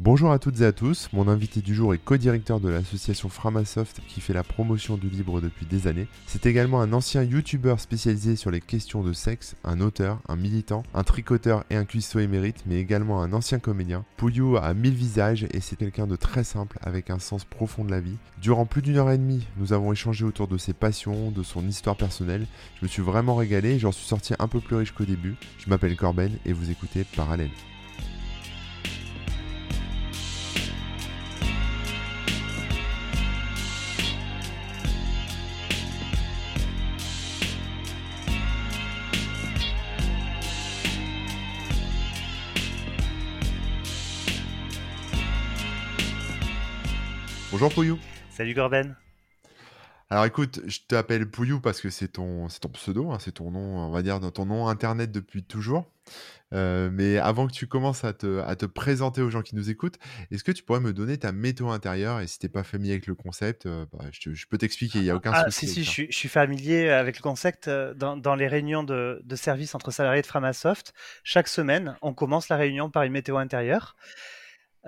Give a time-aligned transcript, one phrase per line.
[0.00, 4.00] Bonjour à toutes et à tous, mon invité du jour est co-directeur de l'association Framasoft
[4.06, 6.06] qui fait la promotion du libre depuis des années.
[6.28, 10.84] C'est également un ancien youtubeur spécialisé sur les questions de sexe, un auteur, un militant,
[10.94, 14.04] un tricoteur et un cuistot émérite, mais également un ancien comédien.
[14.16, 17.90] Pouillou a mille visages et c'est quelqu'un de très simple avec un sens profond de
[17.90, 18.18] la vie.
[18.40, 21.66] Durant plus d'une heure et demie, nous avons échangé autour de ses passions, de son
[21.66, 22.46] histoire personnelle.
[22.76, 25.34] Je me suis vraiment régalé et j'en suis sorti un peu plus riche qu'au début.
[25.58, 27.50] Je m'appelle Corben et vous écoutez Parallèle.
[47.60, 47.98] Bonjour Pouillou.
[48.30, 48.94] Salut Gorben.
[50.10, 53.78] Alors écoute, je t'appelle Pouillou parce que c'est ton, ton pseudo, hein, c'est ton nom,
[53.78, 55.90] on va dire, dans ton nom internet depuis toujours.
[56.54, 59.98] Euh, mais avant que tu commences à te, présenter aux gens qui nous écoutent,
[60.30, 63.08] est-ce que tu pourrais me donner ta météo intérieure Et si t'es pas familier avec
[63.08, 65.66] le concept, euh, bah, je, peux t'expliquer, il n'y a aucun ah, souci.
[65.66, 67.66] Si, si, je suis, familier avec le concept.
[67.66, 72.50] Euh, dans, les réunions de, de service entre salariés de Framasoft, chaque semaine, on commence
[72.50, 73.96] la réunion par une météo intérieure.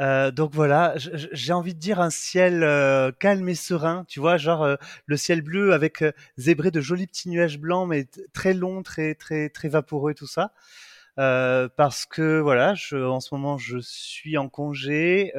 [0.01, 4.39] Euh, donc voilà, j'ai envie de dire un ciel euh, calme et serein, tu vois,
[4.39, 6.03] genre euh, le ciel bleu avec
[6.39, 10.53] zébré de jolis petits nuages blancs, mais très longs, très très très vaporeux, tout ça.
[11.17, 15.33] parce que voilà, en ce moment je suis en congé,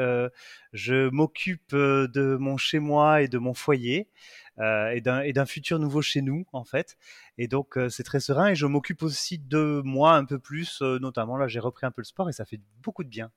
[0.73, 4.09] je m'occupe de mon chez moi et de mon foyer
[4.59, 6.97] et d'un futur nouveau chez nous en fait.
[7.39, 11.37] Et donc c'est très serein et je m'occupe aussi de moi un peu plus, notamment
[11.37, 13.31] là j'ai repris un peu le sport et ça fait beaucoup de bien.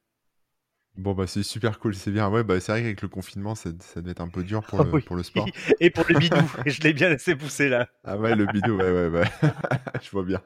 [0.97, 2.29] Bon, bah, c'est super cool, c'est bien.
[2.29, 4.81] Ouais, bah, c'est vrai qu'avec le confinement, ça, ça devait être un peu dur pour
[4.81, 5.49] ah le, pour le sport.
[5.81, 6.37] Et pour le bidou,
[6.67, 7.89] je l'ai bien laissé pousser là.
[8.05, 9.25] Ah ouais, le bidou, ouais, ouais, ouais.
[10.03, 10.41] je vois bien.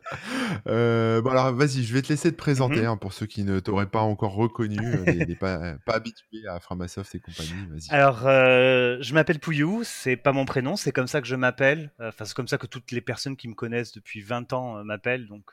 [0.66, 2.86] Euh, bon, alors, vas-y, je vais te laisser te présenter, mhm.
[2.86, 7.14] hein, pour ceux qui ne t'auraient pas encore reconnu, euh, pas, pas habitué à Framasoft
[7.14, 7.52] et compagnie.
[7.68, 7.90] Vas-y.
[7.90, 11.92] Alors, euh, je m'appelle Pouillou, c'est pas mon prénom, c'est comme ça que je m'appelle.
[12.00, 15.26] Enfin, c'est comme ça que toutes les personnes qui me connaissent depuis 20 ans m'appellent.
[15.26, 15.52] Donc,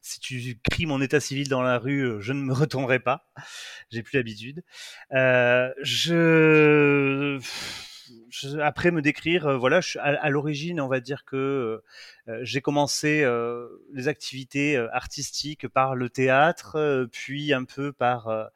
[0.00, 3.26] si tu cries mon état civil dans la rue, je ne me retournerai pas.
[3.90, 4.62] J'ai plus l'habitude.
[5.12, 5.72] Euh,
[8.62, 11.82] après me décrire, euh, voilà, je, à, l'origine, on va dire que
[12.28, 13.24] euh, j'ai commencé
[13.92, 18.50] les activités artistiques par le théâtre, puis un peu par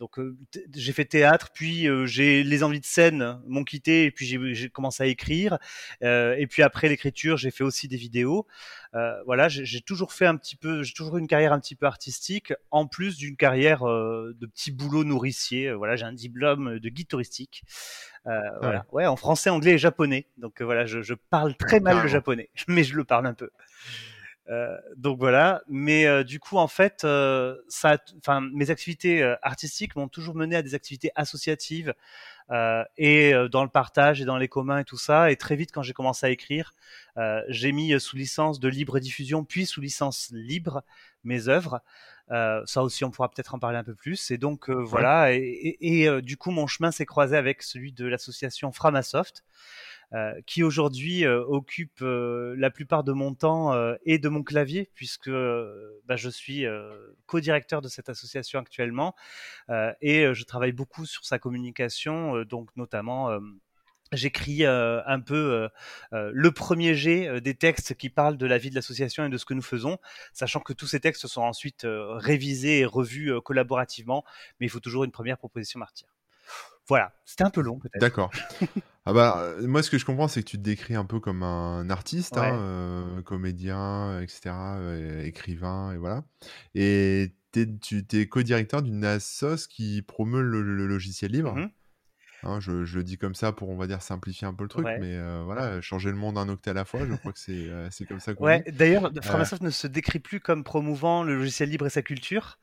[0.00, 0.18] donc
[0.74, 5.04] j'ai fait théâtre, puis j'ai les envies de scène m'ont quitté, et puis j'ai commencé
[5.04, 5.58] à écrire,
[6.02, 8.48] et puis après l'écriture, j'ai fait aussi des vidéos.
[9.26, 12.52] voilà, j'ai toujours fait un petit peu, j'ai toujours une carrière un petit peu artistique,
[12.72, 15.72] en plus d'une carrière de petit boulot nourricier.
[15.72, 17.62] Voilà, j'ai un diplôme de guide touristique.
[18.26, 18.86] Euh, voilà.
[18.92, 20.26] Ouais, en français, anglais et japonais.
[20.38, 23.34] Donc euh, voilà, je, je, parle très mal le japonais, mais je le parle un
[23.34, 23.50] peu.
[24.48, 29.96] Euh, donc voilà, mais euh, du coup en fait, euh, ça, enfin mes activités artistiques
[29.96, 31.94] m'ont toujours mené à des activités associatives
[32.96, 35.32] et dans le partage et dans les communs et tout ça.
[35.32, 36.74] Et très vite quand j'ai commencé à écrire,
[37.48, 40.84] j'ai mis sous licence de libre diffusion puis sous licence libre
[41.24, 41.80] mes œuvres.
[42.30, 44.30] Euh, ça aussi, on pourra peut-être en parler un peu plus.
[44.30, 48.72] Et donc voilà, et, et, du coup, mon chemin s'est croisé avec celui de l'association
[48.72, 49.44] Framasoft,
[50.12, 56.16] euh, qui aujourd'hui occupe la plupart de mon temps et de mon clavier, puisque bah,
[56.16, 56.64] je suis
[57.26, 59.14] co-directeur de cette association actuellement,
[60.00, 63.38] et je travaille beaucoup sur sa communication, donc notamment
[64.12, 65.68] j'écris euh, un peu euh,
[66.12, 69.38] euh, le premier jet des textes qui parlent de la vie de l'association et de
[69.38, 69.98] ce que nous faisons,
[70.32, 74.24] sachant que tous ces textes sont ensuite révisés et revus collaborativement,
[74.60, 76.08] mais il faut toujours une première proposition martyr.
[76.88, 78.00] Voilà, c'était un peu long peut-être.
[78.00, 78.30] D'accord.
[79.06, 81.42] ah bah, moi ce que je comprends c'est que tu te décris un peu comme
[81.42, 84.54] un artiste, hein, comédien, etc.,
[85.24, 86.22] écrivain, et voilà.
[86.76, 91.54] Et tu es co-directeur d'une assoce qui promeut le, logiciel libre.
[91.54, 91.70] Mmh
[92.42, 94.86] Hein, je, le dis comme ça pour, on va dire, simplifier un peu le truc,
[95.00, 97.68] mais euh, voilà, changer le monde un octet à la fois, je crois que c'est
[97.68, 101.36] euh, comme ça qu'on ouais, D'ailleurs, euh Framasoft ne se décrit plus comme promouvant le
[101.36, 102.58] logiciel libre et sa culture.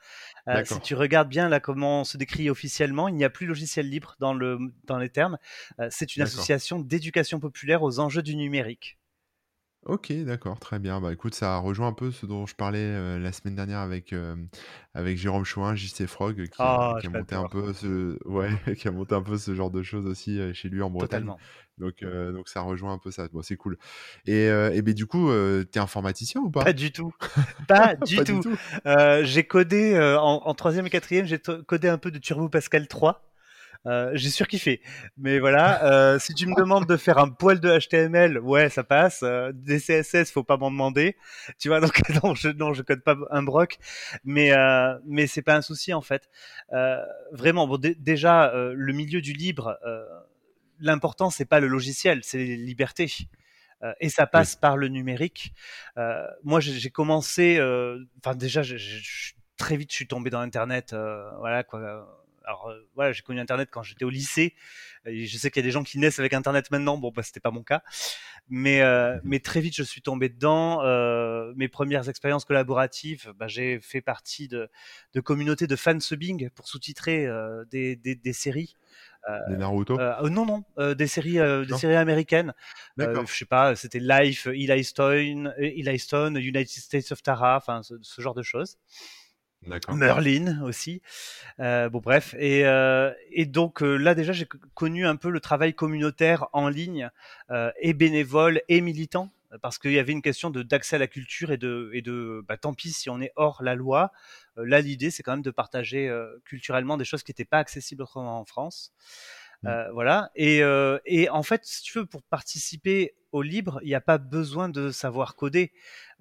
[0.66, 3.90] si tu regardes bien là comment on se décrit officiellement, il n'y a plus logiciel
[3.90, 5.38] libre dans, le, dans les termes.
[5.90, 8.98] c'est une association d'éducation populaire aux enjeux du numérique.
[9.86, 11.02] OK, d'accord, très bien.
[11.02, 14.14] Bah, écoute, ça rejoint un peu ce dont je parlais, euh, la semaine dernière avec,
[14.14, 14.36] euh,
[14.94, 18.92] avec Jérôme Chouin, JC Frog, qui a ah, monté un peu ce ouais, qui a
[18.92, 21.30] monté un peu ce genre de choses aussi, euh, chez lui en Bretagne.
[21.80, 23.28] Donc donc ça rejoint un peu ça.
[23.34, 23.80] Bon, c'est cool
[24.28, 25.32] et et beh, du coup,
[25.72, 26.64] tu es informaticien ou pas?
[26.64, 27.12] Pas du tout,
[27.68, 28.44] pas du tout.
[29.24, 33.33] j'ai codé, en en 3 et quatrième, j'ai codé un peu de Turbo Pascal 3.
[33.86, 34.82] Euh, j'ai surkiffé.
[35.18, 38.84] Mais voilà, euh, si tu me demandes de faire un poil de HTML, ouais, ça
[38.84, 39.22] passe.
[39.24, 41.18] Euh, des CSS, faut pas m'en demander.
[41.60, 43.78] Tu vois, donc non, je non, je code pas un broc,
[44.24, 46.30] mais euh, mais c'est pas un souci en fait.
[46.72, 47.04] Euh,
[47.34, 50.06] vraiment, bon, déjà euh, le milieu du libre, euh,
[50.80, 53.12] l'important c'est pas le logiciel, c'est les libertés.
[54.00, 55.54] Et ça passe par le numérique.
[55.98, 60.40] Euh, moi, j'ai commencé, euh, enfin déjà, j'ai- j'ai- très vite, je suis tombé dans
[60.40, 62.23] Internet, euh, voilà quoi.
[62.46, 64.56] Alors euh, voilà, j'ai connu Internet quand j'étais au lycée.
[65.06, 66.98] Et je sais qu'il y a des gens qui naissent avec Internet maintenant.
[66.98, 67.84] Bon, bah c'était pas mon cas,
[68.50, 70.82] mais euh, mais très vite, je suis tombé dedans.
[70.84, 74.70] Euh, mes premières expériences collaboratives, bah, j'ai fait partie de
[75.14, 77.28] de communautés de fansubbing pour sous-titrer
[77.70, 78.76] des, des des séries.
[79.50, 79.98] Les Naruto?
[79.98, 81.78] Euh, euh, non, non, euh, des séries, euh, des Non.
[81.78, 82.54] séries américaines.
[82.98, 87.96] Je sais pas, c'était Life, Eli Stone, Eli Stone, United States of Tara, enfin ce,
[88.02, 88.78] ce genre de choses.
[89.90, 91.02] Merlin aussi.
[91.60, 95.40] Euh, bon bref, et, euh, et donc euh, là déjà j'ai connu un peu le
[95.40, 97.10] travail communautaire en ligne
[97.82, 99.32] et bénévole et militant
[99.62, 102.44] parce qu'il y avait une question de d'accès à la culture et de et de
[102.48, 104.12] bah, tant pis si on est hors la loi.
[104.58, 106.12] Là l'idée c'est quand même de partager
[106.46, 108.94] culturellement des choses qui n'étaient pas accessibles autrement en France.
[109.62, 109.68] Mm.
[109.68, 110.32] Euh, voilà.
[110.36, 110.62] Et,
[111.06, 114.70] et en fait, si tu veux, pour participer au libre, il n'y a pas besoin
[114.70, 115.72] de savoir coder.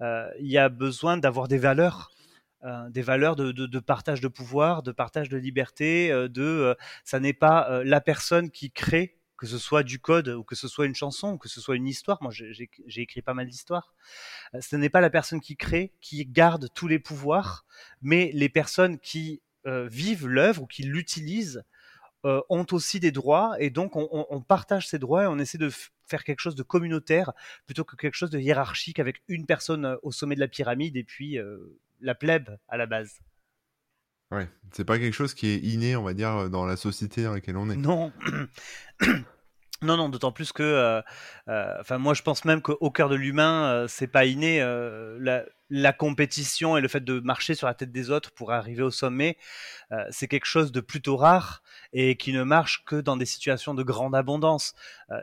[0.00, 2.10] Il y a besoin d'avoir des valeurs,
[2.64, 6.12] euh, des valeurs de, partage de pouvoir, de partage de liberté.
[6.12, 6.74] euh, de, euh,
[7.04, 10.68] ça n'est pas la personne qui crée, que ce soit du code ou que ce
[10.68, 12.18] soit une chanson ou que ce soit une histoire.
[12.22, 13.92] Moi, j'ai écrit pas mal d'histoires.
[14.60, 17.66] Ce n'est pas la personne qui crée qui garde tous les pouvoirs,
[18.02, 21.64] mais les personnes qui vivent l'œuvre ou qui l'utilisent
[22.24, 25.70] ont aussi des droits et donc on, on- partage ces droits et on essaie de
[26.06, 27.32] faire quelque chose de communautaire
[27.66, 31.04] plutôt que quelque chose de hiérarchique avec une personne au sommet de la pyramide et
[31.04, 31.38] puis
[32.02, 33.20] la plèbe à la base.
[34.30, 34.48] Ouais.
[34.72, 37.56] C'est pas quelque chose qui est inné, on va dire, dans la société dans laquelle
[37.56, 37.76] on est.
[37.76, 38.12] Non.
[39.82, 41.02] Non, non, d'autant plus que, euh,
[41.48, 44.60] euh, enfin, moi, je pense même qu'au cœur de l'humain, euh, c'est pas inné.
[44.60, 48.82] la, la compétition et le fait de marcher sur la tête des autres pour arriver
[48.82, 49.38] au sommet,
[50.10, 51.62] c'est quelque chose de plutôt rare
[51.92, 54.74] et qui ne marche que dans des situations de grande abondance.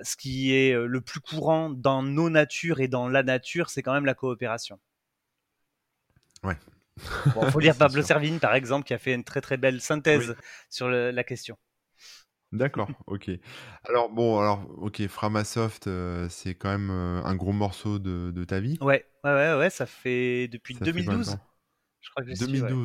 [0.03, 3.93] Ce qui est le plus courant dans nos natures et dans la nature, c'est quand
[3.93, 4.79] même la coopération.
[6.43, 6.57] Ouais.
[7.33, 8.01] Bon, faut lire Pablo.
[8.03, 10.35] Servigne, par exemple, qui a fait une très très belle synthèse
[10.69, 11.57] sur le- la question.
[12.51, 13.29] D'accord, ok.
[13.83, 18.43] Alors bon, alors ok, Framasoft, euh, c'est quand même euh, un gros morceau de, de
[18.43, 18.81] ta vie.
[18.81, 21.25] Ouais, ouais, ouais, ouais, ça fait depuis Ça fait combien de 2012.
[21.25, 21.39] temps?
[22.01, 22.75] Je crois que j'y suis, ouais.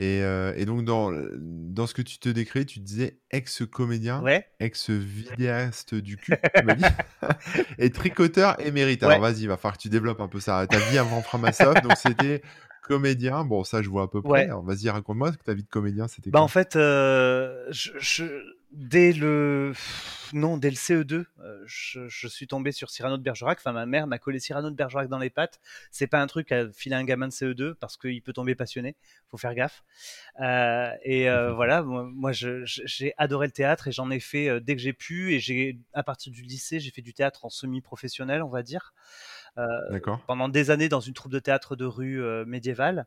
[0.00, 0.08] 2012, Ouais.
[0.08, 0.18] d'accord.
[0.18, 4.46] Et, euh, et donc dans, dans ce que tu te décris, tu disais ex-comédien, Ouais.
[4.60, 6.84] ex-vidéaste du cul, tu m'as dit,
[7.78, 9.02] et tricoteur émérite.
[9.02, 9.30] Alors Ouais.
[9.32, 10.66] vas-y, il va falloir que tu développes un peu ça.
[10.66, 12.42] Ta vie avant Framasoft, donc c'était
[12.82, 14.30] comédien, bon ça je vois à peu près.
[14.32, 14.44] Ouais.
[14.44, 16.44] Alors vas-y, raconte-moi ta vie de comédien, c'était Bah quoi?
[16.44, 18.24] en fait, euh, je, je-
[18.72, 19.72] dès le
[20.32, 23.58] non dès le CE2, euh, je, je suis tombé sur Cyrano de Bergerac.
[23.58, 25.60] Enfin, ma mère m'a collé Cyrano de Bergerac dans les pattes.
[25.90, 28.96] C'est pas un truc à filer un gamin de CE2 parce qu'il peut tomber passionné.
[29.28, 29.82] Faut faire gaffe.
[30.40, 34.76] Euh, et euh, voilà, moi, j'ai adoré le théâtre et j'en ai fait euh, dès
[34.76, 35.34] que j'ai pu.
[35.34, 38.94] Et j'ai à partir du lycée, j'ai fait du théâtre en semi-professionnel, on va dire.
[39.90, 40.22] D'accord.
[40.26, 43.06] pendant des années dans une troupe de théâtre de rue médiévale.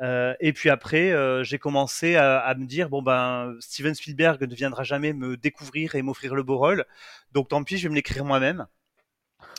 [0.00, 4.42] Euh, et puis après, euh, j'ai commencé à, à me dire bon ben Steven Spielberg
[4.42, 6.86] ne viendra jamais me découvrir et m'offrir le beau rôle,
[7.32, 8.66] donc tant pis, je vais me l'écrire moi-même.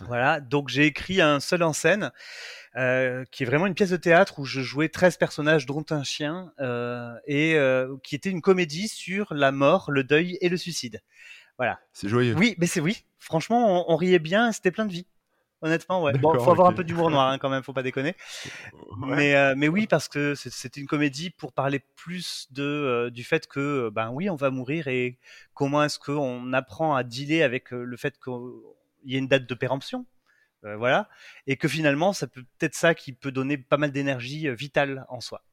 [0.01, 2.11] Voilà, donc j'ai écrit un seul en scène,
[2.75, 6.03] euh, qui est vraiment une pièce de théâtre où je jouais 13 personnages, dont un
[6.03, 10.57] chien, euh, et euh, qui était une comédie sur la mort, le deuil et le
[10.57, 11.01] suicide.
[11.57, 11.79] Voilà.
[11.91, 12.35] C'est joyeux.
[12.37, 13.05] Oui, mais c'est oui.
[13.19, 15.05] Franchement, on, on riait bien, c'était plein de vie.
[15.63, 16.11] Honnêtement, ouais.
[16.17, 18.15] Bon, faut avoir un peu d'humour noir hein, quand même, faut pas déconner.
[18.73, 19.15] Ouais.
[19.15, 23.09] Mais, euh, mais oui, parce que c'est- c'était une comédie pour parler plus de, euh,
[23.09, 25.17] du fait que, euh, ben oui, on va mourir et
[25.53, 28.33] comment est-ce qu'on apprend à dealer avec le fait qu'il
[29.05, 30.05] y ait une date de péremption.
[30.65, 31.07] Euh, voilà.
[31.47, 35.21] Et que finalement, ça peut peut-être ça qui peut donner pas mal d'énergie vitale en
[35.21, 35.43] soi.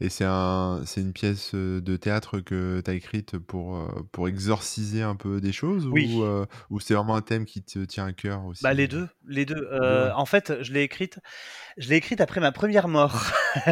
[0.00, 4.02] Et c'est un, c'est une pièce euh, de théâtre que tu as écrite pour, euh,
[4.10, 6.12] pour exorciser un peu des choses Oui.
[6.16, 8.62] ou, euh, ou c'est vraiment un thème qui te tient à cœur aussi?
[8.62, 9.54] Bah les deux, les deux.
[9.54, 10.12] deux, Euh, ouais.
[10.14, 11.18] En fait, je l'ai écrite,
[11.78, 13.22] je l'ai écrite après ma première mort.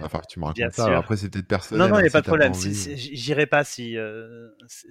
[0.00, 0.96] Enfin, tu me racontes ça.
[0.98, 1.86] Après, c'est peut-être personnel.
[1.88, 2.54] Non, non, il n'y a si pas de problème.
[2.54, 4.48] Si- si- J'irai pas si, euh,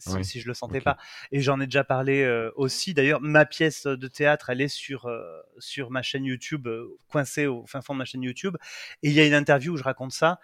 [0.08, 0.98] Oui, si je le sentais pas.
[1.32, 2.94] Et j'en ai déjà parlé euh, aussi.
[2.94, 5.24] D'ailleurs, ma pièce de théâtre, elle est sur, euh,
[5.60, 8.58] sur ma chaîne YouTube, euh, coincée au fin fond de ma chaîne YouTube.
[9.04, 10.40] Et il y a une interview où je raconte ça.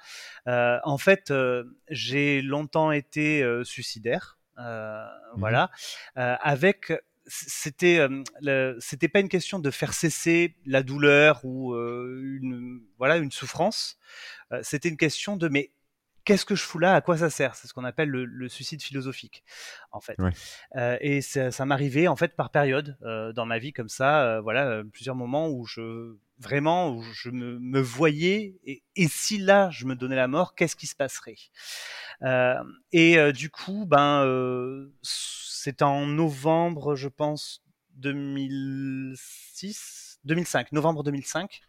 [0.47, 4.37] Euh, en fait, euh, j'ai longtemps été euh, suicidaire.
[4.59, 5.39] Euh, Mhm.
[5.39, 5.71] Voilà.
[6.17, 6.91] Euh, avec
[7.27, 7.99] c'était
[8.47, 13.31] euh, c'était pas une question de faire cesser la douleur ou euh, une voilà une
[13.31, 13.97] souffrance
[14.51, 15.71] Euh, c'était une question de mais
[16.25, 16.93] qu'est-ce que je fous là?
[16.93, 17.55] À quoi ça sert?
[17.55, 19.43] C'est ce qu'on appelle le, suicide philosophique,
[19.91, 20.17] en fait.
[21.01, 22.97] Et ça, ça m'arrivait en fait par période
[23.33, 24.41] dans ma vie comme ça.
[24.41, 29.85] Voilà, plusieurs moments où je vraiment où je me, voyais et, et, si là je
[29.85, 31.37] me donnais la mort, qu'est-ce qui se passerait?
[32.91, 34.91] Et du coup, ben
[35.63, 37.61] c'est en novembre, je pense,
[37.97, 41.61] 2006, 2005, novembre 2005,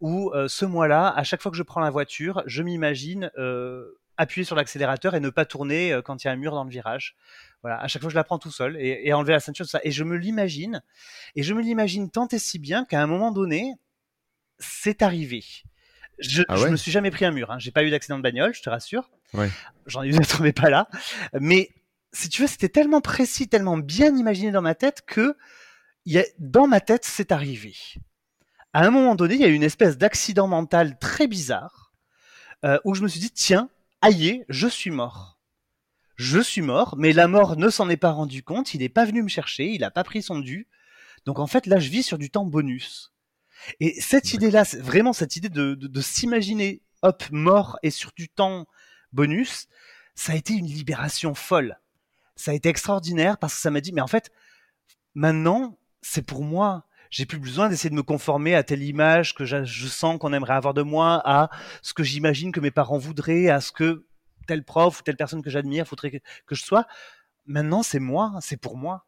[0.00, 3.96] où euh, ce mois-là, à chaque fois que je prends la voiture, je m'imagine euh,
[4.16, 6.64] appuyer sur l'accélérateur et ne pas tourner euh, quand il y a un mur dans
[6.64, 7.14] le virage.
[7.62, 9.78] Voilà, à chaque fois je la prends tout seul et, enlever la ceinture, tout ça.
[9.84, 10.82] Et je me l'imagine,
[11.36, 13.76] et je me l'imagine tant et si bien qu'à un moment donné,
[14.58, 15.44] c'est arrivé.
[16.18, 17.52] Je, ah me suis jamais pris un mur.
[17.52, 17.60] Hein.
[17.60, 19.12] J'ai pas eu d'accident de bagnole, je te rassure.
[19.86, 20.88] J'en ai eu d'autres, mais pas là.
[21.34, 21.70] Mais
[22.12, 25.36] si tu veux, c'était tellement précis, tellement bien imaginé dans ma tête que
[26.06, 27.76] y a, dans ma tête, c'est arrivé.
[28.72, 31.92] À un moment donné, il y a eu une espèce d'accident mental très bizarre
[32.64, 35.40] euh, où je me suis dit tiens, aïe, je suis mort.
[36.16, 39.04] Je suis mort, mais la mort ne s'en est pas rendu compte, il n'est pas
[39.04, 40.66] venu me chercher, il n'a pas pris son dû.
[41.26, 43.12] Donc en fait, là, je vis sur du temps bonus.
[43.80, 48.28] Et cette idée-là, vraiment cette idée de, de, de s'imaginer, hop, mort et sur du
[48.28, 48.66] temps
[49.12, 49.68] bonus,
[50.14, 51.78] ça a été une libération folle
[52.38, 54.30] ça a été extraordinaire parce que ça m'a dit, mais en fait,
[55.14, 56.86] maintenant, c'est pour moi.
[57.10, 60.54] J'ai plus besoin d'essayer de me conformer à telle image que je, sens qu'on aimerait
[60.54, 61.50] avoir de moi, à
[61.82, 64.06] ce que j'imagine que mes parents voudraient, à ce que
[64.46, 66.86] tel prof ou telle personne que j'admire voudrait que, je sois.
[67.46, 69.06] Maintenant, c'est moi, c'est pour moi.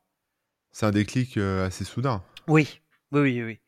[0.72, 2.24] C'est un déclic euh, assez soudain.
[2.48, 2.80] Oui,
[3.12, 3.60] oui, oui, oui.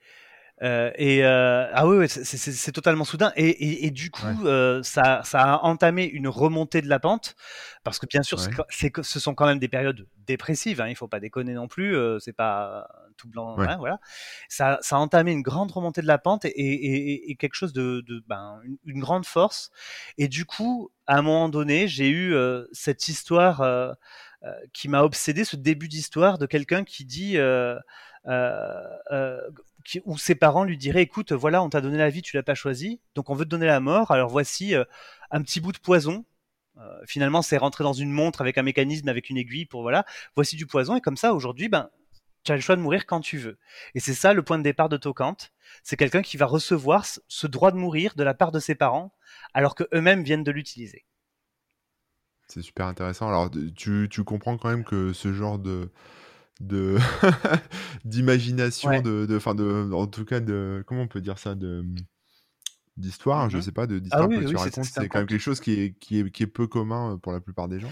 [0.62, 3.32] Euh, et euh, ah oui, c'est totalement soudain.
[3.36, 7.34] Et, du coup, euh, ça, ça a entamé une remontée de la pente,
[7.82, 8.38] parce que bien sûr,
[8.68, 10.80] c'est ce sont quand même des périodes dépressives.
[10.80, 11.96] Hein, il faut pas déconner non plus.
[12.20, 13.58] c'est pas tout blanc.
[13.58, 13.98] Hein, voilà.
[14.48, 18.02] Ça, ça a entamé une grande remontée de la pente et, et quelque chose de,
[18.06, 19.70] de ben, une, grande force.
[20.16, 22.36] Et du coup, à un moment donné, j'ai eu
[22.72, 23.96] cette histoire
[24.72, 27.36] qui m'a obsédé, ce début d'histoire de quelqu'un qui dit
[28.26, 29.40] euh, euh,
[30.04, 32.54] où ses parents lui diraient écoute, voilà, on t'a donné la vie, tu l'as pas
[32.54, 34.10] choisi, donc on veut te donner la mort.
[34.10, 34.84] Alors voici euh,
[35.30, 36.24] un petit bout de poison.
[37.06, 40.04] Finalement, c'est rentré dans une montre avec un mécanisme, avec une aiguille pour voilà.
[40.34, 41.90] Voici du poison et comme ça, aujourd'hui, ben
[42.44, 43.58] tu as le choix de mourir quand tu veux.
[43.94, 45.36] Et c'est ça le point de départ de Tocant.
[45.84, 49.14] C'est quelqu'un qui va recevoir ce droit de mourir de la part de ses parents,
[49.54, 51.04] alors que eux-mêmes viennent de l'utiliser.
[52.48, 53.28] C'est super intéressant.
[53.28, 55.90] Alors, tu, tu, comprends quand même que ce genre de,
[56.60, 56.96] de
[58.04, 61.84] d'imagination, de, de, de, en tout cas de, comment on peut dire ça, de
[62.98, 65.40] d'histoire, je mmh sais pas, de d'histoire ah que tu racontes, c'est quand même quelque
[65.40, 67.90] chose qui est, qui est, qui est peu commun euh, pour la plupart des gens.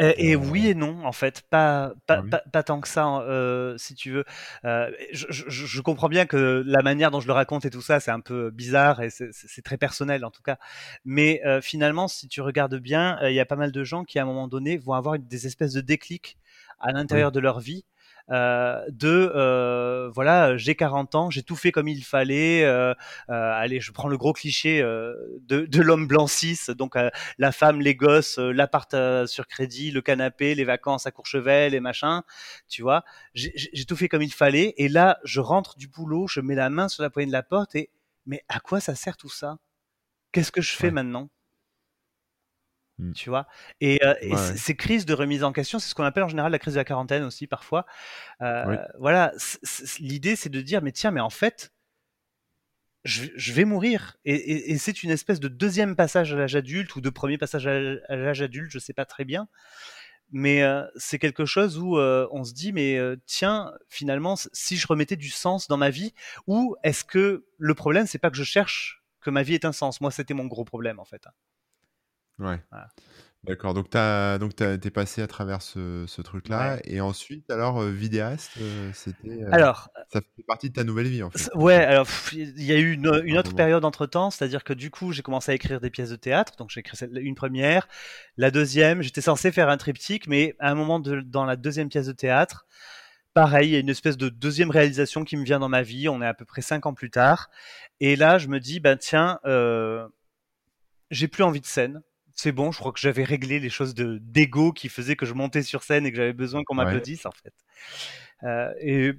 [0.00, 3.22] Et, euh, oui et non, en fait, pas, pas, ah pas, tant que ça, hein,
[3.22, 4.24] euh, si tu veux.
[4.64, 8.00] Je, je, je, comprends bien que la manière dont je le raconte et tout ça,
[8.00, 10.58] c'est un peu bizarre et c'est très personnel en tout cas.
[11.04, 14.22] Mais finalement, si tu regardes bien, il y a pas mal de gens qui à
[14.22, 16.38] un moment donné vont avoir des espèces de déclics
[16.80, 17.84] à l'intérieur de leur vie
[18.30, 22.64] de euh, voilà, j'ai 40 ans, j'ai tout fait comme il fallait.
[22.64, 22.94] Euh,
[23.28, 26.96] allez, je prends le gros cliché de, de l'homme blanc 6, donc
[27.38, 28.94] la femme, les gosses, l'appart
[29.26, 32.22] sur crédit, le canapé, les vacances à Courchevel, les machins,
[32.68, 33.04] tu vois.
[33.34, 36.70] J'ai tout fait comme il fallait, et là, je rentre du boulot, je mets la
[36.70, 37.90] main sur la poignée de la porte, et
[38.26, 39.58] mais à quoi ça sert tout ça?
[40.32, 41.30] Qu'est-ce que je fais maintenant?
[43.00, 43.12] Mmh.
[43.12, 43.46] Tu vois?
[43.80, 44.14] Et, euh,
[44.56, 46.78] ces crises de remise en question, c'est ce qu'on appelle en général la crise de
[46.78, 47.86] la quarantaine aussi parfois.
[48.42, 49.32] Euh, voilà,
[49.98, 51.72] l'idée c'est de dire mais tiens, mais en fait,
[53.04, 54.18] je, vais mourir.
[54.26, 58.14] Et, c'est une espèce de deuxième passage à l'âge adulte ou de premier passage à
[58.14, 59.48] l'âge adulte, je sais pas très bien.
[60.32, 65.16] Mais euh, c'est quelque chose où on se dit mais tiens, finalement, si je remettais
[65.16, 66.12] du sens dans ma vie,
[66.46, 69.72] ou est-ce que le problème c'est pas que je cherche que ma vie ait un
[69.72, 70.02] sens?
[70.02, 71.26] Moi, c'était mon gros problème en fait.
[72.40, 72.60] Ouais.
[73.44, 78.90] D'accord, donc tu es passé à travers ce, truc-là, et ensuite, alors, euh, vidéaste, euh,
[78.92, 81.48] c'était, euh, Alors, ça fait partie de ta nouvelle vie, en fait.
[81.54, 85.12] ouais, alors il y a eu une, autre période entre temps, c'est-à-dire que du coup,
[85.12, 87.88] j'ai commencé à écrire des pièces de théâtre, donc j'ai écrit une première,
[88.36, 91.88] la deuxième, j'étais censé faire un triptyque, mais à un moment de, dans la deuxième
[91.88, 92.66] pièce de théâtre,
[93.32, 96.10] pareil, il y a une espèce de deuxième réalisation qui me vient dans ma vie,
[96.10, 97.48] on est à peu près cinq ans plus tard,
[98.00, 99.40] et là, je me dis, ben tiens,
[101.10, 102.02] j'ai plus envie de scène
[102.40, 105.34] c'est bon, je crois que j'avais réglé les choses de d'ego qui faisaient que je
[105.34, 107.52] montais sur scène et que j'avais besoin qu'on m'applaudisse en fait.
[108.44, 109.12] Euh, et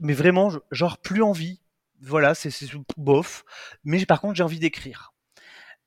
[0.00, 1.60] mais vraiment, genre plus envie.
[2.00, 2.50] Voilà, c'est
[2.96, 3.44] bof.
[3.84, 5.12] Mais par contre, j'ai envie d'écrire.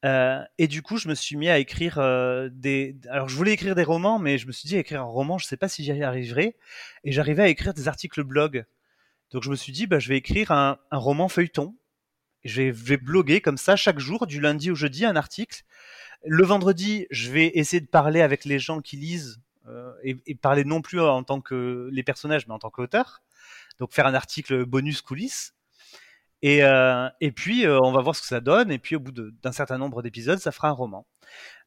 [0.04, 2.98] Euh, et du coup, je me suis mis à écrire euh, des.
[3.10, 5.46] Alors, je voulais écrire des romans, mais je me suis dit écrire un roman, je
[5.46, 6.56] sais pas si j'y arriverai.
[7.04, 8.66] Et j'arrivais à écrire des articles blog.
[9.32, 11.76] Donc, je me suis dit, bah, je vais écrire un, un roman feuilleton.
[12.44, 15.64] Je vais, je vais bloguer comme ça chaque jour, du lundi au jeudi, un article
[16.26, 19.40] le vendredi, je vais essayer de parler avec les gens qui lisent
[20.04, 23.24] et, et, parler non plus en tant que les personnages, mais en tant qu'auteur.
[23.80, 25.56] Donc faire un article bonus coulisses.
[26.42, 28.72] Et, euh, et puis, euh, on va voir ce que ça donne.
[28.72, 31.08] Et puis, au bout d'un certain nombre d'épisodes, ça fera un roman.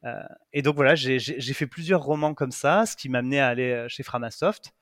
[0.04, 0.22] Euh,
[0.52, 3.86] et donc, voilà, j'ai fait plusieurs romans comme ça, ce qui m'a amené à aller
[3.88, 4.72] chez Framasoft.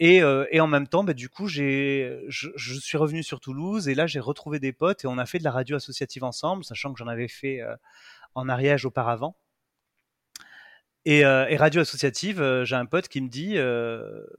[0.00, 3.94] Et, et, en même temps, bah, du coup, je, je, suis revenu sur Toulouse et
[3.94, 6.92] là, j'ai retrouvé des potes et on a fait de la radio associative ensemble, sachant
[6.92, 7.60] que j'en avais fait
[8.34, 9.36] en Ariège auparavant.
[11.04, 13.56] Et, et, radio associative, j'ai un pote qui me dit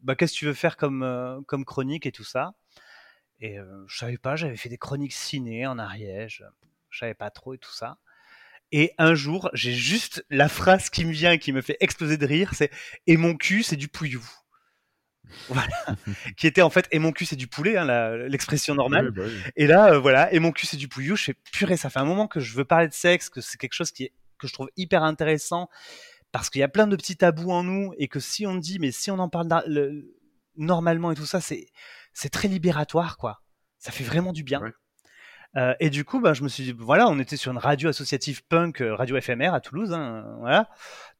[0.01, 2.53] bah, Qu'est-ce que tu veux faire comme, comme chronique et tout ça?
[3.41, 3.57] Et
[3.87, 6.45] je savais pas, j'avais fait des chroniques ciné en Ariège,
[6.89, 7.97] je savais pas trop et tout ça.
[8.75, 12.25] Et un jour, j'ai juste la phrase qui me vient qui me fait exploser de
[12.25, 12.71] rire, c'est
[13.05, 14.27] et mon cul, c'est du pouillou.
[15.49, 15.67] Voilà,
[16.37, 19.11] qui était en fait et mon cul c'est du poulet, hein, l'expression normale.
[19.11, 19.23] Bah
[19.55, 21.15] et là, voilà, et mon cul c'est du pouillou.
[21.15, 23.57] Je fais purée, ça fait un moment que je veux parler de sexe, que c'est
[23.57, 25.69] quelque chose qui est, que je trouve hyper intéressant
[26.31, 28.79] parce qu'il y a plein de petits tabous en nous et que si on dit,
[28.79, 29.47] mais si on en parle
[30.55, 31.67] normalement et tout ça, c'est
[32.13, 33.41] c'est très libératoire, quoi.
[33.79, 34.61] Ça fait vraiment du bien.
[35.55, 37.89] Euh, et du coup, ben, je me suis dit, voilà, on était sur une radio
[37.89, 40.69] associative punk, euh, radio FMR à Toulouse, hein, voilà.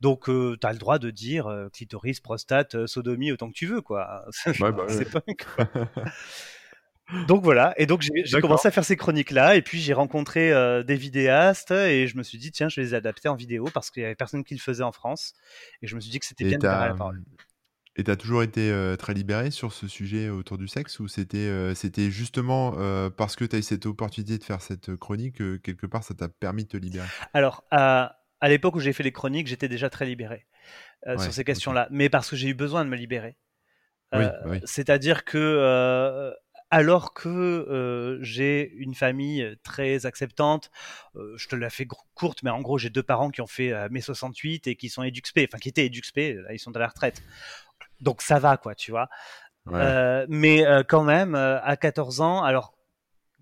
[0.02, 3.82] Donc, euh, tu as le droit de dire clitoris, prostate, sodomie, autant que tu veux,
[3.82, 4.26] quoi.
[4.60, 5.46] Bah c'est punk.
[7.28, 10.52] donc voilà, et donc j'ai commencé à faire ces chroniques-là, et puis j'ai rencontré
[10.84, 13.92] des vidéastes, et je me suis dit, tiens, je vais les adapter en vidéo, parce
[13.92, 15.34] qu'il y avait personne qui le faisait en France,
[15.82, 17.22] et je me suis dit que c'était bien de faire la parole.
[17.96, 21.76] Et tu as toujours été très libéré sur ce sujet autour du sexe ou c'était
[21.76, 22.72] c'était justement
[23.12, 26.16] parce que tu as eu cette opportunité de faire cette chronique que quelque part ça
[26.16, 27.08] t'a permis de te libérer?
[27.34, 30.48] Alors, à, à l'époque où j'ai fait les chroniques, j'étais déjà très libéré
[31.20, 33.38] sur ces questions-là, mais parce que j'ai eu besoin de me libérer.
[34.12, 36.34] Oui, bah C'est-à-dire que
[36.72, 40.72] alors que j'ai une famille très acceptante,
[41.14, 44.02] je te la fais courte, mais en gros j'ai deux parents qui ont fait mai
[44.02, 47.22] 68 et qui sont EduxP, enfin qui étaient EduxP, là ils sont à la retraite
[48.04, 49.10] donc ça va quoi, tu vois.
[49.72, 52.74] Euh, mais euh, quand même, euh, à 14 ans, alors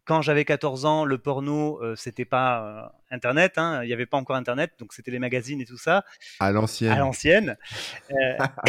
[0.06, 4.36] quand j'avais 14 ans, le porno, c'était pas Internet, hein, il n'y avait pas encore
[4.36, 6.04] Internet, donc c'était les magazines et tout ça.
[6.40, 6.92] À l'ancienne.
[6.92, 7.56] À l'ancienne.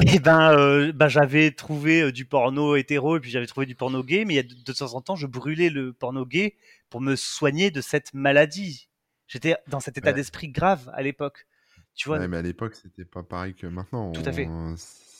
[0.07, 4.25] et ben, ben j'avais trouvé du porno hétéro et puis j'avais trouvé du porno gay,
[4.27, 6.55] mais il y a de, de, temps en temps, je brûlais le porno gay
[6.91, 8.91] pour me soigner de cette maladie.
[9.27, 11.47] J'étais dans cet état d'esprit grave à l'époque.
[11.95, 12.27] Tu vois?
[12.29, 14.13] mais à l'époque, c'était pas pareil que maintenant.
[14.13, 14.49] Tout à fait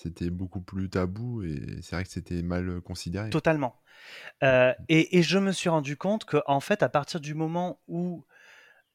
[0.03, 3.31] c'était beaucoup plus tabou et c'est vrai que c'était mal considéré.
[3.31, 3.81] Totalement.
[4.43, 8.25] Euh, et, je me suis rendu compte que en fait, à partir du moment où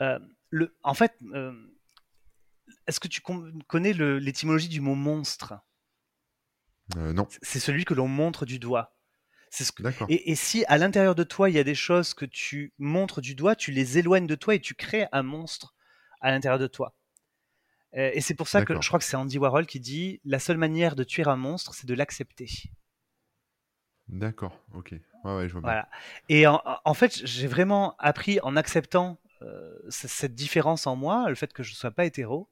[0.01, 1.53] euh, le, en fait, euh,
[2.87, 3.21] est-ce que tu
[3.67, 5.55] connais l'étymologie du mot monstre?
[6.95, 7.27] Non.
[7.41, 8.97] C'est celui que l'on montre du doigt.
[9.49, 9.83] Ce que...
[10.09, 13.21] et, et, si à l'intérieur de toi il y a des choses que tu montres
[13.21, 15.73] du doigt, tu les éloignes de toi et tu crées un monstre
[16.19, 16.96] à l'intérieur de toi.
[17.95, 20.39] Euh, et c'est pour ça que je crois que c'est Andy Warhol qui dit la
[20.39, 22.49] seule manière de tuer un monstre, c'est de l'accepter.
[24.07, 24.95] D'accord, ok.
[25.23, 25.89] Ouais, ouais, je vois voilà.
[26.29, 31.51] Et en, fait, j'ai vraiment appris en acceptant euh, cette différence en moi, le fait
[31.51, 32.49] que je ne sois pas hétéro,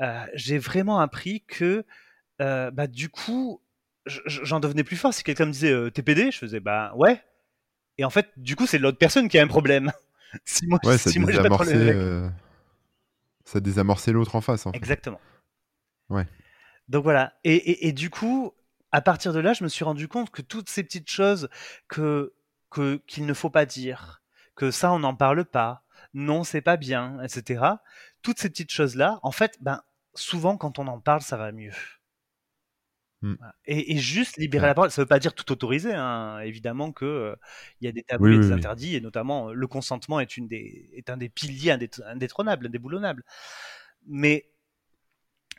[0.00, 1.84] euh, j'ai vraiment appris que
[2.38, 3.60] bah, du coup,
[4.06, 5.12] j'en devenais plus fort.
[5.12, 7.22] Si quelqu'un me disait TPD, je faisais bah ouais.
[7.98, 9.92] Et en fait, du coup, c'est l'autre personne qui a un problème.
[10.44, 12.32] si moi, ouais, si moi j'ai pas de problème
[13.50, 14.66] ça désamorçait l'autre en face.
[14.66, 15.20] En Exactement.
[16.08, 16.26] Ouais.
[16.88, 17.34] Donc voilà.
[17.44, 18.52] Et, du coup,
[18.92, 21.48] à partir de là, je me suis rendu compte que toutes ces petites choses
[21.88, 22.32] que
[23.08, 24.22] qu'il ne faut pas dire,
[24.54, 25.82] que ça on n'en parle pas,
[26.14, 27.64] non c'est pas bien, etc.
[28.22, 29.82] Toutes ces petites choses là, en fait, ben
[30.14, 31.72] souvent quand on en parle, ça va mieux.
[33.22, 33.34] Hmm.
[33.66, 35.92] Et, juste libérer la parole, ça ne veut pas dire tout autoriser.
[35.92, 36.40] Hein.
[36.40, 37.36] Évidemment qu'il euh,
[37.82, 41.10] y a des tabous et des interdits, et notamment le consentement est, une des, est
[41.10, 43.24] un des piliers indétrônables, indéboulonnables.
[44.06, 44.50] Mais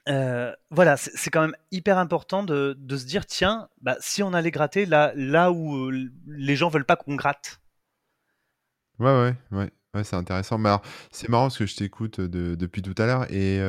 [0.10, 4.34] euh, voilà, c'est quand même hyper important de, de se dire tiens, bah, si on
[4.34, 7.62] allait gratter là, là où euh, les gens veulent pas qu'on gratte.
[8.98, 9.72] Ouais, ouais, ouais.
[9.94, 10.58] Ouais, c'est intéressant.
[10.58, 13.60] Mais alors, c'est marrant parce que je t'écoute depuis tout à l'heure et,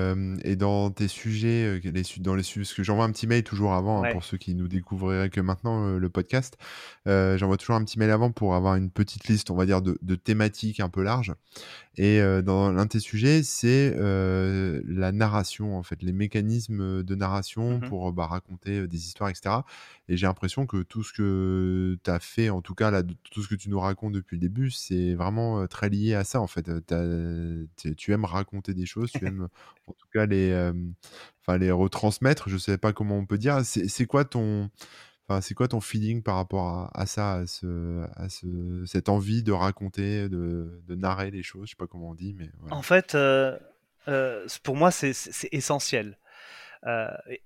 [0.45, 3.73] et dans tes sujets, les, dans les sujets, parce que j'envoie un petit mail toujours
[3.73, 6.57] avant hein, pour ceux qui nous découvriraient que maintenant le podcast.
[7.07, 9.99] j'envoie toujours un petit mail avant pour avoir une petite liste, on va dire, de,
[10.01, 11.35] de thématiques un peu larges.
[11.97, 17.79] Et dans l'un de tes sujets, c'est la narration, en fait, les mécanismes de narration
[17.79, 19.57] mmh pour bah, raconter des histoires, etc.
[20.09, 23.43] Et j'ai l'impression que tout ce que tu as fait, en tout cas, là, tout
[23.43, 26.47] ce que tu nous racontes depuis le début, c'est vraiment très lié à ça, en
[26.47, 26.71] fait.
[27.97, 29.49] tu aimes raconter des choses, tu aimes,
[29.87, 30.73] en tout cas, les,
[31.41, 32.49] enfin, les retransmettre.
[32.49, 33.61] Je ne sais pas comment on peut dire.
[33.65, 34.71] C'est quoi ton.
[35.29, 38.27] Enfin, c'est quoi ton feeling par rapport à, ça, à, ce, à
[38.87, 41.67] cette envie de raconter, de, narrer les choses?
[41.67, 43.17] Je sais pas comment on dit, mais en fait,
[44.63, 45.15] pour moi, c'est
[45.53, 46.19] essentiel.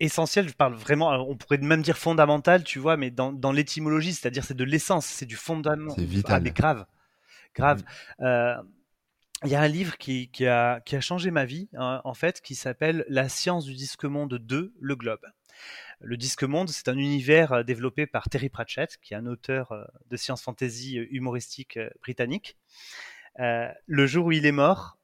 [0.00, 4.14] essentiel, je parle vraiment, on pourrait même dire fondamental, tu vois, mais dans, dans l'étymologie,
[4.14, 5.90] c'est-à-dire c'est de l'essence, c'est du fondament.
[5.90, 6.36] C'est vital.
[6.36, 6.86] Ah, mais grave,
[7.56, 7.82] grave.
[8.18, 8.62] Mm
[9.44, 12.40] il y a un livre qui, a, qui a changé ma vie, hein, en fait,
[12.40, 15.20] qui s'appelle La science du disque monde 2, le globe.
[16.00, 19.72] Le disque monde, c'est un univers euh, développé par Terry Pratchett, qui est un auteur
[19.72, 22.56] euh, de science fantasy euh, humoristique britannique.
[23.38, 24.98] le jour où il est mort,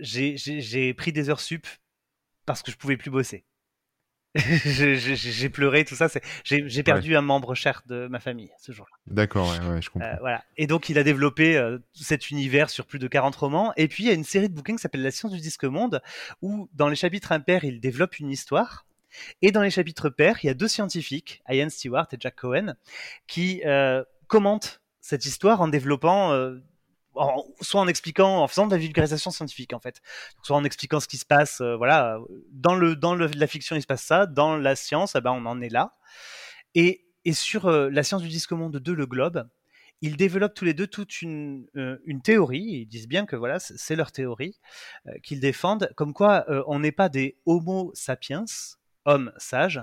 [0.00, 1.66] j'ai pris des heures sup
[2.46, 3.44] parce que je pouvais plus bosser.
[4.34, 6.08] j'ai pleuré, tout ça.
[6.44, 8.96] J'ai perdu un membre cher de ma famille ce jour-là.
[9.06, 10.08] D'accord, ouais, je comprends.
[10.08, 10.44] Euh, voilà.
[10.56, 13.72] Et donc, il a développé euh, cet univers sur plus de 40 romans.
[13.76, 15.64] Et puis, il y a une série de bouquins qui s'appelle La science du disque
[15.64, 16.02] monde,
[16.42, 18.86] où dans les chapitres impairs, il développe une histoire.
[19.40, 22.74] Et dans les chapitres pairs, il y a deux scientifiques, Ian Stewart et Jack Cohen,
[23.26, 26.34] qui euh, commentent cette histoire en développant
[27.60, 30.00] soit en expliquant, en faisant de la vulgarisation scientifique en fait,
[30.42, 32.18] soit en expliquant ce qui se passe, euh, voilà,
[32.52, 35.46] dans le dans la fiction il se passe ça, dans la science, eh ben, on
[35.46, 35.94] en est là.
[36.74, 39.48] Et, et sur euh, la science du disque monde 2, le globe,
[40.00, 43.58] ils développent tous les deux toute une, euh, une théorie, ils disent bien que voilà,
[43.58, 44.60] c'est leur théorie
[45.24, 48.44] qu'ils défendent, comme quoi on n'est pas des Homo sapiens,
[49.06, 49.82] hommes sages,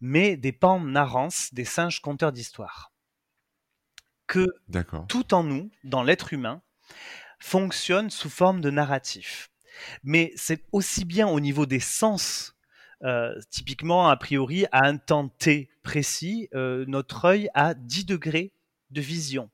[0.00, 2.93] mais des pan narrants, des singes conteurs d'histoire
[4.26, 4.46] que
[5.08, 6.62] tout en nous, dans l'être humain,
[7.38, 9.50] fonctionne sous forme de narratif.
[10.02, 12.54] Mais c'est aussi bien au niveau des sens.
[13.02, 18.52] Euh, typiquement, a priori, à un temps T précis, euh, notre œil a 10 degrés
[18.90, 19.50] de vision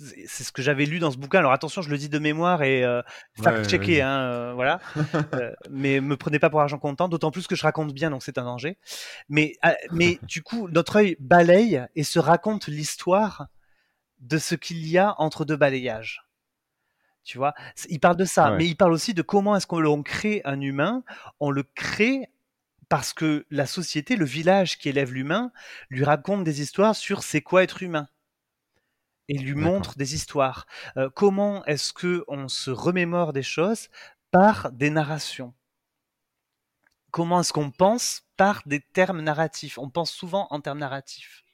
[0.00, 1.40] c'est ce que j'avais lu dans ce bouquin.
[1.40, 3.02] Alors attention, je le dis de mémoire et euh,
[3.42, 4.80] fact-checker, hein, euh, voilà.
[5.34, 8.22] euh, mais me prenez pas pour argent comptant, d'autant plus que je raconte bien, donc
[8.22, 8.78] c'est un danger.
[9.28, 13.48] Mais, ah, mais du coup, notre œil balaye et se raconte l'histoire
[14.20, 16.22] de ce qu'il y a entre deux balayages.
[17.24, 17.54] Tu vois,
[17.90, 21.02] il parle de ça, mais il parle aussi de comment est-ce qu'on crée un humain.
[21.40, 22.30] On le crée
[22.88, 25.52] parce que la société, le village qui élève l'humain,
[25.90, 28.08] lui raconte des histoires sur c'est quoi être humain
[29.28, 30.66] et lui montre des histoires.
[30.96, 33.88] Euh, comment est-ce que on se remémore des choses
[34.30, 35.54] par des narrations?
[37.10, 39.78] Comment est-ce qu'on pense par des termes narratifs?
[39.78, 41.44] On pense souvent en termes narratifs.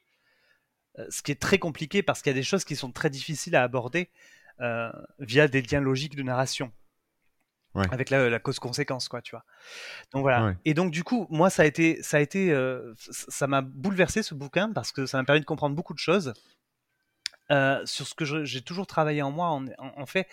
[0.99, 3.11] Euh, ce qui est très compliqué parce qu'il y a des choses qui sont très
[3.11, 4.11] difficiles à aborder
[4.61, 6.73] euh, via des liens logiques de narration.
[7.91, 9.45] Avec la, cause-conséquence, quoi, tu vois.
[10.13, 10.55] Donc voilà.
[10.65, 12.57] Et donc du coup, moi, ça a été, ça a été,
[12.97, 16.35] ça m'a bouleversé ce bouquin parce que ça m'a permis de comprendre beaucoup de choses
[17.55, 20.29] euh, sur ce que j'ai toujours travaillé en moi, en, fait,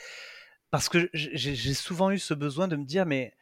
[0.72, 3.36] parce que j'ai souvent eu ce besoin de me dire, mais,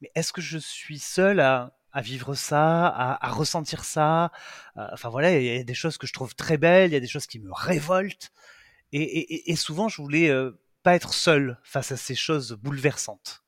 [0.00, 4.32] mais est-ce que je suis seul à, vivre ça, à, ressentir ça?
[4.76, 6.96] Euh, Enfin voilà, il y a des choses que je trouve très belles, il y
[6.96, 8.32] a des choses qui me révoltent,
[8.92, 13.44] et, souvent je voulais euh, pas être seul face à ces choses bouleversantes.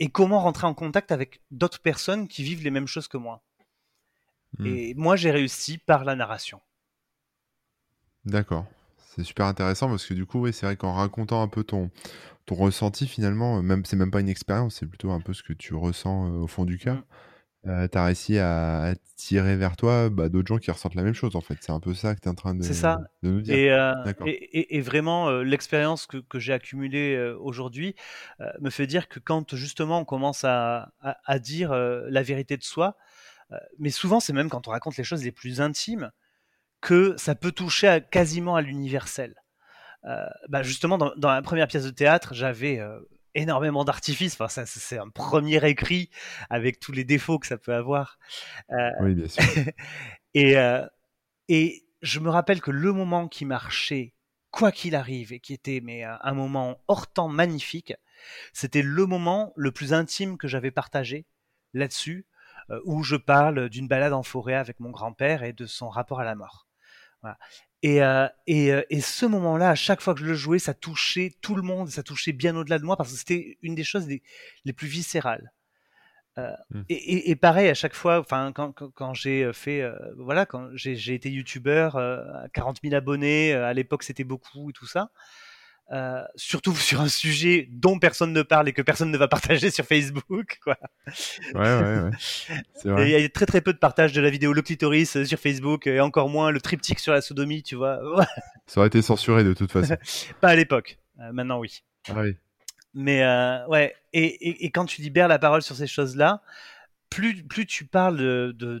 [0.00, 3.44] et comment rentrer en contact avec d'autres personnes qui vivent les mêmes choses que moi?
[4.58, 4.66] Mmh.
[4.66, 6.60] Et moi, j'ai réussi par la narration.
[8.24, 8.66] D'accord.
[9.16, 11.90] C'est super intéressant parce que du coup, oui, c'est vrai qu'en racontant un peu ton,
[12.46, 15.42] ton ressenti, finalement, euh, même c'est même pas une expérience, c'est plutôt un peu ce
[15.42, 16.96] que tu ressens euh, au fond du cœur.
[16.96, 17.70] Mmh.
[17.70, 21.12] Euh, tu as réussi à attirer vers toi bah, d'autres gens qui ressentent la même
[21.14, 21.58] chose en fait.
[21.60, 22.98] C'est un peu ça que tu es en train de, ça.
[23.22, 23.54] de nous dire.
[24.24, 27.96] Et, et, vraiment, l'expérience que, que j'ai accumulée aujourd'hui
[28.60, 32.64] me fait dire que quand justement on commence à, à, à dire la vérité de
[32.64, 32.96] soi,
[33.78, 36.10] mais souvent c'est même quand on raconte les choses les plus intimes,
[36.80, 39.34] que ça peut toucher quasiment à l'universel.
[40.06, 42.98] Euh, bah justement, dans, la première pièce de théâtre, j'avais euh,
[43.34, 44.40] énormément d'artifices.
[44.40, 46.10] Enfin, c'est un premier écrit
[46.48, 48.18] avec tous les défauts que ça peut avoir.
[48.70, 49.42] Euh, oui, bien sûr.
[50.34, 50.56] et,
[51.48, 54.14] et je me rappelle que le moment qui marchait,
[54.50, 57.94] quoi qu'il arrive, et qui était mais un moment hors temps magnifique,
[58.52, 61.26] c'était le moment le plus intime que j'avais partagé
[61.74, 62.26] là-dessus,
[62.84, 66.24] où je parle d'une balade en forêt avec mon grand-père et de son rapport à
[66.24, 66.69] la mort.
[67.82, 70.74] Et, euh, et, euh, et, ce moment-là, à chaque fois que je le jouais, ça
[70.74, 73.84] touchait tout le monde, ça touchait bien au-delà de moi parce que c'était une des
[73.84, 75.52] choses les, plus viscérales.
[76.38, 76.82] Euh, mmh.
[76.90, 79.82] et, et, pareil, à chaque fois, enfin, quand, quand, j'ai fait,
[80.16, 81.98] voilà, quand j'ai été youtubeur,
[82.52, 85.10] 40 000 abonnés, à l'époque c'était beaucoup et tout ça.
[85.92, 89.70] Euh, surtout sur un sujet dont personne ne parle et que personne ne va partager
[89.70, 90.58] sur Facebook.
[90.62, 90.76] Quoi.
[91.54, 92.10] Ouais, ouais,
[92.84, 93.10] ouais.
[93.10, 95.38] Il y a très très peu de partage de la vidéo Le Clitoris euh, sur
[95.38, 98.00] Facebook et encore moins le triptyque sur la sodomie, tu vois.
[98.66, 99.96] Ça aurait été censuré de toute façon.
[100.40, 100.98] Pas à l'époque.
[101.20, 101.82] Euh, maintenant, oui.
[102.08, 102.36] Ah oui.
[102.94, 103.24] Mais
[103.68, 106.42] ouais, et, et, et, quand tu libères la parole sur ces choses-là,
[107.10, 108.78] plus, plus tu parles de, de,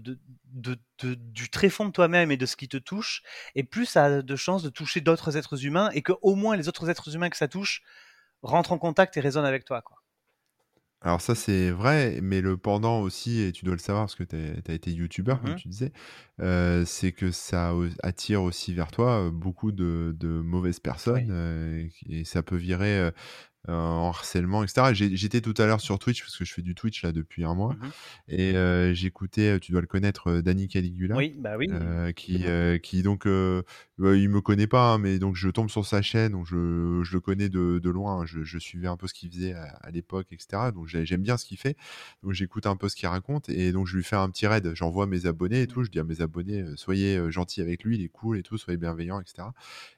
[0.52, 3.22] de, du très fond de toi-même et de ce qui te touche,
[3.54, 6.56] et plus ça a de chances de toucher d'autres êtres humains, et que au moins
[6.56, 7.82] les autres êtres humains que ça touche
[8.42, 9.82] rentre en contact et résonne avec toi.
[9.82, 10.00] Quoi.
[11.02, 14.22] Alors ça c'est vrai, mais le pendant aussi, et tu dois le savoir parce que
[14.24, 15.92] tu as, été youtubeur, comme Mmh tu disais,
[16.40, 20.14] euh, c'est que ça attire aussi vers toi euh, beaucoup de,
[20.44, 23.10] mauvaises personnes euh, et ça peut virer
[23.68, 24.94] euh, en harcèlement, etc.
[24.94, 27.54] J'étais tout à l'heure sur Twitch parce que je fais du Twitch là depuis un
[27.54, 27.90] mois mmh
[28.28, 31.68] et euh, j'écoutais, tu dois le connaître, euh, Danny Caligula, Oui, bah oui.
[32.14, 32.44] qui,
[32.82, 36.46] qui donc, il me connaît pas, hein, mais donc je tombe sur sa chaîne, donc
[36.46, 38.24] je, je le connais de, de loin.
[38.24, 40.70] Je, je, suivais un peu ce qu'il faisait à, l'époque, etc.
[40.72, 41.76] Donc j'aime bien ce qu'il fait.
[42.22, 44.72] Donc j'écoute un peu ce qu'il raconte et donc je lui fais un petit raid.
[44.74, 45.84] J'envoie mes abonnés et tout.
[45.84, 48.78] Je dis à mes abonnés, soyez gentils avec lui, il est cool et tout, soyez
[48.78, 49.48] bienveillants, etc.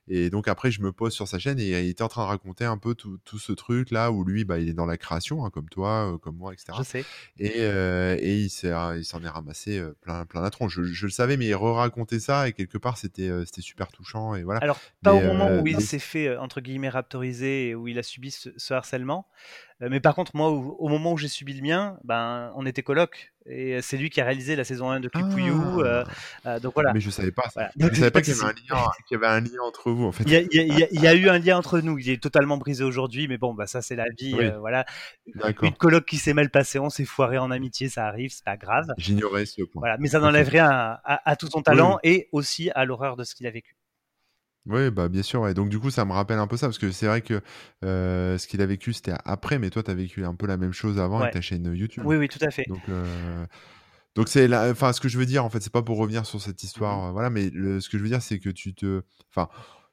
[0.09, 2.29] Et donc après, je me pose sur sa chaîne et il était en train de
[2.29, 4.97] raconter un peu tout, tout ce truc là où lui, bah, il est dans la
[4.97, 6.73] création, hein, comme toi, euh, comme moi, etc.
[6.79, 7.05] Je sais.
[7.39, 10.51] Et, euh, et il s'en est, ramassé plein, plein.
[10.69, 14.35] Je, je, le savais, mais il re-racontait ça et quelque part, c'était c'était super touchant.
[14.35, 14.61] Et voilà.
[14.61, 18.03] Alors, pas au moment où il s'est fait, entre guillemets, raptoriser et où il a
[18.03, 19.27] subi ce harcèlement.
[19.83, 22.83] Euh, mais par contre, moi, au, moment où j'ai subi le mien, ben, on était
[22.83, 23.33] coloc.
[23.47, 25.11] Et c'est lui qui a réalisé la saison 1 de.
[25.17, 26.05] Euh,
[26.45, 26.49] ah.
[26.49, 26.93] euh, donc voilà.
[26.93, 27.71] Mais je savais pas ça.
[27.77, 28.37] Je savais pas qu'il y,
[29.11, 30.23] y, avait un lien entre vous, en fait.
[30.25, 31.99] Il y, a, il, y a, eu un lien entre nous.
[31.99, 34.37] Il est totalement brisé aujourd'hui, mais bon, bah, ça, c'est la vie.
[34.61, 34.85] voilà.
[35.63, 38.57] Une coloc qui s'est mal passée, on s'est foiré en amitié, ça arrive, c'est pas
[38.57, 38.87] grave.
[38.99, 39.81] J'ignorais ce point.
[39.81, 39.97] Voilà.
[39.99, 43.35] Mais ça n'enlève rien à, à, tout son talent et aussi à l'horreur de ce
[43.35, 43.75] qu'il a vécu.
[44.67, 45.55] Oui, bah, bien sûr, ouais.
[45.55, 47.41] Donc du coup, ça me rappelle un peu ça, parce que c'est vrai que
[47.85, 50.57] euh, ce qu'il a vécu, c'était après, mais toi, tu as vécu un peu la
[50.57, 52.05] même chose avant avec ta chaîne YouTube.
[52.07, 52.65] Oui, oui, tout à fait.
[52.69, 53.47] Donc, euh,
[54.15, 54.71] donc c'est la...
[54.71, 57.07] enfin, ce que je veux dire, en fait, c'est pas pour revenir sur cette histoire,
[57.07, 59.49] mmh euh, voilà, mais ce que je veux dire, c'est que tu te, enfin,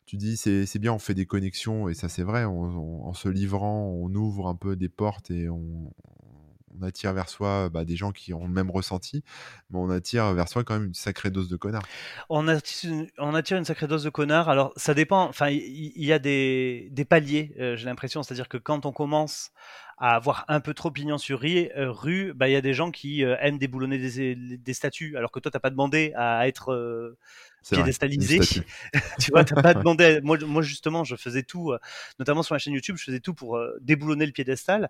[0.06, 3.28] tu dis, c'est c'est bien, on fait des connexions, et ça, c'est vrai, en se
[3.28, 5.92] livrant, on ouvre un peu des portes et on,
[6.80, 9.24] on attire vers soi bah, des gens qui ont le même ressenti,
[9.70, 11.84] mais on attire vers soi quand même une sacrée dose de connard.
[12.30, 14.50] On attire une, sacrée dose de connard.
[14.50, 15.24] Alors ça dépend.
[15.28, 17.54] Enfin, il y, a des, paliers.
[17.58, 19.52] J'ai l'impression, c'est-à-dire que quand on commence
[19.98, 22.90] à avoir un peu trop pignon sur euh, rue, bah il y a des gens
[22.90, 27.18] qui aiment déboulonner des, des, statues, alors que toi t'as pas demandé à être
[27.70, 28.40] piédestalisé.
[29.20, 30.20] tu vois, t'as pas demandé.
[30.22, 31.74] Moi, moi justement, je faisais tout,
[32.20, 34.90] notamment sur ma chaîne YouTube, je faisais tout pour déboulonner le piédestal,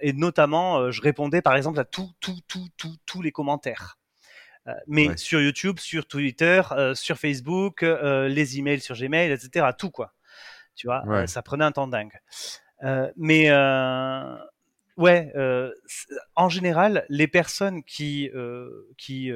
[0.00, 3.98] et notamment, je répondais par exemple à tout, tout, tout, tout, tous les commentaires.
[4.86, 6.62] mais sur YouTube, sur Twitter,
[6.94, 9.66] sur Facebook, les emails sur Gmail, etc.
[9.76, 10.14] Tout quoi.
[10.74, 12.18] Tu vois, ça prenait un temps dingue.
[12.84, 14.36] Euh, mais euh,
[14.96, 15.72] ouais, euh,
[16.36, 18.30] en général, les personnes qui
[18.96, 19.30] qui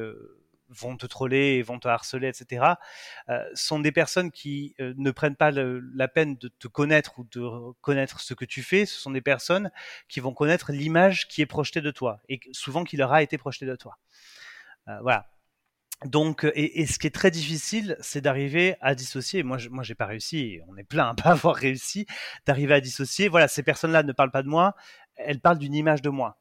[0.72, 2.64] vont te troller vont te harceler, etc.,
[3.54, 8.20] sont des personnes qui ne prennent pas la peine de te connaître ou de connaître
[8.20, 8.86] ce que tu fais.
[8.86, 9.70] Ce sont des personnes
[10.08, 13.38] qui vont connaître l'image qui est projetée de toi et souvent qui leur a été
[13.38, 13.98] projetée de toi.
[15.02, 15.28] voilà.
[16.04, 19.42] Donc, et, ce qui est très difficile, c'est d'arriver à dissocier.
[19.42, 20.60] Moi, je, moi, j'ai pas réussi.
[20.68, 22.06] On est plein à pas avoir réussi
[22.46, 23.28] d'arriver à dissocier.
[23.28, 24.74] Voilà, ces personnes-là ne parlent pas de moi.
[25.16, 26.38] Elles parlent d'une image de moi.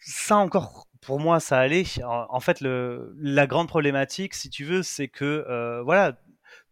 [0.00, 1.84] Ça encore, pour moi, ça allait.
[2.04, 6.20] En, fait, le, la grande problématique, si tu veux, c'est que euh, voilà,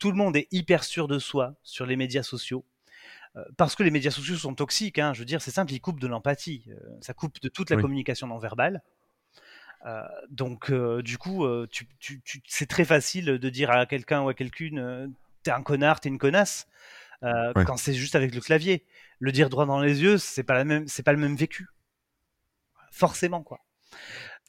[0.01, 2.65] tout le monde est hyper sûr de soi sur les médias sociaux
[3.37, 4.99] euh, parce que les médias sociaux sont toxiques.
[4.99, 6.65] Hein, je veux dire, c'est simple, ils coupent de l'empathie.
[6.69, 8.83] Euh, ça coupe de toute la communication non verbale.
[10.31, 14.35] Donc, du coup, tu, tu, tu, c'est très facile de dire à quelqu'un ou à
[14.35, 16.67] quelqu'une T'es un connard, t'es une connasse,
[17.21, 18.87] quand c'est juste avec le clavier.
[19.19, 21.69] Le dire droit dans les yeux, c'est pas, la même, c'est pas le même vécu.
[22.91, 23.61] Forcément, quoi.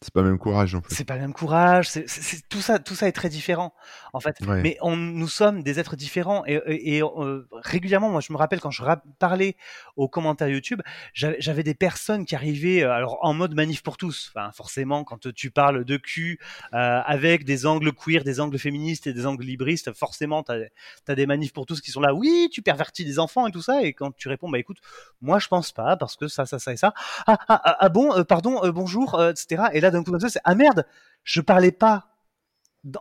[0.02, 0.94] C'est pas le même courage en plus.
[0.94, 1.90] C'est pas le même courage.
[1.90, 2.06] C'est,
[2.50, 3.74] tout ça, tout ça est très différent
[4.12, 4.36] en fait.
[4.42, 6.62] Mais on, nous sommes des êtres différents et,
[6.98, 8.84] et, euh, régulièrement, moi, je me rappelle quand je
[9.20, 9.56] parlais
[9.96, 10.82] aux commentaires YouTube,
[11.14, 14.32] j'avais des personnes qui arrivaient euh, alors en mode manif pour tous.
[14.34, 16.40] Enfin, forcément, quand tu parles de cul
[16.74, 20.60] euh, avec des angles queer, des angles féministes et des angles libristes, forcément, t'as
[21.08, 22.14] as des manifs pour tous qui sont là.
[22.14, 23.82] Oui, tu pervertis des enfants et tout ça.
[23.82, 24.80] Et quand tu réponds, bah écoute,
[25.22, 26.94] moi je pense pas parce que ça, ça, ça et ça.
[27.28, 29.64] Ah, ah, ah, ah bon, pardon, bonjour, etc.
[29.74, 30.86] Et là d'un coup c'est ah merde,
[31.24, 32.16] je parlais pas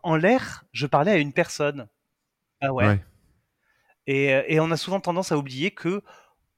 [0.02, 1.88] en l'air, je parlais à une personne.
[2.60, 3.04] Ah ouais.
[4.06, 6.02] Et, euh, et, on a souvent tendance à oublier que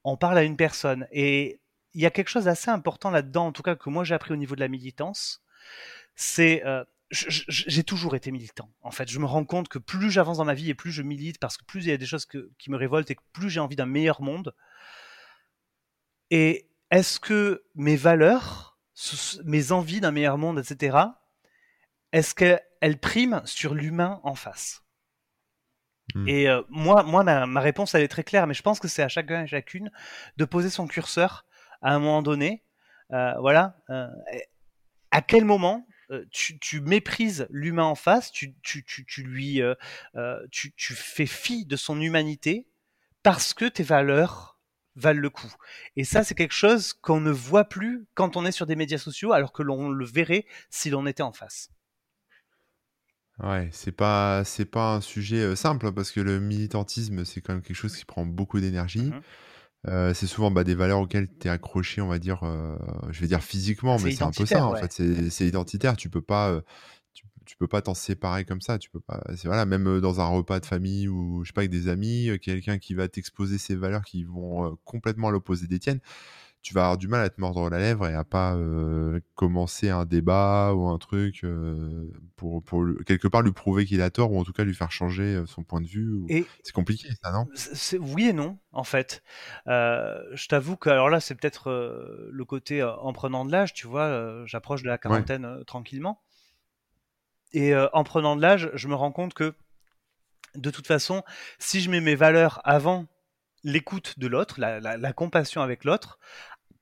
[0.04, 1.06] on parle à une personne.
[1.10, 1.60] Et
[1.94, 4.32] il y a quelque chose d'assez important là-dedans, en tout cas que moi j'ai appris
[4.32, 5.42] au niveau de la militance.
[6.14, 8.68] C'est euh, j'ai toujours été militant.
[8.80, 11.02] En fait, je me rends compte que plus j'avance dans ma vie et plus je
[11.02, 13.48] milite, parce que plus il y a des choses qui me révoltent et que plus
[13.48, 14.54] j'ai envie d'un meilleur monde.
[16.30, 18.75] Et est-ce que mes valeurs
[19.44, 20.96] mes envies d'un meilleur monde, etc.,
[22.12, 24.82] est-ce qu'elles priment sur l'humain en face?
[26.14, 26.28] Hmm.
[26.28, 29.02] Et euh, moi, moi ma, réponse, elle est très claire, mais je pense que c'est
[29.02, 29.90] à chacun et chacune
[30.36, 31.44] de poser son curseur
[31.82, 32.64] à un moment donné.
[33.12, 33.76] Euh, voilà.
[33.90, 34.06] Euh,
[35.10, 35.86] à quel moment
[36.30, 39.60] tu, méprises l'humain en face, tu, tu, tu lui,
[40.50, 42.68] tu, fais fi de son humanité
[43.22, 44.55] parce que tes valeurs
[44.96, 45.52] valent le coup.
[45.96, 48.98] Et ça, c'est quelque chose qu'on ne voit plus quand on est sur des médias
[48.98, 51.70] sociaux, alors que l'on le verrait si l'on était en face.
[53.42, 57.52] Ouais, c'est pas c'est pas un sujet euh, simple parce que le militantisme, c'est quand
[57.52, 59.10] même quelque chose qui prend beaucoup d'énergie.
[59.10, 59.20] Mhm.
[59.88, 62.76] Euh, c'est souvent bah, des valeurs auxquelles tu es accroché, on va dire, euh,
[63.10, 64.92] je vais dire physiquement, mais c'est un peu ça en fait.
[64.92, 65.96] C'est c'est identitaire.
[65.96, 66.60] Tu peux pas, euh,
[67.46, 68.78] tu, peux pas t'en séparer comme ça.
[68.78, 69.22] Tu peux pas.
[69.36, 72.30] C'est voilà, même dans un repas de famille ou je sais pas avec des amis,
[72.42, 76.00] quelqu'un qui va t'exposer ses valeurs qui vont complètement à l'opposé des tiennes
[76.66, 79.88] tu vas avoir du mal à te mordre la lèvre et à pas euh, commencer
[79.88, 82.60] un débat ou un truc euh, pour,
[83.06, 85.62] quelque part lui prouver qu'il a tort ou en tout cas lui faire changer son
[85.62, 86.12] point de vue.
[86.12, 86.26] ou-
[86.64, 87.46] C'est compliqué, ça, non?
[88.00, 89.22] oui et non, en fait.
[89.68, 91.70] Euh, je t'avoue que, alors là, c'est peut-être
[92.32, 96.20] le côté en prenant de l'âge, tu vois, j'approche de la quarantaine tranquillement.
[97.56, 99.54] Et euh, en prenant de l'âge, je me rends compte que,
[100.56, 101.22] de toute façon,
[101.58, 103.06] si je mets mes valeurs avant
[103.64, 106.18] l'écoute de l'autre, la, compassion avec l'autre,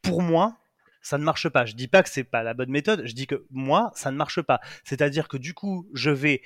[0.03, 0.57] pour moi,
[1.01, 1.65] ça ne marche pas.
[1.65, 4.17] Je dis pas que c'est pas la bonne méthode, je dis que moi, ça ne
[4.17, 4.61] marche pas.
[4.83, 6.43] C'est-à-dire que du coup, je vais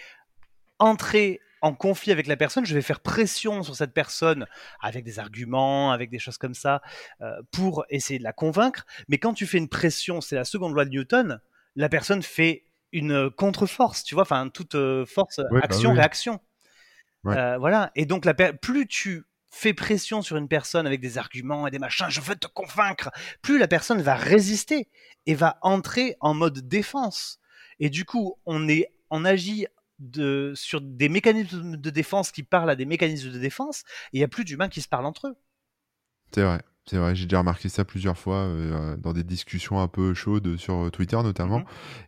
[0.78, 4.46] entrer en conflit avec la personne, je vais faire pression sur cette personne
[4.82, 6.82] avec des arguments, avec des choses comme ça,
[7.22, 8.84] euh, pour essayer de la convaincre.
[9.08, 11.40] Mais quand tu fais une pression, c'est la seconde loi de Newton,
[11.76, 15.96] la personne fait une contre-force, tu vois, enfin toute euh, force, Ouais, bah action, oui.
[15.96, 16.40] réaction.
[17.24, 17.36] Ouais.
[17.36, 17.90] Euh, voilà.
[17.94, 21.78] Et donc, la plus tu fais pression sur une personne avec des arguments et des
[21.78, 23.10] machins, je veux te convaincre,
[23.42, 24.88] plus la personne va résister
[25.26, 27.40] et va entrer en mode défense.
[27.80, 29.66] Et du coup, on est, on agit
[29.98, 33.80] de, sur des mécanismes de défense qui parlent à des mécanismes de défense,
[34.12, 35.36] et il n'y a plus d'humains qui se parlent entre eux.
[36.32, 36.60] C'est vrai.
[36.88, 40.56] C'est vrai, j'ai déjà remarqué ça plusieurs fois euh, dans des discussions un peu chaudes
[40.56, 41.58] sur Twitter notamment.
[41.58, 41.64] Mhm.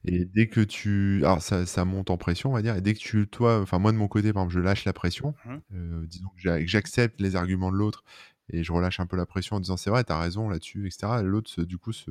[0.06, 1.20] Et dès que tu...
[1.24, 2.76] Alors ça, ça monte en pression, on va dire.
[2.76, 4.92] Et dès que tu, toi, enfin moi de mon côté, par exemple, je lâche la
[4.94, 5.34] pression,
[5.74, 8.04] euh, disons que j'a- que j'accepte les arguments de l'autre
[8.52, 11.22] et je relâche un peu la pression en disant c'est vrai, t'as raison là-dessus, etc.
[11.22, 12.10] L'autre, du coup, se...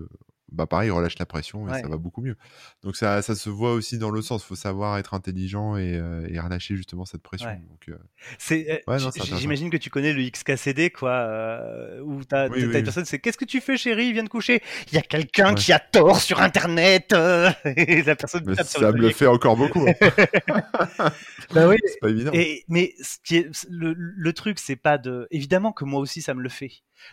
[0.51, 1.81] bah pareil, relâche la pression et Ouais.
[1.81, 2.35] ça va beaucoup mieux.
[2.83, 4.43] Donc ça, ça se voit aussi dans l'autre sens.
[4.43, 7.49] faut savoir être intelligent et, euh, et relâcher justement cette pression.
[7.49, 7.61] Ouais.
[7.69, 7.97] Donc, euh,
[8.37, 8.97] C'est, Ouais,
[9.37, 13.19] j'imagine que tu connais le XKCD, quoi, euh, où t'as, Oui, oui, une personne, c'est
[13.19, 14.61] qu'est-ce que tu fais, chérie, viens de coucher.
[14.87, 17.13] Il y a quelqu'un qui a tort sur Internet.
[17.13, 19.85] euh, et la personne mais ça me le fait encore beaucoup.
[19.87, 19.93] hein.
[21.53, 21.77] Bah oui.
[21.85, 22.31] c'est pas évident.
[22.33, 25.27] Et, mais ce qui est, le, le truc, c'est pas de.
[25.31, 26.71] Évidemment que moi aussi, ça me le fait.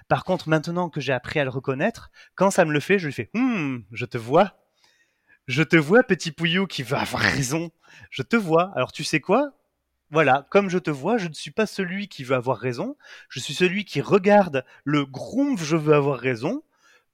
[0.09, 3.07] Par contre, maintenant que j'ai appris à le reconnaître, quand ça me le fait, je
[3.07, 4.59] lui fais Hum, je te vois.
[5.47, 7.71] Je te vois, petit pouillou qui veut avoir raison.
[8.11, 8.73] Je te vois.
[8.75, 9.53] Alors, tu sais quoi?
[10.11, 12.97] Voilà, comme je te vois, je ne suis pas celui qui veut avoir raison.
[13.29, 16.63] Je suis celui qui regarde le groom, je veux avoir raison.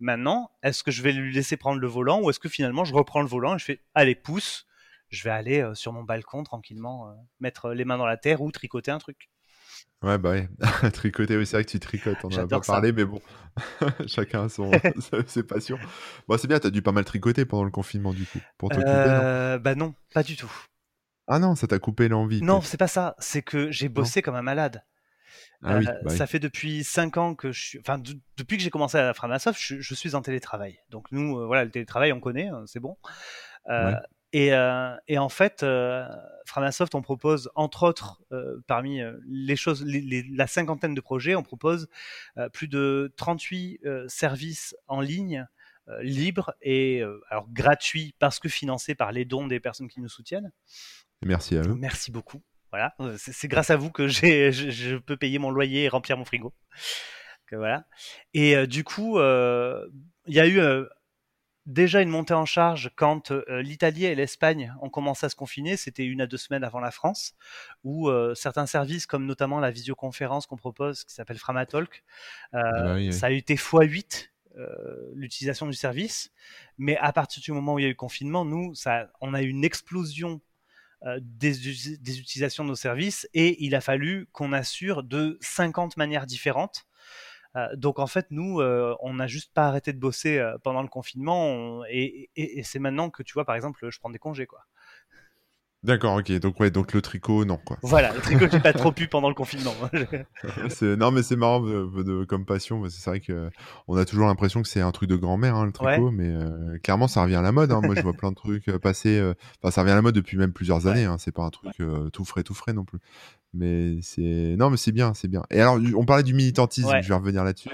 [0.01, 2.93] Maintenant, est-ce que je vais lui laisser prendre le volant ou est-ce que finalement je
[2.93, 4.67] reprends le volant et je fais Allez, pousse
[5.13, 8.41] je vais aller euh, sur mon balcon tranquillement euh, mettre les mains dans la terre
[8.43, 9.31] ou tricoter un truc.
[10.03, 10.49] Ouais, bah ouais.
[10.93, 12.73] Tricoter, oui, c'est vrai que tu tricotes, on en a pas ça.
[12.73, 13.21] parlé, mais bon,
[14.07, 14.71] chacun a son,
[15.29, 15.79] ses passions.
[16.27, 19.09] Bon, c'est bien, t'as dû pas mal tricoter pendant le confinement, du coup, pour t'occuper,
[19.09, 20.51] Euh, bah non, pas du tout.
[21.29, 22.43] Ah non, ça t'a coupé l'envie.
[22.43, 23.15] Non, c'est pas ça.
[23.21, 24.83] C'est que j'ai bossé comme un malade.
[25.63, 26.19] Ah oui, Euh, bah oui.
[26.19, 27.79] Ça fait depuis 5 ans que je suis.
[27.79, 30.81] Enfin, de- depuis que j'ai commencé à la Framasoft, je, je suis en télétravail.
[30.91, 32.97] Donc nous, euh, voilà, le télétravail, on connaît, hein, c'est bon.
[33.79, 33.95] Ouais.
[34.33, 36.07] Et, euh, et en fait, euh,
[36.47, 41.35] Framasoft, on propose, entre autres, euh, parmi les choses, les- les- la cinquantaine de projets,
[41.35, 41.89] on propose
[42.53, 45.47] plus de 38 euh, services en ligne
[46.01, 50.53] libres et alors gratuits parce que financés par les dons des personnes qui nous soutiennent.
[51.25, 51.75] Merci à eux.
[51.75, 52.41] Merci beaucoup.
[52.71, 56.25] Voilà, c'est grâce à vous que je, je peux payer mon loyer et remplir mon
[56.25, 56.55] frigo.
[57.51, 57.85] Voilà.
[58.33, 60.61] Et du coup, il y a eu
[61.67, 65.77] déjà une montée en charge quand euh, l'Italie et l'Espagne ont commencé à se confiner.
[65.77, 67.35] C'était une à deux semaines avant la France,
[67.85, 72.05] où euh, certains services, comme notamment la visioconférence qu'on propose, qui s'appelle Framatalk,
[72.55, 73.13] euh, Ah bah oui, oui.
[73.13, 76.31] ça a été x8 euh, l'utilisation du service.
[76.79, 79.43] Mais à partir du moment où il y a eu confinement, nous, ça, on a
[79.43, 80.41] eu une explosion
[81.21, 86.87] des utilisations de nos services et il a fallu qu'on assure de 50 manières différentes.
[87.57, 90.83] Euh, donc en fait, nous, euh, on n'a juste pas arrêté de bosser euh, pendant
[90.83, 94.11] le confinement on- et, et- et c'est maintenant que tu vois, par exemple, je prends
[94.11, 94.61] des congés, quoi.
[95.83, 96.31] D'accord, ok.
[96.39, 97.77] Donc, ouais, donc le tricot, non, quoi.
[97.83, 99.75] Voilà, le tricot, j'ai pas trop pu pendant le confinement.
[100.83, 102.89] Non, mais c'est marrant de- de- comme passion.
[102.89, 103.51] C'est vrai que
[103.89, 106.79] on a toujours l'impression que c'est un truc de grand-mère, hein, le tricot, mais euh,
[106.83, 107.71] clairement, ça revient à la mode.
[107.73, 107.81] hein.
[107.81, 109.19] Moi, je vois plein de trucs passer.
[109.19, 111.05] euh, Enfin, ça revient à la mode depuis même plusieurs années.
[111.05, 111.17] Hein.
[111.19, 112.99] C'est pas un truc euh, tout frais, tout frais non plus.
[113.55, 115.43] Mais c'est non, mais c'est bien, c'est bien.
[115.51, 116.89] Et alors, on parlait du militantisme.
[116.89, 117.03] Ouais.
[117.03, 117.69] Je vais revenir là-dessus.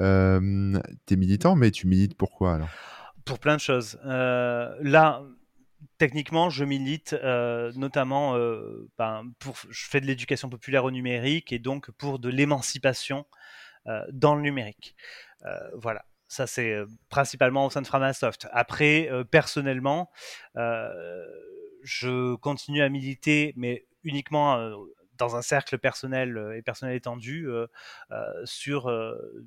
[0.00, 2.68] Euh, T'es militant, mais tu milites pourquoi alors?
[3.24, 3.98] Pour plein de choses.
[4.06, 5.22] Euh, là,
[5.98, 11.52] techniquement, je milite euh, notamment, euh, ben, pour, je fais de l'éducation populaire au numérique
[11.52, 13.26] et donc pour de l'émancipation
[14.12, 14.94] dans le numérique.
[15.74, 16.76] voilà, ça c'est
[17.08, 18.46] principalement au sein de Framasoft.
[18.52, 20.10] Après, personnellement,
[20.54, 24.58] je continue à militer, mais uniquement
[25.18, 27.66] dans un cercle personnel euh, et personnel étendu euh,
[28.12, 28.90] euh, sur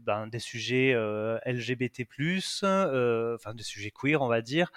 [0.05, 0.93] ben, des sujets
[1.45, 2.05] LGBT+,
[2.63, 4.72] enfin des sujets queer, on va dire,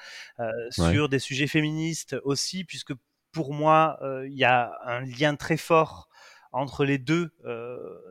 [0.70, 2.92] sur des sujets féministes aussi, puisque
[3.32, 6.08] pour moi, il y a un lien très fort
[6.52, 7.32] entre les deux,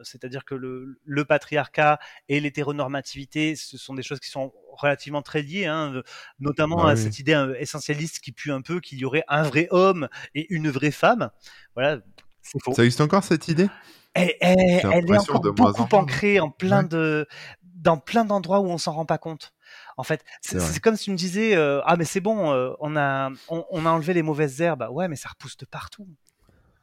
[0.04, 5.66] c'est-à-dire que le, patriarcat et l'hétéronormativité, ce sont des choses qui sont relativement très liées,
[5.66, 6.02] hein,
[6.40, 10.08] notamment à cette idée essentialiste qui pue un peu qu'il y aurait un vrai homme
[10.36, 11.30] et une vraie femme.
[11.76, 12.00] Voilà,
[12.44, 13.70] ça existe encore cette idée?
[14.14, 17.28] Elle, est encore beaucoup ancrée en plein de,
[17.64, 19.54] dans plein d'endroits où on s'en rend pas compte.
[19.98, 22.96] En fait, c'est comme si tu me disais euh, ah mais c'est bon, euh, on
[22.96, 24.88] a on, a enlevé les mauvaises herbes.
[24.91, 26.08] Ouais, mais ça repousse de partout.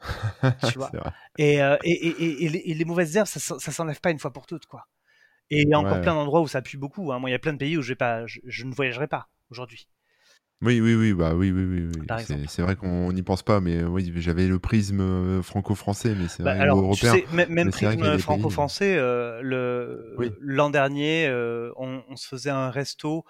[0.69, 0.91] tu vois.
[1.37, 4.47] Et, euh, et, et, et, les, mauvaises herbes, ça, ça s'enlève pas une fois pour
[4.47, 4.87] toutes quoi.
[5.51, 7.13] Et il y a encore plein d'endroits où ça pue beaucoup.
[7.13, 7.19] Hein.
[7.19, 9.29] Moi, il y a plein de pays où je, vais pas, je ne voyagerai pas
[9.51, 9.89] aujourd'hui.
[10.63, 12.27] Oui, oui, oui, bah oui, oui, oui.
[12.47, 16.43] C'est vrai qu'on n'y pense pas, mais oui, j'avais le prisme euh, franco-français, mais c'est
[16.43, 17.15] bah, vrai, alors, européen.
[17.15, 23.25] Tu sais, même prisme franco-français, euh, le l'an dernier, euh, on, se faisait un resto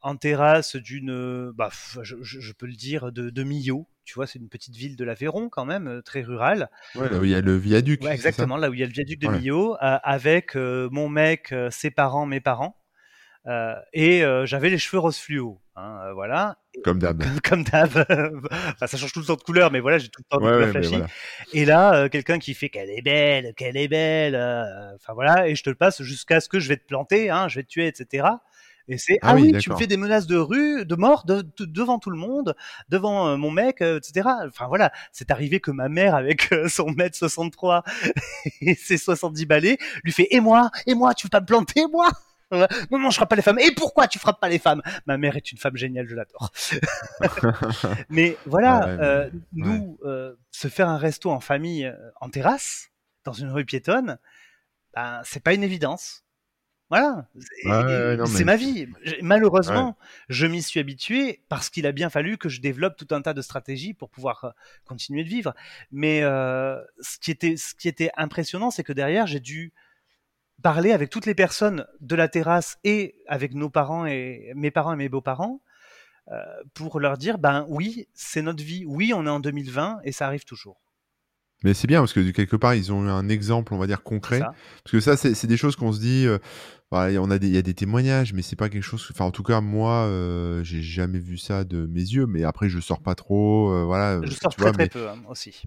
[0.00, 1.68] en terrasse d'une, bah,
[2.02, 3.86] je, peux le dire, de, de Millau.
[4.04, 6.70] Tu vois, c'est une petite ville de l'Aveyron quand même, très rurale.
[6.94, 8.02] Ouais, là où il y a le viaduc.
[8.06, 12.24] exactement, là où il y a le viaduc de Millau, avec mon mec, ses parents,
[12.24, 12.79] mes parents.
[13.46, 15.60] Et j'avais les cheveux rose fluo.
[15.80, 16.58] Hein, euh, voilà.
[16.84, 17.24] Comme d'hab.
[17.42, 17.90] Comme, d'hab.
[18.78, 21.02] ça change tout le temps de couleur, mais voilà, j'ai tout le temps de flashy.
[21.52, 24.34] Et là, euh, quelqu'un qui fait qu'elle est belle, qu'elle est belle.
[24.34, 27.30] Euh, enfin voilà, et je te le passe jusqu'à ce que je vais te planter,
[27.30, 28.28] hein, je vais te tuer, etc.
[28.88, 31.98] Et c'est ah, ah, oui, tu me fais des menaces de rue, de mort devant
[31.98, 32.56] tout le monde,
[32.88, 34.28] devant mon mec, etc.
[34.46, 37.84] Enfin voilà, c'est arrivé que ma mère avec son mètre 63
[38.60, 41.84] et ses 70 balais lui fait et moi, et moi, tu veux pas me planter
[41.90, 42.10] moi?
[42.50, 43.58] Non, non, je frappe pas les femmes.
[43.58, 44.82] Et pourquoi tu frappes pas les femmes?
[45.06, 46.52] Ma mère est une femme géniale, je l'adore.
[48.08, 52.90] mais voilà, euh, nous, euh, se faire un resto en famille, euh, en terrasse,
[53.24, 54.18] dans une rue piétonne,
[54.94, 56.24] ben, c'est pas une évidence.
[56.88, 57.28] Voilà,
[58.26, 58.88] c'est ma vie.
[59.22, 59.96] Malheureusement,
[60.28, 63.32] je m'y suis habitué parce qu'il a bien fallu que je développe tout un tas
[63.32, 65.54] de stratégies pour pouvoir continuer de vivre.
[65.92, 69.72] Mais ce, qui était, ce qui était impressionnant, c'est que derrière, j'ai dû
[70.62, 74.92] parler avec toutes les personnes de la terrasse et avec nos parents et mes parents
[74.92, 75.60] et mes beaux-parents
[76.30, 76.36] euh,
[76.74, 80.26] pour leur dire ben oui, c'est notre vie, oui, on est en 2020 et ça
[80.26, 80.80] arrive toujours.
[81.64, 84.02] Mais c'est bien parce que quelque part ils ont eu un exemple, on va dire
[84.02, 84.40] concret.
[84.40, 86.26] Parce que ça, c'est des choses qu'on se dit.
[86.26, 86.38] Euh,
[86.92, 89.06] on a des, il y a des témoignages, mais c'est pas quelque chose.
[89.12, 92.26] Enfin, en tout cas, moi, euh, j'ai jamais vu ça de mes yeux.
[92.26, 93.84] Mais après, je sors pas trop.
[93.84, 94.20] voilà.
[94.22, 95.64] Je sors très très peu hein, aussi.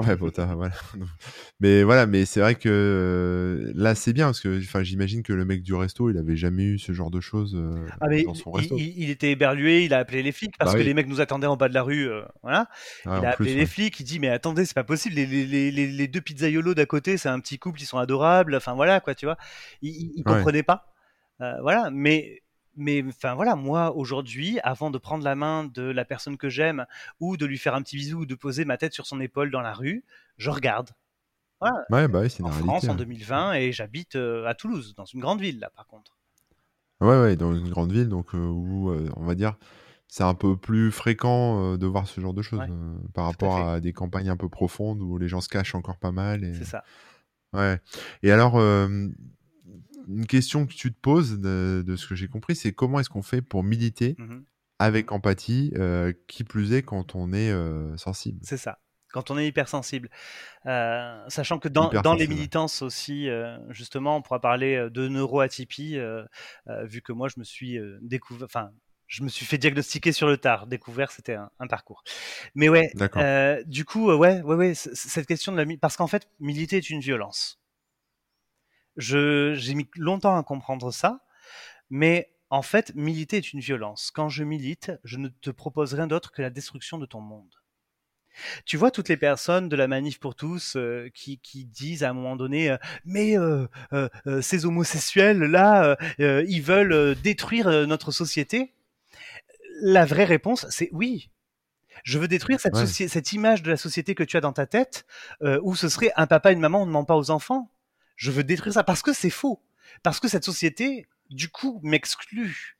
[0.00, 0.74] Ouais, voilà.
[1.60, 5.44] Mais voilà, mais c'est vrai que euh, là, c'est bien parce que j'imagine que le
[5.44, 8.52] mec du resto, il avait jamais eu ce genre de choses euh, ah, dans son
[8.52, 8.76] resto.
[8.78, 11.48] Il, était éberlué, il a appelé les flics parce bah que les mecs nous attendaient
[11.48, 12.08] en bas de la rue.
[12.08, 12.68] Euh, voilà.
[13.06, 15.70] Ah, il a appelé les flics, il dit Mais attendez, c'est pas possible, les, les,
[15.72, 18.54] les, les deux pizzaiolos d'à côté, c'est un petit couple, ils sont adorables.
[18.54, 19.36] Enfin voilà, quoi, tu vois.
[19.82, 20.86] Il, il comprenait pas.
[21.40, 22.42] voilà, mais
[22.78, 26.86] mais enfin voilà, moi aujourd'hui, avant de prendre la main de la personne que j'aime
[27.20, 29.50] ou de lui faire un petit bisou ou de poser ma tête sur son épaule
[29.50, 30.04] dans la rue,
[30.38, 30.90] je regarde.
[31.60, 31.84] Voilà.
[31.90, 33.52] Ouais, bah c'est en France en 2020 hein.
[33.54, 36.16] et j'habite euh, à Toulouse, dans une grande ville là par contre.
[37.00, 39.56] Ouais, ouais, dans une grande ville, donc euh, où euh, on va dire
[40.06, 42.62] c'est un peu plus fréquent de voir ce genre de choses
[43.12, 46.12] par rapport à, des campagnes un peu profondes où les gens se cachent encore pas
[46.12, 46.44] mal.
[46.44, 46.54] Et...
[46.54, 46.82] C'est ça.
[47.52, 47.78] Ouais.
[48.22, 48.54] Et alors,
[50.08, 53.22] une question que tu te poses de, ce que j'ai compris, c'est comment est-ce qu'on
[53.22, 54.38] fait pour militer mmh
[54.80, 58.38] avec empathie, euh, qui plus est quand on est euh, sensible?
[58.44, 58.78] C'est ça
[59.10, 60.10] quand on est hypersensible.
[60.66, 63.26] Euh, sachant que dans, les militances aussi,
[63.70, 65.98] justement, on pourra parler de neuroatypie,
[66.84, 68.70] vu que moi, je me suis découvert, enfin,
[69.06, 70.66] je me suis fait diagnostiquer sur le tard.
[70.66, 72.04] Découvert, c'était un, parcours.
[72.54, 72.92] Mais ouais,
[73.66, 77.00] du coup, ouais, ouais, ouais, cette question de la, parce qu'en fait, militer est une
[77.00, 77.57] violence
[78.98, 81.24] j'ai mis longtemps à comprendre ça,
[81.88, 84.10] mais en fait, militer est une violence.
[84.10, 87.54] Quand je milite, je ne te propose rien d'autre que la destruction de ton monde.
[88.64, 92.12] Tu vois toutes les personnes de la manif pour tous euh, qui, disent à un
[92.12, 93.66] moment donné, euh, mais euh,
[94.40, 98.74] ces homosexuels là, ils veulent détruire notre société?
[99.80, 101.30] La vraie réponse, c'est oui.
[102.04, 105.04] Je veux détruire cette, cette, image de la société que tu as dans ta tête,
[105.62, 107.70] où ce serait un papa et une maman, on ne ment pas aux enfants
[108.18, 109.62] je veux détruire ça parce que c'est faux.
[110.02, 112.76] Parce que cette société, du coup, m'exclut.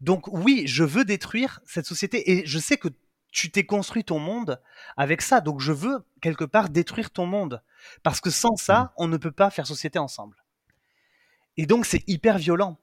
[0.00, 2.88] Donc oui, je veux détruire cette société et je sais que
[3.32, 4.60] tu t'es construit ton monde
[4.96, 5.40] avec ça.
[5.40, 7.62] Donc je veux quelque part détruire ton monde
[8.02, 8.88] parce que sans ça, Mm.
[8.98, 10.36] on ne peut pas faire société ensemble.
[11.56, 12.78] Et donc c'est hyper violent.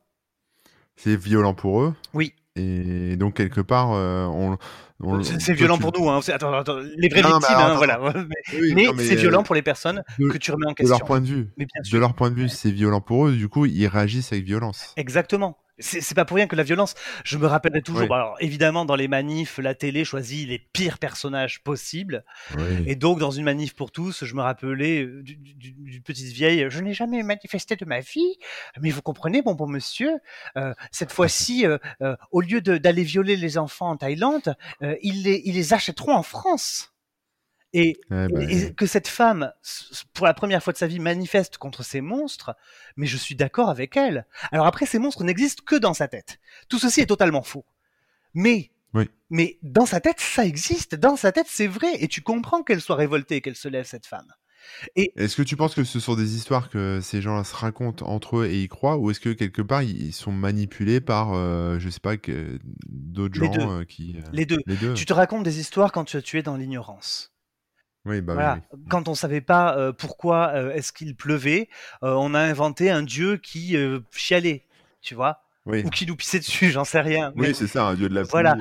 [0.95, 1.95] C'est violent pour eux.
[2.13, 2.33] Oui.
[2.57, 4.57] Et donc, quelque part, euh, on.
[5.01, 6.09] on- C'est violent tu- pour nous.
[6.09, 6.19] Hein.
[6.27, 7.99] Attends, attends, les mais victimes, hein, voilà.
[8.13, 10.71] Mais, Oui, mais non, c'est euh, violent pour les personnes de- que tu remets en
[10.71, 10.97] De question.
[10.97, 11.49] leur point de vue.
[11.57, 13.33] Mais bien De leur point de vue, c'est violent pour eux.
[13.33, 14.93] Du coup, ils réagissent avec violence.
[14.97, 15.57] Exactement.
[15.79, 18.01] C'est pas pour rien que la violence, je me rappellerai toujours.
[18.01, 18.07] Oui.
[18.07, 22.23] bah alors, évidemment, dans les manifs, la télé choisit les pires personnages possibles.
[22.57, 22.83] Oui.
[22.87, 26.31] Et donc, dans une manif pour tous, je me rappelais euh, du- du- d'une petite
[26.33, 26.65] vieille.
[26.69, 28.37] Je n'ai jamais manifesté de ma vie,
[28.81, 30.13] mais vous comprenez, mon bon monsieur,
[30.57, 35.23] euh, cette fois-ci, euh, euh, au lieu d'aller violer les enfants en Thaïlande, euh, ils,
[35.23, 36.93] les, ils les achèteront en France.
[37.73, 39.51] Et, bah, et que cette femme,
[40.13, 42.55] pour la première fois de sa vie, manifeste contre ces monstres,
[42.95, 44.25] mais je suis d'accord avec elle.
[44.51, 46.39] Alors après, ces monstres n'existent que dans sa tête.
[46.69, 47.65] Tout ceci est totalement faux.
[48.33, 49.09] Mais, Oui.
[49.29, 50.95] mais dans sa tête, ça existe.
[50.95, 51.89] Dans sa tête, c'est vrai.
[51.99, 54.31] Et tu comprends qu'elle soit révoltée et qu'elle se lève, cette femme.
[54.95, 58.39] Est-ce que tu penses que ce sont des histoires que ces gens-là se racontent entre
[58.39, 61.89] eux et y croient ou est-ce que quelque part ils sont manipulés par, euh, je
[61.89, 62.15] sais pas,
[62.87, 63.61] d'autres gens deux.
[63.61, 64.15] euh, qui.
[64.17, 64.59] euh, Les deux.
[64.65, 64.93] Les deux.
[64.93, 67.33] Tu te racontes des histoires quand tu es dans l'ignorance.
[68.07, 68.59] Oui, bah voilà.
[68.73, 68.79] oui.
[68.89, 71.69] Quand on savait pas euh, pourquoi euh, est-ce qu'il pleuvait,
[72.03, 74.65] euh, on a inventé un dieu qui euh, chialait,
[75.01, 77.33] tu vois, ou qui nous pissait dessus, j'en sais rien.
[77.35, 78.29] Mais oui c'est ça, un dieu de la pluie.
[78.31, 78.55] Voilà.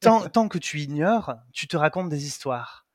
[0.00, 2.86] tant que tu ignores, tu te racontes des histoires.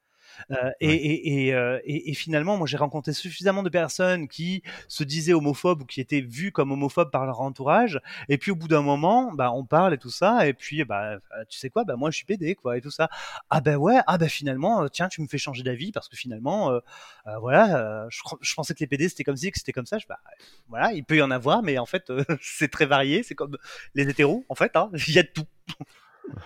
[0.51, 0.95] Euh, et, Ouais.
[0.95, 5.33] et, et, euh, et- et finalement, moi, j'ai rencontré suffisamment de personnes qui se disaient
[5.33, 7.99] homophobes ou qui étaient vues comme homophobes par leur entourage.
[8.29, 10.47] Et puis, au bout d'un moment, bah, on parle et tout ça.
[10.47, 11.19] Et puis, bah, euh,
[11.49, 13.09] tu sais quoi, bah, moi, je suis pédé, quoi, et tout ça.
[13.49, 16.71] Ah ben ouais, ah ben finalement, tiens, tu me fais changer d'avis parce que finalement,
[16.71, 16.79] euh,
[17.27, 19.97] euh, voilà, je, pensais que les PD c'était comme ci, que c'était comme ça.
[19.97, 20.19] Je, bah,
[20.67, 23.23] voilà, il peut y en avoir, mais en fait, c'est très varié.
[23.23, 23.57] C'est comme
[23.95, 25.45] les hétéros, en fait, hein, il y a de tout.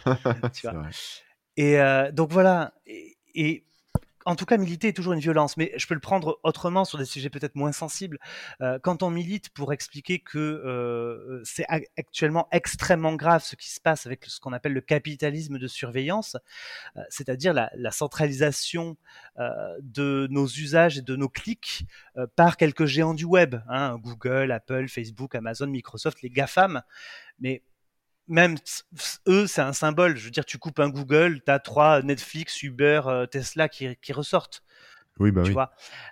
[0.53, 0.89] C'est vrai.
[1.55, 2.73] Et euh, donc voilà.
[2.85, 3.63] Et, et
[4.27, 6.97] en tout cas, militer est toujours une violence, mais je peux le prendre autrement sur
[6.97, 8.19] des sujets peut-être moins sensibles.
[8.59, 11.65] Euh, quand on milite pour expliquer que euh, c'est
[11.95, 16.35] actuellement extrêmement grave ce qui se passe avec ce qu'on appelle le capitalisme de surveillance,
[16.97, 18.97] euh, c'est-à-dire la, centralisation
[19.79, 21.85] de nos usages et de nos clics
[22.35, 26.81] par quelques géants du web, hein, Google, Apple, Facebook, Amazon, Microsoft, les GAFAM,
[27.39, 27.63] mais
[28.27, 28.55] même
[29.27, 30.17] eux, c'est un symbole.
[30.17, 33.95] Je veux dire, tu coupes un Google, tu as trois Netflix, Uber, euh, Tesla qui,
[33.97, 34.63] qui ressortent.
[35.19, 35.53] Oui, bah tu oui.
[35.53, 35.71] vois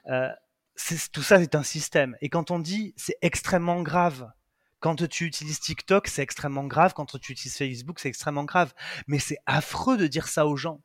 [0.09, 0.29] Euh,
[0.75, 2.15] c'est- Tout ça, c'est un système.
[2.21, 4.31] Et quand on dit c'est extrêmement grave,
[4.79, 6.93] quand tu utilises TikTok, c'est extrêmement grave.
[6.93, 8.73] Quand tu utilises Facebook, c'est extrêmement grave.
[9.07, 10.81] Mais c'est affreux de dire ça aux gens.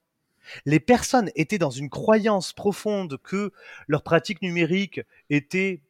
[0.64, 3.52] Les personnes étaient dans une croyance profonde que
[3.88, 5.82] leur pratique numérique était,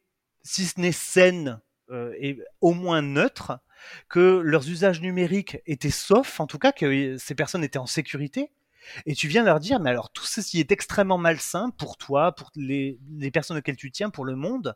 [0.43, 3.59] si ce n'est saine, euh, et au moins neutre,
[4.09, 8.51] que leurs usages numériques étaient saufs, en tout cas que ces personnes étaient en sécurité.
[9.05, 12.49] Et tu viens leur dire, mais alors tout ceci est extrêmement malsain pour toi, pour
[12.55, 14.75] les, les personnes auxquelles tu tiens, pour le monde,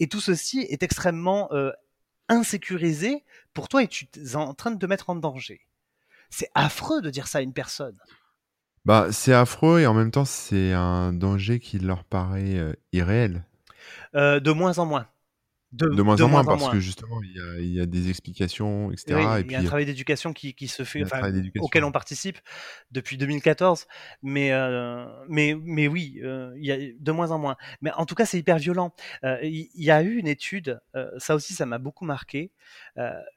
[0.00, 1.70] et tout ceci est extrêmement euh,
[2.28, 5.60] insécurisé pour toi et tu es en train de te mettre en danger.
[6.30, 7.98] C'est affreux de dire ça à une personne.
[8.84, 13.44] Bah, c'est affreux et en même temps, c'est un danger qui leur paraît euh, irréel.
[14.14, 15.06] Euh, de moins en moins.
[15.72, 18.92] De moins en moins, parce que justement, il y a, il y a des explications,
[18.92, 19.14] etc.
[19.14, 21.84] Oui, et il y puis, a un travail d'éducation qui, qui se fait, enfin, auquel
[21.84, 22.38] on participe
[22.90, 23.86] depuis 2014.
[24.22, 27.56] Mais, euh, mais, mais oui, euh, il y a de moins en moins.
[27.80, 28.94] Mais en tout cas, c'est hyper violent.
[29.24, 30.80] Euh, Il y, a eu une étude,
[31.16, 32.52] ça aussi, ça m'a beaucoup marqué.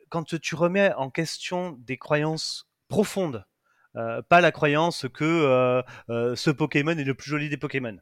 [0.10, 3.46] Quand tu remets en question des croyances profondes,
[3.94, 7.98] pas la croyance que ce Pokémon est le plus joli des Pokémon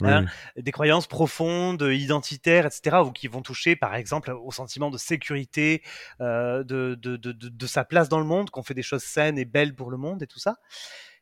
[0.00, 0.26] Oui, hein,
[0.56, 0.62] oui.
[0.62, 5.82] des croyances profondes, identitaires, etc., ou qui vont toucher, par exemple, au sentiment de sécurité,
[6.20, 9.38] euh, de, de, de, de, sa place dans le monde, qu'on fait des choses saines
[9.38, 10.56] et belles pour le monde et tout ça.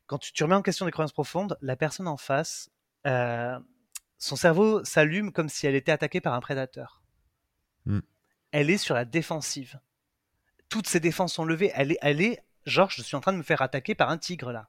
[0.06, 2.70] Quand tu, tu remets en question des croyances profondes, la personne en face,
[3.06, 3.58] euh,
[4.18, 7.02] son cerveau s'allume comme si elle était attaquée par un prédateur.
[7.86, 8.00] Mm.
[8.52, 9.80] Elle est sur la défensive.
[10.68, 11.72] Toutes ses défenses sont levées.
[11.74, 14.18] Elle est, elle est genre, je suis en train de me faire attaquer par un
[14.18, 14.68] tigre là.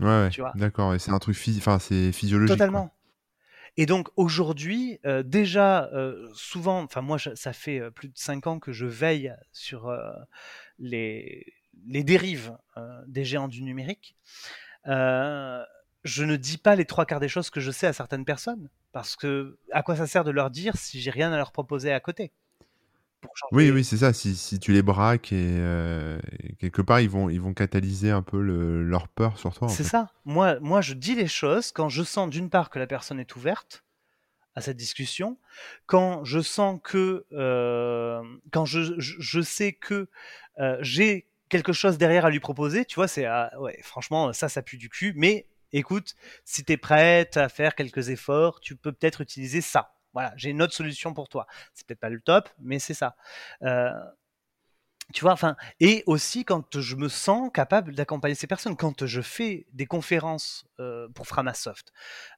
[0.00, 0.52] Ouais, ouais, Tu vois.
[0.54, 0.94] d'accord.
[0.94, 2.56] Et c'est un truc, enfin, c'est physiologique.
[2.56, 2.92] Totalement.
[3.76, 8.18] Et donc aujourd'hui, euh, déjà, euh, souvent, enfin moi, je- ça fait euh, plus de
[8.18, 10.10] cinq ans que je veille sur euh,
[10.78, 11.46] les,
[11.86, 12.56] les dérives
[13.06, 14.16] des géants du numérique.
[16.04, 18.68] Je ne dis pas les trois quarts des choses que je sais à certaines personnes,
[18.90, 21.92] parce que à quoi ça sert de leur dire si j'ai rien à leur proposer
[21.92, 22.32] à côté?
[23.22, 24.12] Pour changer- Oui, oui, c'est ça.
[24.12, 28.10] Si, si tu les braques et, euh, et quelque part, ils vont, ils vont catalyser
[28.10, 29.68] un peu le- leur peur sur toi.
[29.68, 30.10] C'est ça.
[30.26, 33.34] Moi, moi, je dis les choses quand je sens d'une part que la personne est
[33.36, 33.84] ouverte
[34.54, 35.38] à cette discussion,
[35.86, 38.20] quand je sens que, euh,
[38.52, 40.08] quand je, je, sais que
[40.58, 44.50] euh, j'ai quelque chose derrière à lui proposer, tu vois, c'est ah, ouais, franchement, ça,
[44.50, 46.14] ça pue du cul, mais écoute,
[46.44, 49.94] si tu es prête à faire quelques efforts, tu peux peut-être utiliser ça.
[50.12, 51.46] Voilà, j'ai une autre solution pour toi.
[51.74, 53.16] C'est peut-être pas le top, mais c'est ça.
[53.62, 53.90] Euh,
[55.12, 59.20] tu vois, enfin, et aussi quand je me sens capable d'accompagner ces personnes, quand je
[59.20, 61.92] fais des conférences euh, pour Framasoft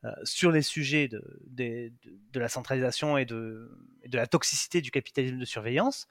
[0.05, 1.93] euh, sur les sujets de,
[2.35, 3.71] la centralisation et de,
[4.07, 6.09] de la toxicité du capitalisme de surveillance,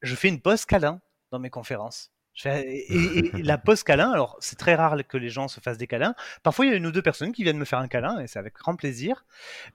[0.00, 1.00] je fais une pause câlin
[1.30, 2.12] dans mes conférences.
[2.44, 6.14] Et, la pause câlin, alors c'est très rare que les gens se fassent des câlins.
[6.42, 8.26] Parfois, il y a une ou deux personnes qui viennent me faire un câlin et
[8.26, 9.24] c'est avec grand plaisir.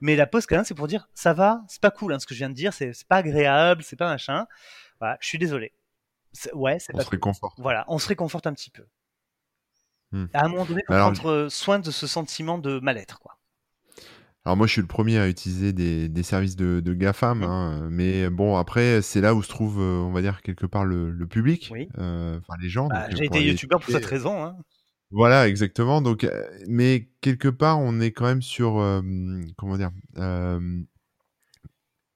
[0.00, 2.34] Mais la pause câlin, c'est pour dire ça va, c'est pas cool hein, ce que
[2.34, 4.46] je viens de dire, c'est pas agréable, c'est pas machin.
[5.00, 5.72] Voilà, je suis désolé.
[6.54, 7.58] Ouais, c'est on se réconforte.
[7.58, 8.86] Voilà, on se réconforte un petit peu.
[10.12, 10.26] Hmm.
[10.32, 13.38] À un moment donné, faut prendre soin de ce sentiment de mal-être, quoi.
[14.44, 17.42] Alors moi, je suis le premier à utiliser des, services de, de GAFAM, mmh.
[17.44, 20.84] hein, mais bon, après, c'est là où se trouve, euh, on va dire, quelque part
[20.84, 22.88] le, public, euh, enfin les gens.
[22.88, 24.42] Bah, j'ai été youtubeur pour cette raison.
[24.42, 24.56] Hein.
[25.12, 26.02] Voilà, exactement.
[26.02, 28.72] Donc, euh, mais quelque part, on est quand même sur,
[29.56, 29.92] comment dire,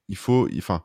[0.09, 0.83] il faut, enfin,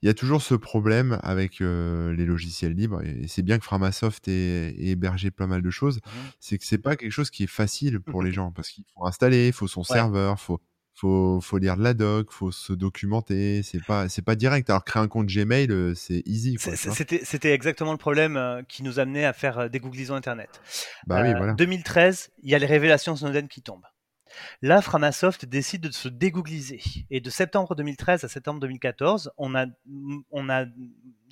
[0.00, 4.26] il y a toujours ce problème avec les logiciels libres, et c'est bien que Framasoft
[4.28, 5.96] ait, hébergé pas mal de choses.
[5.98, 6.10] Mmh.
[6.40, 9.06] C'est que c'est pas quelque chose qui est facile pour les gens parce qu'il faut
[9.06, 10.62] installer, il faut son serveur, faut
[10.98, 13.62] faut, faut lire de la doc, faut se documenter.
[13.62, 14.68] C'est pas, c'est pas direct.
[14.68, 16.56] Alors créer un compte Gmail, euh, c'est easy.
[16.58, 20.60] C'était, c'était exactement le problème euh, qui nous amenait à faire euh, des googlisons internet.
[21.06, 21.52] Bah oui, voilà.
[21.54, 23.86] 2013, il y a les révélations Snowden qui tombent.
[24.60, 26.80] Là, Framasoft décide de se dégoogliser.
[27.10, 29.66] Et de septembre 2013 à septembre 2014, on a,
[30.32, 30.64] on a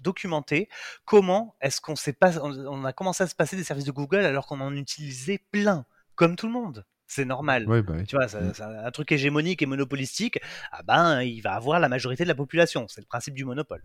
[0.00, 0.68] documenté
[1.04, 4.24] comment est-ce qu'on s'est pas, on a commencé à se passer des services de Google
[4.24, 7.66] alors qu'on en utilisait plein, comme tout le monde c'est normal.
[7.66, 8.84] Bah tu vois, c'est mmh.
[8.84, 10.38] un truc hégémonique et monopolistique,
[10.72, 12.86] ah ben, il va avoir la majorité de la population.
[12.88, 13.82] C'est le principe du monopole.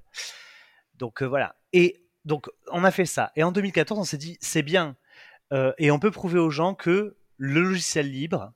[0.96, 1.56] Donc euh, voilà.
[1.74, 3.32] Et donc, on a fait ça.
[3.36, 4.96] Et en 2014, on s'est dit, c'est bien.
[5.54, 8.54] Euh, et on peut prouver aux gens que le logiciel libre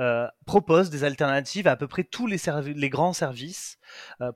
[0.00, 2.38] euh, propose des alternatives à à peu près tous les,
[2.74, 3.78] les grands services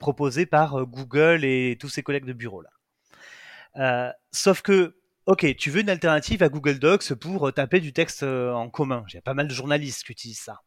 [0.01, 4.17] proposés par Google et tous ses collègues de bureau là.
[4.33, 4.97] sauf que
[5.27, 8.69] Ok, tu veux une alternative à Google Docs pour euh, taper du texte euh, en
[8.69, 9.05] commun?
[9.07, 10.63] J'ai pas mal de journalistes qui utilisent ça.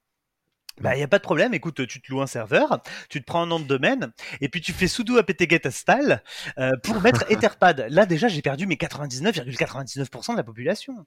[0.79, 1.53] Bah, il n'y a pas de problème.
[1.53, 4.61] Écoute, tu te loues un serveur, tu te prends un nom de domaine, et puis
[4.61, 6.23] tu fais sudo apt-get install
[6.57, 7.87] euh, pour mettre Etherpad.
[7.89, 11.05] Là, déjà, j'ai perdu mes 99,99% de la population.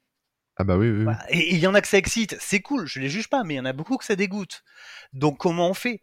[0.57, 1.07] Ah bah oui, oui.
[1.31, 2.37] Et il y en a que ça excite.
[2.41, 4.63] C'est cool, je les juge pas, mais il y en a beaucoup que ça dégoûte.
[5.15, 6.03] Donc, comment on fait?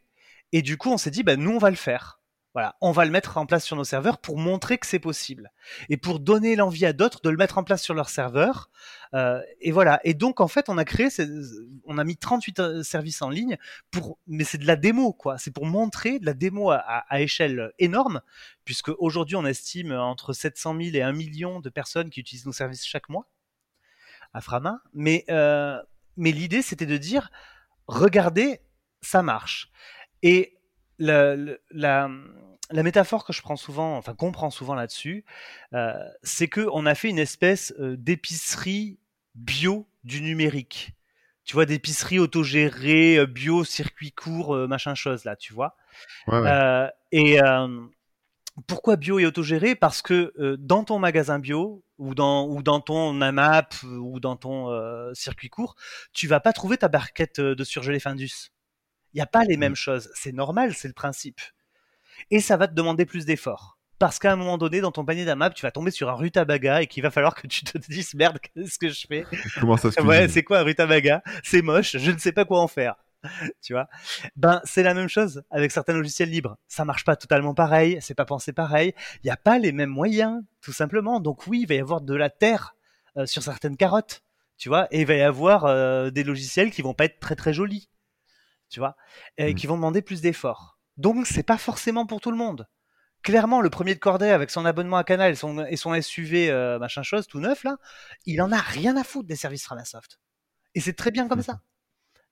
[0.51, 2.14] Et du coup, on s'est dit, bah, nous, on va le faire.
[2.55, 5.51] Voilà, on va le mettre en place sur nos serveurs pour montrer que c'est possible
[5.89, 8.69] et pour donner l'envie à d'autres de le mettre en place sur leurs serveurs.
[9.13, 9.99] Euh, et voilà.
[10.05, 11.09] Et donc en fait, on a créé,
[11.83, 13.57] on a mis 38 euh, services en ligne
[13.91, 15.37] pour, mais c'est de la démo quoi.
[15.37, 18.21] C'est pour montrer de la démo à, échelle énorme,
[18.63, 22.53] puisque aujourd'hui on estime entre 700 000 et 1 million de personnes qui utilisent nos
[22.53, 23.27] services chaque mois
[24.33, 24.79] à Frama.
[24.93, 25.77] Mais euh,
[26.15, 27.31] mais l'idée c'était de dire,
[27.87, 28.61] regardez,
[29.01, 29.73] ça marche.
[30.23, 30.55] Et
[30.99, 31.35] la,
[31.71, 32.09] la,
[32.71, 35.23] la métaphore que je prends souvent, enfin qu'on prend souvent là-dessus,
[35.73, 35.93] euh,
[36.23, 38.99] c'est que on a fait une espèce euh, d'épicerie
[39.35, 40.91] bio du numérique.
[41.43, 45.75] Tu vois, d'épicerie autogérée, euh, bio, circuit court, machin chose là, tu vois.
[47.11, 47.39] et
[48.67, 49.75] pourquoi bio et autogéré?
[49.75, 55.13] Parce que dans ton magasin bio ou dans ou dans ton AMAP ou dans ton
[55.13, 55.75] circuit court,
[56.13, 58.54] tu vas pas trouver ta barquette de surgelé Findus.
[59.15, 59.59] Il n'y a pas les mmh.
[59.59, 60.11] mêmes choses.
[60.13, 61.41] C'est normal, c'est le principe
[62.31, 63.77] et ça va te demander plus d'efforts.
[63.97, 66.81] Parce qu'à un moment donné, dans ton panier d'AMAP, tu vas tomber sur un rutabaga
[66.81, 69.25] et qu'il va falloir que tu te dises merde, qu'est-ce que je fais?
[69.59, 71.23] Comment ça se Ouais, c'est quoi un rutabaga?
[71.43, 72.95] C'est moche, je ne sais pas quoi en faire.
[73.61, 73.87] tu vois?
[74.35, 76.57] Ben, c'est la même chose avec certains logiciels libres.
[76.67, 78.93] Ça marche pas totalement pareil, c'est pas pensé pareil.
[79.23, 81.21] Il n'y a pas les mêmes moyens, tout simplement.
[81.21, 82.75] Donc oui, il va y avoir de la terre
[83.15, 84.23] euh, sur certaines carottes,
[84.57, 87.35] tu vois, et il va y avoir euh, des logiciels qui vont pas être très
[87.35, 87.89] très jolis,
[88.69, 88.95] tu vois,
[89.37, 89.55] et mmh.
[89.55, 90.79] qui vont demander plus d'efforts.
[90.97, 92.67] Donc c'est pas forcément pour tout le monde.
[93.23, 96.51] Clairement, le premier de cordée avec son abonnement à Canal et son, et son SUV
[96.51, 97.77] euh, machin chose tout neuf là,
[98.25, 100.19] il en a rien à foutre des services Framasoft.
[100.75, 101.61] Et c'est très bien comme ça.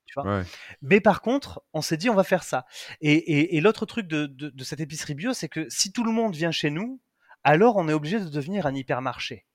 [0.05, 0.43] Tu vois?
[0.81, 2.65] Mais par contre, on s'est dit on va faire ça.
[3.01, 6.69] Et, l'autre truc de, cette épicerie bio, c'est que si tout le monde vient chez
[6.69, 7.01] nous,
[7.43, 9.45] alors on est obligé de devenir un hypermarché.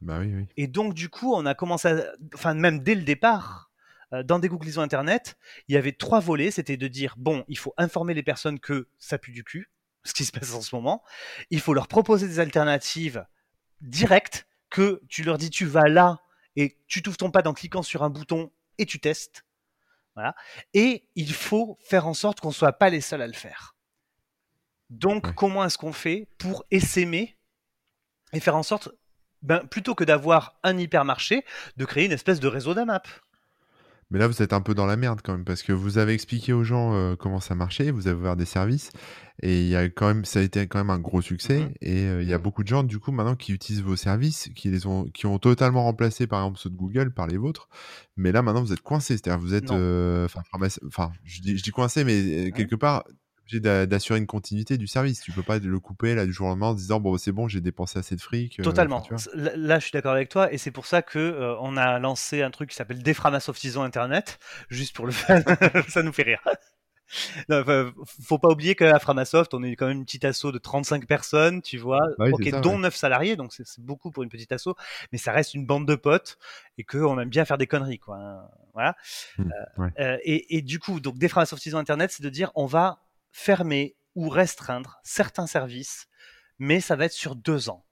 [0.00, 0.46] Bah oui, oui.
[0.56, 3.71] Et donc du coup, on a commencé, à, enfin même dès le départ,
[4.24, 5.36] dans des googlisons internet,
[5.68, 6.50] il y avait trois volets.
[6.50, 9.70] C'était de dire bon, il faut informer les personnes que ça pue du cul,
[10.04, 11.02] ce qui se passe en ce moment.
[11.50, 13.24] Il faut leur proposer des alternatives
[13.80, 16.20] directes, que tu leur dis tu vas là
[16.56, 19.44] et tu t'ouvres ton pad en cliquant sur un bouton et tu testes.
[20.14, 20.34] Voilà.
[20.74, 23.76] Et il faut faire en sorte qu'on ne soit pas les seuls à le faire.
[24.90, 27.38] Donc, comment est-ce qu'on fait pour essaimer
[28.34, 28.90] et faire en sorte,
[29.40, 31.44] ben, plutôt que d'avoir un hypermarché,
[31.76, 33.08] de créer une espèce de réseau d'AMAP?
[34.12, 36.12] Mais là, vous êtes un peu dans la merde quand même, parce que vous avez
[36.12, 38.90] expliqué aux gens euh, comment ça marchait, vous avez ouvert des services,
[39.42, 41.72] et il y a quand même, ça a été quand même un gros succès, mmh
[41.80, 44.50] et euh, il y a beaucoup de gens du coup maintenant qui utilisent vos services,
[44.54, 47.70] qui les ont, qui ont totalement remplacé par exemple ceux de Google par les vôtres,
[48.16, 51.70] mais là maintenant vous êtes coincé, c'est-à-dire vous êtes, euh, enfin, je dis, je dis
[51.70, 53.04] coincé, mais quelque part
[53.60, 55.20] d'assurer une continuité du service.
[55.20, 57.48] Tu peux pas le couper là du jour au lendemain en disant bon c'est bon
[57.48, 58.60] j'ai dépensé assez de fric.
[58.60, 59.06] Euh, Totalement.
[59.34, 62.42] là je suis d'accord avec toi et c'est pour ça que euh, on a lancé
[62.42, 64.38] un truc qui s'appelle Déframasoftisons Internet
[64.68, 65.42] juste pour le faire.
[65.88, 66.40] ça nous fait rire.
[67.48, 67.62] Non,
[68.22, 71.62] faut pas oublier qu'à Framasoft, on est quand même une petite asso de 35 personnes,
[71.62, 72.26] tu vois, bah
[72.62, 74.68] dont 9 salariés, donc c'est beaucoup pour une petite asso,
[75.12, 76.38] mais ça reste une bande de potes
[76.78, 78.16] et qu'on aime bien faire des conneries, quoi.
[78.16, 78.96] Hein, voilà.
[79.38, 79.50] Mmh,
[79.98, 81.28] euh, et, et, du coup, donc des
[81.74, 83.00] Internet, c'est de dire on va
[83.32, 86.06] fermer ou restreindre certains services,
[86.58, 87.84] mais ça va être sur deux ans.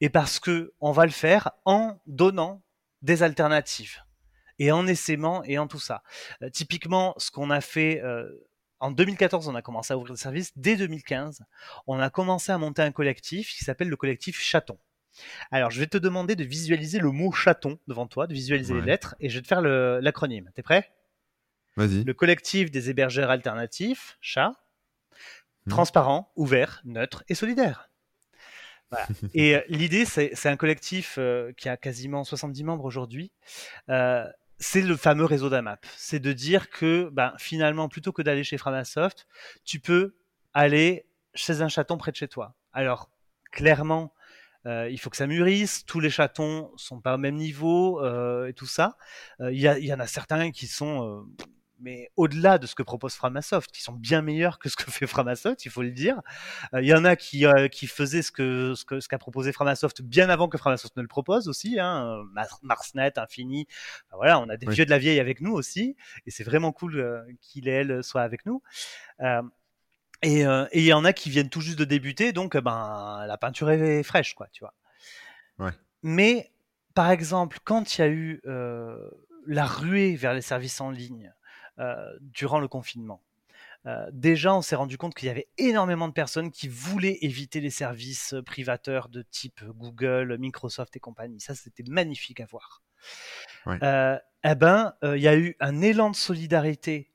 [0.00, 2.62] Et parce que on va le faire en donnant
[3.02, 4.02] des alternatives
[4.58, 6.02] et en essaimant et en tout ça.
[6.42, 8.28] Euh, typiquement, ce qu'on a fait euh,
[8.80, 10.52] en 2014, on a commencé à ouvrir des services.
[10.56, 11.44] Dès 2015,
[11.86, 14.78] on a commencé à monter un collectif qui s'appelle le collectif Chaton.
[15.50, 18.82] Alors, je vais te demander de visualiser le mot chaton devant toi, de visualiser les
[18.82, 20.50] lettres, et je vais te faire l'acronyme.
[20.54, 20.90] T'es prêt?
[21.76, 22.04] Vas-y.
[22.04, 24.52] Le collectif des hébergeurs alternatifs, chat.
[25.66, 25.70] Mmh.
[25.70, 27.88] transparent, ouvert, neutre et solidaire.
[29.34, 33.32] Et euh, l'idée, c'est un collectif euh, qui a quasiment 70 membres aujourd'hui.
[33.88, 34.24] Euh,
[34.58, 35.84] c'est le fameux réseau d'AMAP.
[35.96, 39.26] C'est de dire que ben, finalement, plutôt que d'aller chez Framasoft,
[39.64, 40.14] tu peux
[40.52, 42.54] aller chez un chaton près de chez toi.
[42.72, 43.10] Alors,
[43.50, 44.12] clairement,
[44.66, 45.84] il faut que ça mûrisse.
[45.84, 48.02] Tous les chatons sont pas au même niveau
[48.46, 48.96] et tout ça.
[49.40, 51.26] Il y, y, en a certains qui sont
[51.84, 55.06] mais au-delà de ce que propose Framasoft, qui sont bien meilleurs que ce que fait
[55.06, 56.20] Framasoft, il faut le dire.
[56.72, 59.52] Euh, il y en a qui, euh, qui faisaient ce que ce qu'a ce proposé
[59.52, 61.78] Framasoft bien avant que Framasoft ne le propose aussi.
[61.78, 62.24] Hein,
[62.62, 63.66] Marsnet, Infini,
[64.12, 65.94] voilà, on a des vieux de la vieille avec nous aussi,
[66.26, 68.62] et c'est vraiment cool euh, qu'il et elle soient avec nous.
[70.22, 73.70] et il y en a qui viennent tout juste de débuter, donc ben la peinture
[73.70, 74.74] est fraîche, quoi, tu vois.
[75.58, 75.72] Ouais.
[76.02, 76.50] Mais
[76.94, 78.40] par exemple, quand il y a eu
[79.46, 81.43] la ruée vers les services en ligne, euh,
[82.20, 83.20] durant le confinement.
[83.86, 87.60] Euh, déjà, on s'est rendu compte qu'il y avait énormément de personnes qui voulaient éviter
[87.60, 91.40] les services privateurs de type Google, Microsoft et compagnie.
[91.40, 92.82] Ça, c'était magnifique à voir.
[93.66, 97.10] Euh, eh ben, il y a eu un élan de solidarité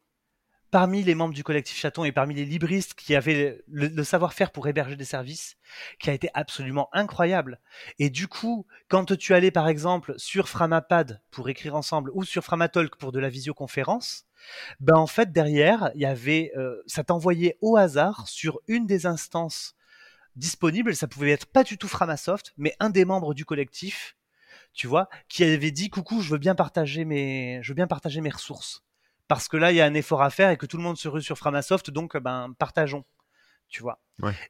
[0.71, 4.67] parmi les membres du collectif Chaton et parmi les libristes qui avaient le, savoir-faire pour
[4.67, 5.57] héberger des services,
[5.99, 7.59] qui a été absolument incroyable.
[7.97, 12.43] Et du coup, quand tu allais par exemple sur Framapad pour écrire ensemble ou sur
[12.43, 14.28] Framatalk pour de la visioconférence,
[14.79, 19.05] ben en fait derrière, il y avait, euh, ça t'envoyait au hasard sur une des
[19.05, 19.75] instances
[20.35, 20.95] disponibles.
[20.95, 24.15] Ça pouvait être pas du tout Framasoft, mais un des membres du collectif,
[24.73, 28.21] tu vois, qui avait dit coucou, je veux bien partager mes, je veux bien partager
[28.21, 28.83] mes ressources
[29.29, 30.97] parce que là il y a un effort à faire et que tout le monde
[30.97, 33.05] se rue sur Framasoft, donc ben partageons
[33.69, 34.01] tu vois.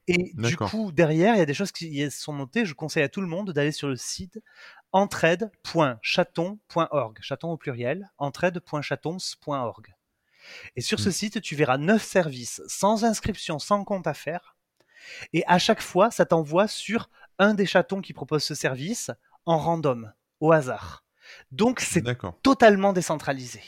[0.07, 2.65] et du coup, derrière, il y a des choses qui sont notées.
[2.65, 4.39] Je conseille à tout le monde d'aller sur le site
[4.91, 9.93] entraide.chaton.org, chaton au pluriel, entraide.chatons.org.
[10.75, 11.11] Et sur ce hmm.
[11.11, 14.55] site, tu verras neuf services sans inscription, sans compte à faire.
[15.33, 19.11] Et à chaque fois, ça t'envoie sur un des chatons qui propose ce service
[19.45, 21.05] en random, au hasard.
[21.51, 22.03] Donc c'est
[22.41, 23.61] totalement décentralisé.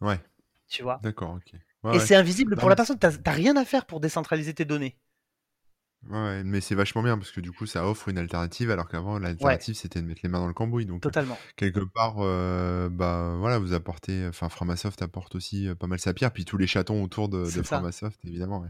[0.00, 0.20] Ouais.
[0.68, 1.00] Tu vois?
[1.02, 1.54] D'accord, ok.
[1.92, 2.98] Et c'est invisible pour la personne.
[2.98, 4.96] T'as rien à faire pour décentraliser tes données.
[6.10, 9.20] Ouais, mais c'est vachement bien parce que du coup, ça offre une alternative alors qu'avant,
[9.20, 10.84] l'alternative, c'était de mettre les mains dans le cambouis.
[10.84, 11.38] Donc, Totalement.
[11.54, 16.12] quelque part, euh, bah voilà, vous apportez, enfin, Framasoft apporte aussi euh, pas mal sa
[16.12, 18.64] pierre, puis tous les chatons autour de, de Framasoft, évidemment.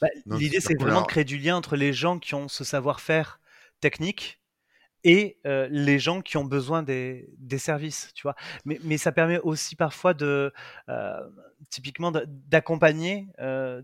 [0.00, 3.40] Bah, l'idée, c'est vraiment de créer du lien entre les gens qui ont ce savoir-faire
[3.80, 4.40] technique
[5.06, 8.36] et euh, les gens qui ont besoin des, des services, tu vois.
[8.64, 10.52] Mais, mais, ça permet aussi parfois de,
[11.70, 13.28] typiquement, d'accompagner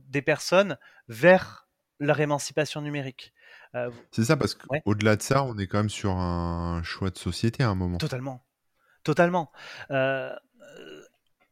[0.08, 0.76] des personnes
[1.08, 1.68] vers
[2.00, 3.32] leur émancipation numérique.
[3.74, 7.18] Euh, c'est ça, parce qu'au-delà de ça, on est quand même sur un choix de
[7.18, 7.98] société à un moment.
[7.98, 8.44] Totalement.
[9.02, 9.50] Totalement.
[9.90, 10.34] Euh,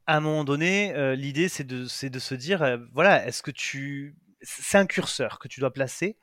[0.06, 4.16] à un moment donné, euh, l'idée, c'est de, de se dire, voilà, est-ce que tu...
[4.42, 6.16] C'est un curseur que tu dois placer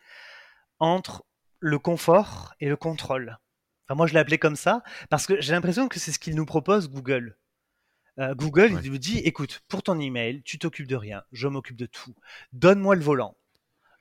[0.79, 1.23] entre
[1.60, 3.38] le confort et le contrôle.
[3.86, 6.36] Enfin, moi, je l'ai appelé comme ça, parce que j'ai l'impression que c'est ce qu'il
[6.36, 7.38] nous propose Google.
[8.20, 11.86] Google, il nous dit, écoute, pour ton email, tu t'occupes de rien, je m'occupe de
[11.86, 12.16] tout.
[12.51, 13.38] Donne-moi le volant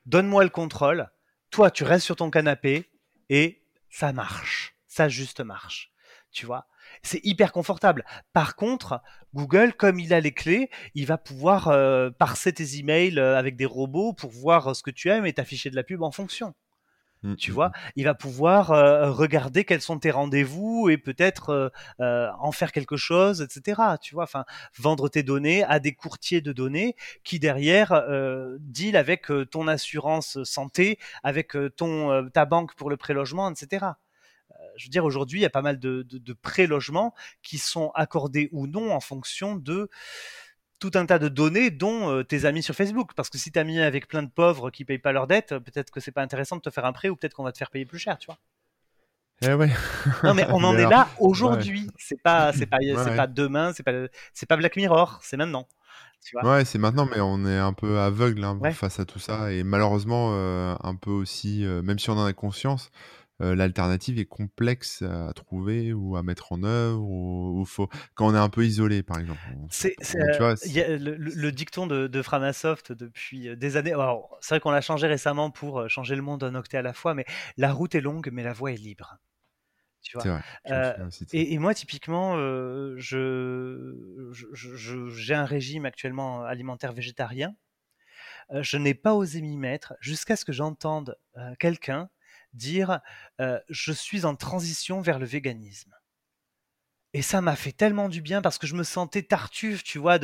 [0.07, 1.11] donne-moi le contrôle,
[1.51, 2.91] toi tu restes sur ton canapé
[3.29, 5.93] et ça marche, ça juste marche,
[6.31, 6.67] tu vois?
[7.03, 8.05] C'est hyper confortable.
[8.33, 9.03] Par contre,
[9.35, 13.57] Google, comme il a les clés, il va pouvoir euh, parser tes emails euh, avec
[13.57, 16.55] des robots pour voir ce que tu aimes et t'afficher de la pub en fonction.
[17.27, 17.72] Mmh, tu mmh, vois, mmh.
[17.97, 21.68] il va pouvoir euh, regarder quels sont tes rendez-vous et peut-être euh,
[22.01, 23.83] euh, en faire quelque chose, etc.
[24.01, 24.45] Tu vois, enfin,
[24.79, 28.05] vendre tes données à des courtiers de données qui derrière
[28.61, 33.87] deal avec ton assurance santé, avec ton ta banque pour le prélogement, etc.
[34.77, 37.91] Je veux dire, aujourd'hui, il y a pas mal de, de, de prélogements qui sont
[37.95, 39.91] accordés ou non en fonction de
[40.79, 43.12] tout un tas de données, dont euh, tes amis sur Facebook.
[43.14, 45.59] Parce que si tu as mis avec plein de pauvres qui payent pas leurs dettes,
[45.59, 47.59] peut-être que c'est pas intéressant de te faire un prêt ou peut-être qu'on va te
[47.59, 48.39] faire payer plus cher, tu vois.
[49.43, 49.70] Eh ouais.
[50.22, 51.91] non mais on en est là aujourd'hui.
[51.99, 53.93] C'est pas, c'est pas, c'est pas demain, c'est pas,
[54.33, 55.68] c'est pas Black Mirror, c'est maintenant.
[56.24, 59.18] Tu vois ouais, c'est maintenant, mais on est un peu aveugle hein, face à tout
[59.18, 62.91] ça et malheureusement euh, un peu aussi, euh, même si on en a conscience,
[63.43, 68.34] euh, l'alternative est complexe à trouver ou à mettre en œuvre ou, faut quand on
[68.34, 69.41] est un peu isolé par exemple.
[69.70, 73.95] C'est le, dicton de, Framasoft depuis euh, des années.
[74.41, 76.95] c'est vrai qu'on l'a changé récemment pour euh, changer le monde d'un octet à la
[76.95, 77.26] fois, mais
[77.59, 79.18] la route est longue, mais la voie est libre.
[80.01, 80.41] Tu vois?
[81.32, 82.37] et, moi, typiquement,
[82.97, 83.93] je,
[84.32, 87.57] j'ai un régime actuellement alimentaire végétarien.
[88.53, 91.16] je n'ai pas osé m'y mettre jusqu'à ce que j'entende
[91.59, 92.09] quelqu'un
[92.57, 93.01] dire
[93.69, 95.95] je suis en transition vers le véganisme.
[97.17, 100.19] Et ça m'a fait tellement du bien parce que je me sentais tartuffe, tu vois,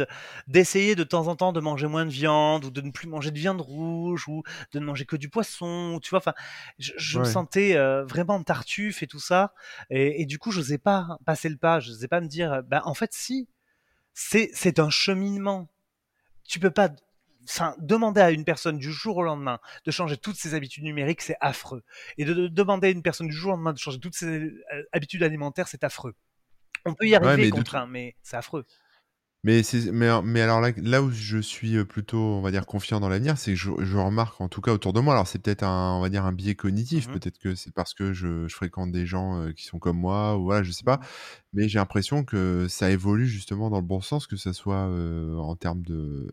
[0.47, 3.31] d'essayer de, temps en temps de manger moins de viande ou de ne plus manger
[3.31, 6.19] de viande rouge ou de ne manger que du poisson, tu vois.
[6.19, 6.35] Enfin,
[6.79, 9.55] je, me sentais vraiment tartuffe et tout ça.
[9.89, 11.81] Et, du coup, je n'osais pas passer le pas.
[11.81, 13.49] Je n'osais pas me dire, ben, en fait, si,
[14.13, 15.71] c'est un cheminement.
[16.45, 16.91] Tu peux pas
[17.49, 21.23] enfin, demander à une personne du jour au lendemain de changer toutes ses habitudes numériques,
[21.23, 21.83] c'est affreux.
[22.19, 24.53] Et de, demander à une personne du jour au lendemain de changer toutes ses euh,
[24.93, 26.15] habitudes alimentaires, c'est affreux.
[26.85, 28.67] On peut y arriver contre un, mais c'est affreux.
[29.45, 29.63] Mais,
[29.93, 33.37] mais, mais alors là, là où je suis plutôt, on va dire, confiant dans l'avenir,
[33.39, 35.97] c'est que je, je, remarque, en tout cas autour de moi, alors c'est peut-être un,
[35.97, 38.93] on va dire, un biais cognitif, mmh peut-être que c'est parce que je, je, fréquente
[38.93, 41.01] des gens qui sont comme moi, ou voilà, je sais pas, mmh
[41.55, 45.57] mais j'ai l'impression que ça évolue justement dans le bon sens, que ce soit en
[45.57, 46.31] termes de,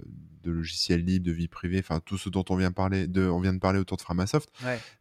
[0.49, 3.39] de logiciels libres, de vie privée, enfin tout ce dont on vient, parler, de, on
[3.39, 4.49] vient de parler autour de Framasoft,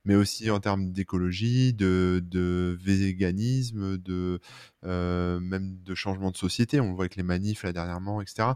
[0.05, 4.41] mais aussi en termes d'écologie, de, de véganisme, de,
[4.85, 6.81] euh, même de changement de société.
[6.81, 8.49] On le voit avec les manifs là dernièrement, etc.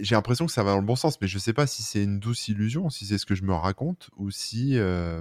[0.00, 1.82] J'ai l'impression que ça va dans le bon sens, mais je ne sais pas si
[1.82, 5.20] c'est une douce illusion, si c'est ce que je me raconte, ou si, euh,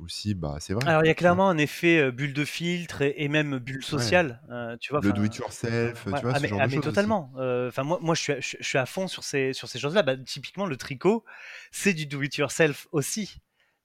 [0.00, 0.86] aussi, bah, c'est vrai.
[0.86, 4.40] Alors, il y a clairement un effet euh, bulle de filtre et, même bulle sociale.
[4.50, 6.76] Euh, tu vois, le do it yourself, tu vois, ah, ce mais, genre ah, de
[6.76, 7.32] mais totalement.
[7.34, 10.02] Enfin, moi, moi je, suis, je, suis à fond sur ces, sur ces choses-là.
[10.02, 11.24] Bah, typiquement, le tricot,
[11.72, 13.40] c'est du do it yourself aussi.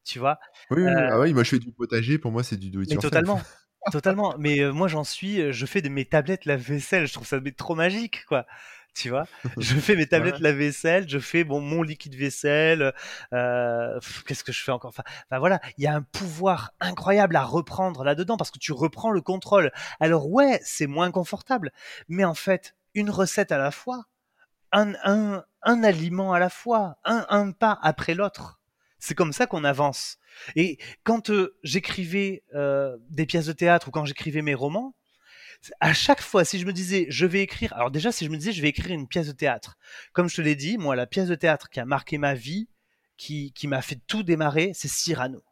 [0.06, 0.40] Tu vois?
[0.70, 2.92] Oui, oui, ah oui, moi je fais du potager, pour moi c'est du do it
[2.92, 3.12] yourself.
[3.12, 3.42] Totalement.
[3.92, 7.76] Totalement, mais moi j'en suis, je fais de mes tablettes lave-vaisselle, je trouve ça trop
[7.76, 8.46] magique, quoi
[8.94, 9.26] tu vois?
[9.58, 12.94] Je fais mes tablettes la vaisselle, je fais bon mon liquide vaisselle.
[13.34, 14.90] Euh, Qu'est-ce que je fais encore?
[14.90, 15.04] Enfin,
[15.40, 19.22] voilà, il y a un pouvoir incroyable à reprendre là-dedans parce que tu reprends le
[19.22, 19.72] contrôle.
[20.00, 21.72] Alors ouais, c'est moins confortable,
[22.08, 24.06] mais en fait, une recette à la fois,
[24.72, 28.60] un, un, un aliment à la fois, un, un pas après l'autre.
[29.00, 30.18] C'est comme ça qu'on avance.
[30.56, 34.94] Et quand euh, j'écrivais euh, des pièces de théâtre ou quand j'écrivais mes romans,
[35.80, 38.38] à chaque fois, si je me disais, je vais écrire, alors déjà, si je me
[38.38, 39.78] disais, je vais écrire une pièce de théâtre,
[40.14, 42.70] comme je te l'ai dit, moi, la pièce de théâtre qui a marqué ma vie,
[43.18, 45.43] qui, qui m'a fait tout démarrer, c'est Cyrano.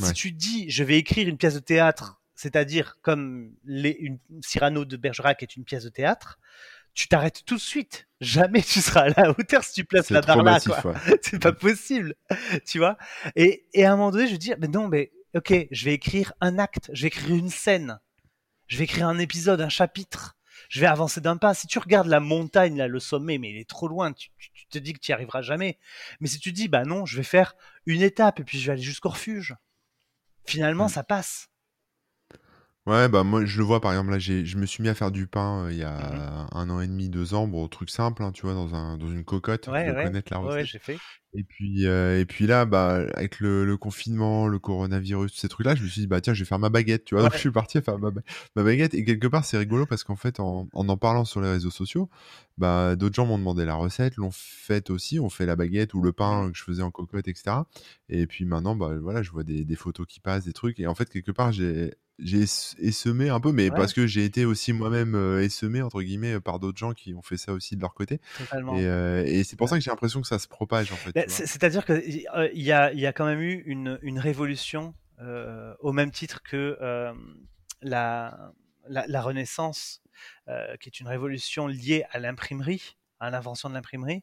[0.00, 4.84] Si tu dis, je vais écrire une pièce de théâtre, c'est-à-dire comme les, une, Cyrano
[4.84, 6.38] de Bergerac est une pièce de théâtre,
[6.94, 8.06] tu t'arrêtes tout de suite.
[8.20, 10.58] Jamais tu seras à la hauteur si tu places la barre là.
[11.22, 12.14] C'est pas possible,
[12.64, 12.96] tu vois.
[13.34, 15.94] Et, et à un moment donné, je vais dire, mais non, mais ok, je vais
[15.94, 17.98] écrire un acte, je vais écrire une scène
[18.68, 20.36] je vais écrire un épisode, un chapitre,
[20.68, 21.54] je vais avancer d'un pas.
[21.54, 24.30] Si tu regardes la montagne, là, le sommet, mais il est trop loin, tu,
[24.70, 25.78] te dis que tu n'y arriveras jamais.
[26.20, 27.56] Mais si tu dis, bah non, je vais faire
[27.86, 29.56] une étape et puis je vais aller jusqu'au refuge,
[30.46, 30.90] finalement, mmh.
[30.90, 31.48] ça passe.
[32.88, 34.94] Ouais, bah moi je le vois par exemple là, j'ai, je me suis mis à
[34.94, 37.68] faire du pain euh, il y a mmh un an et demi, deux ans, bon
[37.68, 40.04] truc simple, hein, tu vois, dans un dans une cocotte, ouais, ouais.
[40.04, 40.56] connaître la recette.
[40.56, 40.98] Ouais, j'ai fait.
[41.34, 45.74] Et puis euh, et puis là, bah avec le, le, confinement, le coronavirus, ces trucs-là,
[45.74, 47.24] je me suis dit bah tiens, je vais faire ma baguette, tu vois.
[47.24, 48.10] Donc je suis parti à faire ma,
[48.56, 51.42] ma baguette et quelque part c'est rigolo parce qu'en fait en, en, en parlant sur
[51.42, 52.08] les réseaux sociaux,
[52.56, 56.00] bah d'autres gens m'ont demandé la recette, l'ont faite aussi, on fait la baguette ou
[56.00, 56.52] le pain mmh.
[56.52, 57.56] que je faisais en cocotte, etc.
[58.08, 60.86] Et puis maintenant, bah voilà, je vois des, des photos qui passent, des trucs et
[60.86, 62.44] en fait quelque part j'ai j'ai
[62.78, 66.58] essemé un peu, mais parce que j'ai été aussi moi-même euh, essemé, entre guillemets, par
[66.58, 68.20] d'autres gens qui ont fait ça aussi de leur côté.
[68.40, 68.54] Et,
[68.86, 71.12] euh, et c'est pour ça que j'ai l'impression que ça se propage, en fait.
[71.12, 74.94] Bah, c'est-à-dire qu'il euh, y, a, y a quand même eu une, une révolution
[75.80, 76.78] au même titre que
[77.82, 78.52] la,
[78.88, 80.02] la, Renaissance,
[80.46, 84.22] qui est une révolution liée à l'imprimerie, à l'invention de l'imprimerie.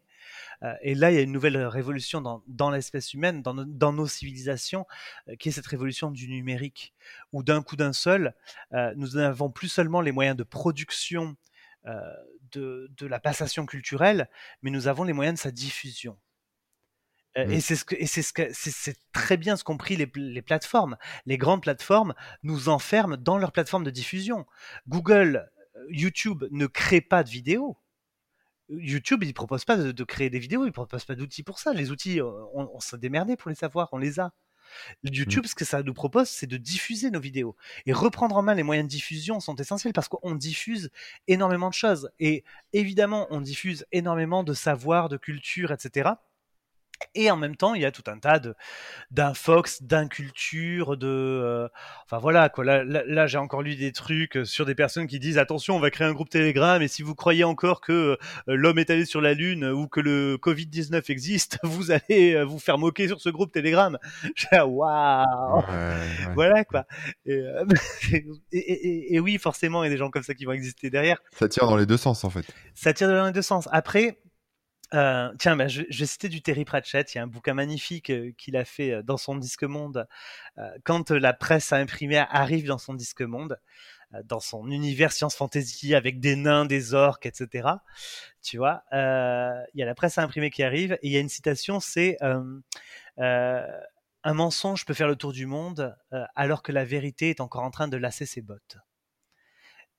[0.81, 4.85] Et là, il y a une nouvelle révolution dans, l'espèce humaine, dans, nos civilisations,
[5.39, 6.93] qui est cette révolution du numérique,
[7.33, 8.33] où d'un coup d'un seul,
[8.71, 11.35] nous n'avons plus seulement les moyens de production
[12.51, 14.29] de, la passation culturelle,
[14.61, 16.17] mais nous avons les moyens de sa diffusion.
[17.35, 17.51] Mmh.
[17.51, 20.09] Et c'est ce que, et c'est ce que, c'est très bien ce qu'ont pris les,
[20.15, 20.97] les, plateformes.
[21.25, 22.13] Les grandes plateformes
[22.43, 24.45] nous enferment dans leur plateforme de diffusion.
[24.87, 25.49] Google,
[25.89, 27.77] YouTube ne crée pas de vidéos.
[28.69, 31.59] YouTube, il ne propose pas de, créer des vidéos, il ne propose pas d'outils pour
[31.59, 31.73] ça.
[31.73, 34.31] Les outils, on, on s'est démerdé pour les savoir, on les a.
[35.03, 35.09] Mmh.
[35.13, 37.55] YouTube, ce que ça nous propose, c'est de diffuser nos vidéos.
[37.85, 40.89] Et reprendre en main les moyens de diffusion sont essentiels parce qu'on diffuse
[41.27, 42.09] énormément de choses.
[42.19, 42.43] Et
[42.73, 46.11] évidemment, on diffuse énormément de savoir, de culture, etc.
[47.13, 48.55] Et en même temps, il y a tout un tas de
[49.11, 51.67] d'infox, d'inculture, de, euh,
[52.05, 52.63] enfin voilà quoi.
[52.63, 55.79] Là, là, j'ai encore lu des trucs euh, sur des personnes qui disent attention, on
[55.79, 58.17] va créer un groupe Telegram et si vous croyez encore que euh,
[58.47, 62.59] l'homme est allé sur la lune ou que le Covid 19 existe, vous allez vous
[62.59, 63.97] faire moquer sur ce groupe Telegram.
[64.51, 65.63] Waouh,
[66.33, 66.85] voilà quoi.
[67.25, 70.89] Et, et, et, oui, forcément, il y a des gens comme ça qui vont exister
[70.89, 71.21] derrière.
[71.37, 72.45] Ça tire dans les deux sens en fait.
[72.73, 73.67] Ça tire dans les deux sens.
[73.71, 74.17] Après
[74.93, 77.13] euh, tiens, je, vais citer du Terry Pratchett.
[77.13, 80.07] Il y a un bouquin magnifique euh, qu'il a fait euh, dans son disque monde.
[80.83, 83.59] quand la presse à imprimer arrive dans son disque monde,
[84.23, 87.67] dans son univers science fantasy avec des nains, des orques, etc.
[88.41, 91.19] Tu vois, il y a la presse à imprimer qui arrive et il y a
[91.19, 92.61] une citation, c'est un
[94.33, 95.95] mensonge peut faire le tour du monde
[96.35, 98.77] alors que la vérité est encore en train de lasser ses bottes.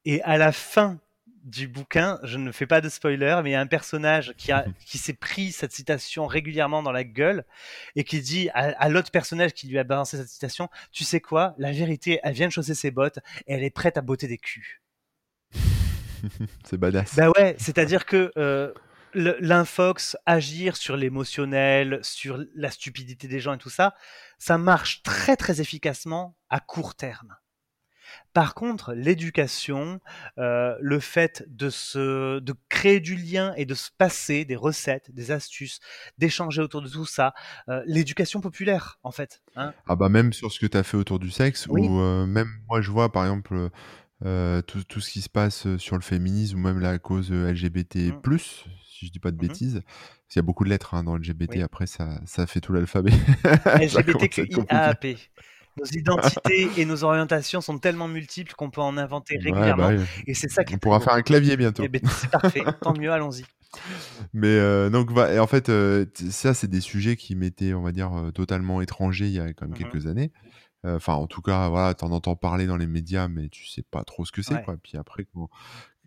[0.07, 0.99] Et à la fin
[1.47, 4.51] du bouquin, je ne fais pas de spoiler, mais il y a un personnage qui,
[4.51, 7.44] a, qui s'est pris cette citation régulièrement dans la gueule
[7.94, 11.55] et qui dit à, l'autre personnage qui lui a balancé cette citation, tu sais quoi,
[11.57, 14.38] la vérité, elle vient de chausser ses bottes et elle est prête à botter des
[14.38, 14.82] culs.
[16.64, 17.14] c'est badass.
[17.14, 18.72] Bah ouais, c'est-à-dire que euh,
[19.14, 23.94] l'infox, agir sur l'émotionnel, sur la stupidité des gens et tout ça,
[24.38, 27.36] ça marche très très efficacement à court terme.
[28.33, 30.01] Par contre, l'éducation,
[30.39, 35.11] euh, le fait de se, de créer du lien et de se passer des recettes,
[35.14, 35.81] des astuces,
[36.19, 37.33] d'échanger autour de tout ça,
[37.69, 39.43] euh, l'éducation populaire, en fait.
[39.57, 39.73] Hein.
[39.89, 42.51] ah bah même sur ce que tu as fait autour du sexe, ou euh, même
[42.69, 43.71] moi je vois par exemple
[44.21, 48.39] tout, tout, ce qui se passe sur le féminisme ou même la cause LGBT+, mmh.
[48.39, 49.83] si je dis pas de mmh bêtises.
[50.35, 53.12] Il y a beaucoup de lettres hein, dans LGBT, après ça, ça fait tout l'alphabet.
[53.81, 55.07] LGBTQIAP.
[55.79, 59.91] Nos identités et nos orientations sont tellement multiples qu'on peut en inventer régulièrement.
[59.93, 60.74] Bah et c'est ça qui.
[60.74, 61.83] On pourra faire un clavier bientôt.
[61.85, 62.62] Eh ben, c'est parfait.
[62.81, 63.45] Tant mieux, allons-y.
[64.33, 67.93] Mais euh, donc, et en fait, euh, ça, c'est des sujets qui m'étaient, on va
[67.93, 70.33] dire, euh, totalement étrangers il y a quand même mmh quelques années.
[70.85, 74.05] Enfin, en tout cas, voilà, t'en entends parler dans les médias, mais tu sais pas
[74.05, 74.77] trop ce que c'est, quoi.
[74.81, 75.51] Puis après, quand,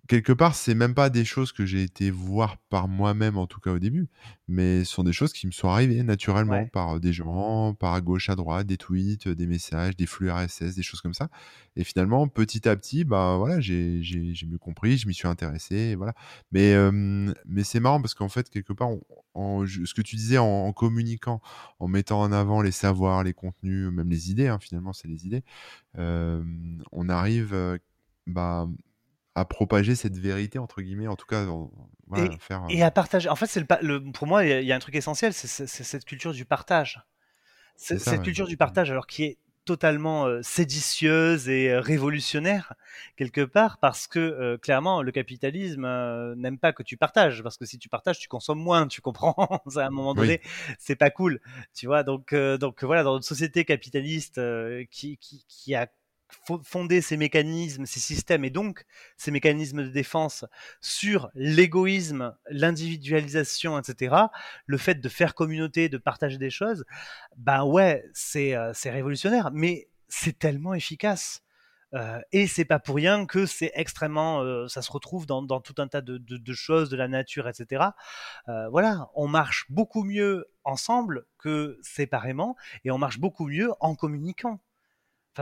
[0.09, 3.59] quelque part, c'est même pas des choses que j'ai été voir par moi-même, en tout
[3.59, 4.07] cas au début,
[4.47, 8.01] mais ce sont des choses qui me sont arrivées naturellement par des gens, par à
[8.01, 11.29] gauche, à droite, des tweets, des messages, des flux RSS, des choses comme ça.
[11.75, 14.01] Et finalement, petit à petit, bah voilà, j'ai
[14.49, 16.15] mieux compris, je m'y suis intéressé, voilà.
[16.51, 16.73] Mais,
[17.45, 18.89] mais c'est marrant parce qu'en fait, quelque part,
[19.35, 21.39] en, ce que tu disais en, communiquant,
[21.77, 25.27] en mettant en avant les savoirs, les contenus, même les idées, hein, finalement, c'est les
[25.27, 25.43] idées,
[25.95, 27.79] on arrive
[28.25, 28.67] bah,
[29.35, 31.45] à propager cette vérité entre guillemets en tout cas
[32.15, 33.29] et, faire, et, à partager.
[33.29, 36.33] En fait c'est le, pour moi il y, a un truc essentiel c'est cette culture
[36.33, 37.01] du partage.
[37.75, 42.73] Cette culture du partage alors qui est totalement séditieuse et révolutionnaire
[43.17, 45.83] quelque part parce que clairement le capitalisme
[46.35, 49.35] n'aime pas que tu partages parce que si tu partages tu consommes moins tu comprends?
[49.75, 50.41] À un moment donné
[50.79, 51.39] c'est pas cool
[51.73, 52.03] tu vois?
[52.03, 54.41] Donc donc voilà dans une société capitaliste
[54.89, 55.87] qui, qui, qui a
[56.63, 58.85] fonder ces mécanismes, ces systèmes et donc
[59.17, 60.45] ces mécanismes de défense
[60.81, 64.15] sur l'égoïsme, l'individualisation, etc.,
[64.65, 66.85] le fait de faire communauté, de partager des choses,
[67.37, 71.41] ben ouais, c'est euh, révolutionnaire, mais c'est tellement efficace.
[71.95, 75.59] Euh, et c'est pas pour rien que c'est extrêmement, euh, ça se retrouve dans, dans,
[75.59, 77.85] tout un tas de, de, choses, de la nature, etc.
[78.45, 84.59] Voilà, on marche beaucoup mieux ensemble que séparément, et on marche beaucoup mieux en communiquant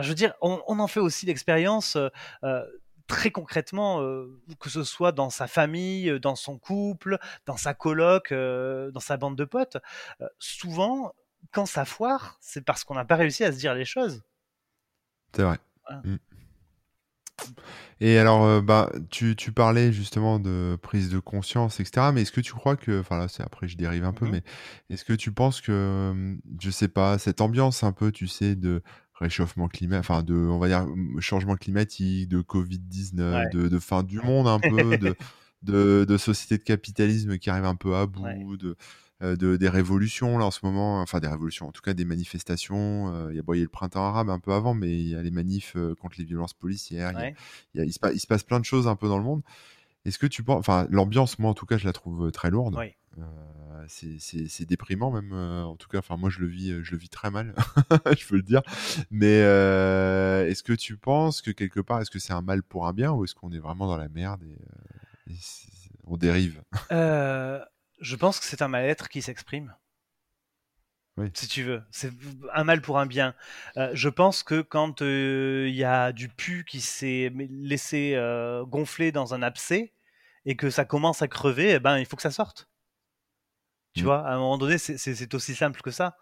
[0.01, 2.09] je veux dire, on, en fait aussi l'expérience euh,
[2.43, 2.63] euh,
[3.07, 8.33] très concrètement, euh, que ce soit dans sa famille, dans son couple, dans sa coloc,
[8.33, 9.77] dans sa bande de potes.
[10.39, 11.13] souvent,
[11.51, 14.23] quand ça foire, c'est parce qu'on n'a pas réussi à se dire les choses.
[15.33, 15.57] C'est vrai.
[16.03, 16.15] Mmh.
[18.01, 22.07] Et alors, bah, tu, tu, parlais justement de prise de conscience, etc.
[22.13, 24.31] Mais est-ce que tu crois que, enfin là, c'est après je dérive un peu, mmh
[24.31, 24.43] mais
[24.89, 28.83] est-ce que tu penses que, je sais pas, cette ambiance un peu, tu sais, de
[29.19, 30.87] réchauffement climatique, enfin de, on va dire,
[31.19, 35.15] changement climatique, de Covid-19, de, fin du monde un peu, de,
[35.63, 38.75] de, de société de capitalisme qui arrive un peu à bout, de,
[39.21, 43.29] de, des révolutions là en ce moment, enfin des révolutions, en tout cas des manifestations.
[43.29, 45.75] Il y, a, le printemps arabe un peu avant, mais il y a les manifs
[45.99, 47.13] contre les violences policières.
[47.73, 49.41] Il, se il, se passe plein de choses un peu dans le monde.
[50.05, 52.77] Est-ce que tu penses, enfin l'ambiance, moi en tout cas, je la trouve très lourde.
[53.87, 55.33] C'est déprimant même.
[55.33, 57.53] en tout cas, enfin moi je le vis, je le vis très mal,
[58.17, 58.61] je peux le dire.
[59.11, 59.39] Mais
[60.49, 63.11] est-ce que tu penses que quelque part, est-ce que c'est un mal pour un bien
[63.11, 64.57] ou est-ce qu'on est vraiment dans la merde et,
[66.05, 66.61] on dérive?
[66.89, 69.73] Je pense que c'est un mal-être qui s'exprime.
[71.33, 72.11] Si tu veux, c'est
[72.53, 73.33] un mal pour un bien.
[73.77, 78.63] Euh, je pense que quand euh, il y a du pu qui s'est laissé euh,
[78.65, 79.93] gonfler dans un abcès
[80.45, 82.69] et que ça commence à crever, eh ben il faut que ça sorte.
[83.97, 84.05] Tu mmh.
[84.05, 86.17] vois, à un moment donné, c'est aussi simple que ça.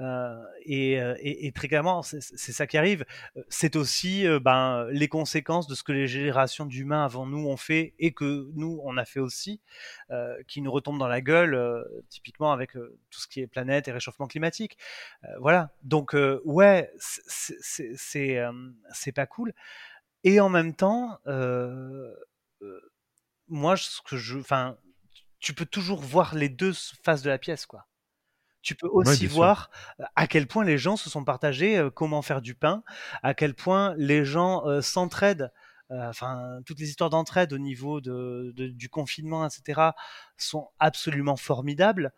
[0.00, 3.04] Euh, et, euh, et, et, très clairement, c'est ça qui arrive.
[3.36, 7.58] Euh, c'est aussi ben, les conséquences de ce que les générations d'humains avant nous ont
[7.58, 9.60] fait et que nous, on a fait aussi,
[10.46, 14.26] qui nous retombent dans la gueule, typiquement avec tout ce qui est planète et réchauffement
[14.26, 14.78] climatique.
[15.38, 15.70] voilà.
[15.82, 18.42] Donc, ouais, c'est
[19.14, 19.52] pas cool.
[20.24, 21.18] Et en même temps,
[23.48, 24.38] moi, ce que je.
[24.38, 24.78] Enfin,
[25.40, 26.72] tu peux toujours voir les deux
[27.02, 27.86] faces de la pièce, quoi.
[28.60, 29.70] Tu peux aussi voir
[30.16, 32.82] à quel point les gens se sont partagés comment faire du pain,
[33.22, 35.52] à quel point les gens s'entraident.
[35.90, 39.92] Enfin, toutes les histoires d'entraide au niveau de, du confinement, etc.,
[40.36, 42.12] sont absolument formidables.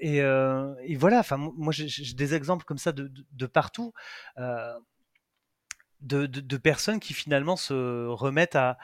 [0.00, 3.94] Et, et, voilà, enfin, moi j'ai des exemples comme ça de, de partout,
[4.36, 8.78] de, de, personnes qui finalement se remettent à,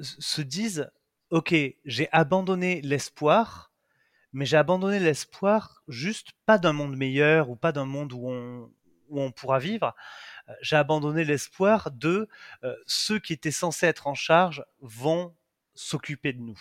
[0.00, 0.90] se disent
[1.30, 1.54] ok,
[1.84, 3.72] j'ai abandonné l'espoir,
[4.32, 8.70] mais j'ai abandonné l'espoir juste pas d'un monde meilleur ou pas d'un monde où on,
[9.08, 9.94] où on pourra vivre.
[10.48, 12.28] Euh, j'ai abandonné l'espoir de
[12.64, 15.34] euh, ceux qui étaient censés être en charge vont
[15.74, 16.60] s'occuper de nous.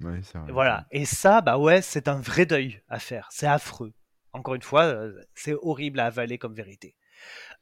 [0.00, 0.52] Ouais, vrai.
[0.52, 0.86] Voilà.
[0.90, 3.28] Et ça, bah ouais, c'est un vrai deuil à faire.
[3.30, 3.92] C'est affreux.
[4.32, 6.94] Encore une fois, euh, c'est horrible à avaler comme vérité.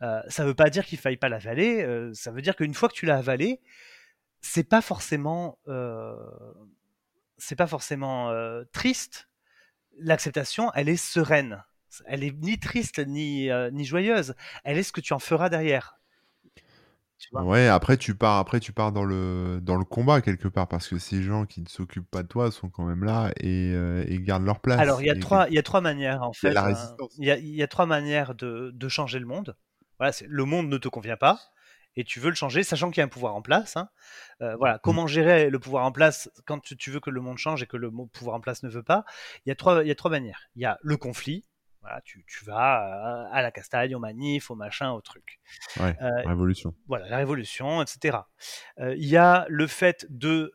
[0.01, 2.13] ça ne veut pas dire qu'il faille pas l'avaler.
[2.15, 3.61] ça veut dire qu'une fois que tu l'as avalé,
[4.41, 6.15] c'est pas forcément euh,
[7.37, 9.29] c'est pas forcément euh, triste.
[9.99, 11.65] L'acceptation, elle est sereine.
[12.07, 14.35] Elle est ni triste ni euh, ni joyeuse.
[14.65, 15.99] Elle est ce que tu en feras derrière.
[17.33, 20.87] ouais, après tu pars, après tu pars dans le dans le combat quelque part parce
[20.87, 24.21] que ces gens qui ne s'occupent pas de toi sont quand même là et, et
[24.21, 24.79] gardent leur place.
[24.79, 26.57] Alors il y a trois il y a trois manières en fait.
[26.57, 26.75] Hein.
[27.19, 29.57] Il y a, il y a trois manières de, de changer le monde.
[29.99, 31.41] Voilà, le monde ne te convient pas
[31.99, 33.77] et tu veux le changer, sachant qu'il y a un pouvoir en place.
[33.77, 33.89] Hein.
[34.41, 34.81] Euh, voilà, mmh.
[34.85, 37.77] comment gérer le pouvoir en place quand tu veux que le monde change et que
[37.77, 39.05] le pouvoir en place ne veut pas?
[39.45, 40.49] Il y a trois, il y a trois manières.
[40.55, 41.45] Il y a le conflit,
[42.05, 45.41] tu, vas euh, à la castagne, au manif, au machin, au truc.
[45.79, 46.75] Ouais, euh, révolution.
[46.87, 48.19] Voilà, la révolution, etc.
[48.79, 50.53] Euh, il y a le fait de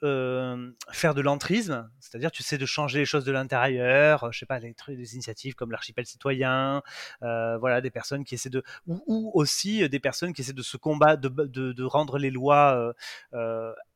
[0.92, 4.60] faire de l'entrisme, c'est-à-dire tu sais de changer les choses de l'intérieur, je sais pas,
[4.60, 6.82] des, des initiatives comme l'archipel citoyen,
[7.22, 11.22] voilà, des personnes qui essaient de, ou, aussi des personnes qui essaient de se combattre,
[11.22, 12.94] de, de, de rendre les lois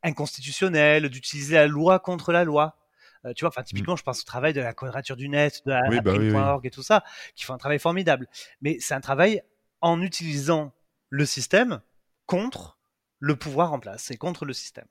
[0.04, 2.76] inconstitutionnelles, d'utiliser la loi contre la loi.
[3.28, 3.66] Euh, tu vois, enfin, mmh.
[3.66, 6.84] typiquement, je pense au travail de la quadrature du net, de la, bah et tout
[6.84, 7.04] ça,
[7.36, 8.28] qui font un travail formidable.
[8.62, 9.42] Mais c'est un travail
[9.82, 10.74] en utilisant
[11.10, 11.82] le système
[12.26, 12.78] contre
[13.20, 14.88] le pouvoir en place et contre le système.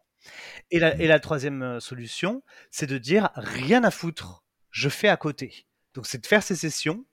[0.71, 5.09] Et la, et la troisième euh, solution, c'est de dire rien à foutre, je fais
[5.09, 5.67] à côté.
[5.95, 7.05] Donc c'est de faire sécession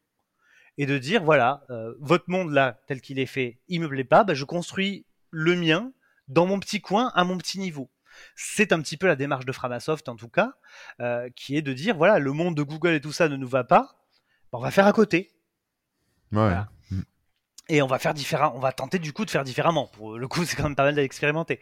[0.78, 4.04] et de dire voilà, euh, votre monde là, tel qu'il est fait, il me plaît
[4.04, 5.92] pas, bah, je construis le mien
[6.28, 7.90] dans mon petit coin à mon petit niveau.
[8.36, 10.53] C'est un petit peu la démarche de Framasoft en tout cas,
[10.99, 13.47] euh, qui est de dire voilà, le monde de Google et tout ça ne nous
[13.47, 14.03] va pas,
[14.51, 15.32] on va faire à côté.
[16.32, 16.53] Ouais.
[16.91, 17.01] Mm.
[17.70, 19.88] Et on va faire différent, on va tenter du coup de faire différemment.
[19.88, 21.60] Pour le coup, c'est quand même pas mal d'expérimenter.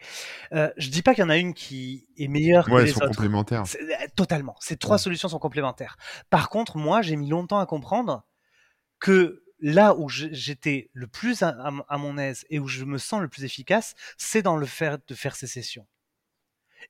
[0.52, 3.00] Euh, je dis pas qu'il y en a une qui est meilleure que les sont
[3.00, 3.64] complémentaires.
[3.80, 4.56] Euh, totalement.
[4.60, 5.96] Ces trois solutions sont complémentaires.
[6.30, 8.24] Par contre, moi, j'ai mis longtemps à comprendre
[8.98, 13.28] que là où j'étais le plus à, mon aise et où je me sens le
[13.28, 15.86] plus efficace, c'est dans le fait de faire ces sessions.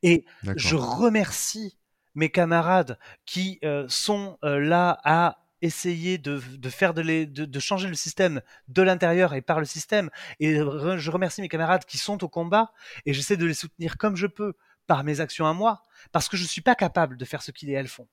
[0.03, 0.25] Et
[0.57, 1.79] je remercie
[2.15, 7.95] mes camarades qui euh, sont euh, là à essayer de, faire de, de, changer le
[7.95, 10.11] système de l'intérieur et par le système.
[10.41, 12.73] Et je remercie mes camarades qui sont au combat
[13.07, 14.55] et j'essaie de les soutenir comme je peux
[14.89, 17.53] par mes actions à moi, parce que je ne suis pas capable de faire ce
[17.53, 18.09] qu'ils et elles font.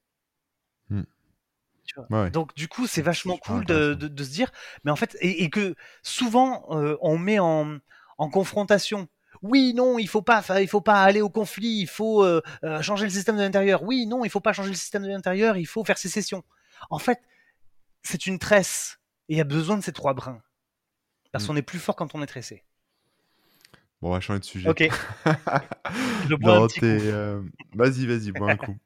[0.90, 1.04] Hmm.
[2.32, 4.52] Donc du coup, c'est vachement cool de, se dire,
[4.84, 7.80] mais en fait, et, que souvent euh, on met en,
[8.20, 9.08] en confrontation
[9.42, 12.82] oui, non, il faut pas, il faut pas aller au conflit, il faut euh, euh,
[12.82, 13.84] changer le système de l'intérieur.
[13.84, 16.44] Oui, non, il faut pas changer le système de l'intérieur, il faut faire sécession.
[16.90, 17.20] En fait,
[18.04, 20.42] c'est une tresse et il y a besoin de ces trois brins.
[21.32, 21.48] Parce Mm.
[21.48, 22.64] qu'on est plus fort quand on est tressé.
[24.02, 24.70] Bon, on va changer de sujet.
[24.70, 24.84] Ok.
[26.30, 27.42] Je bois un Dans petit tes, euh,
[27.76, 28.78] Vas-y, vas-y, bois un coup.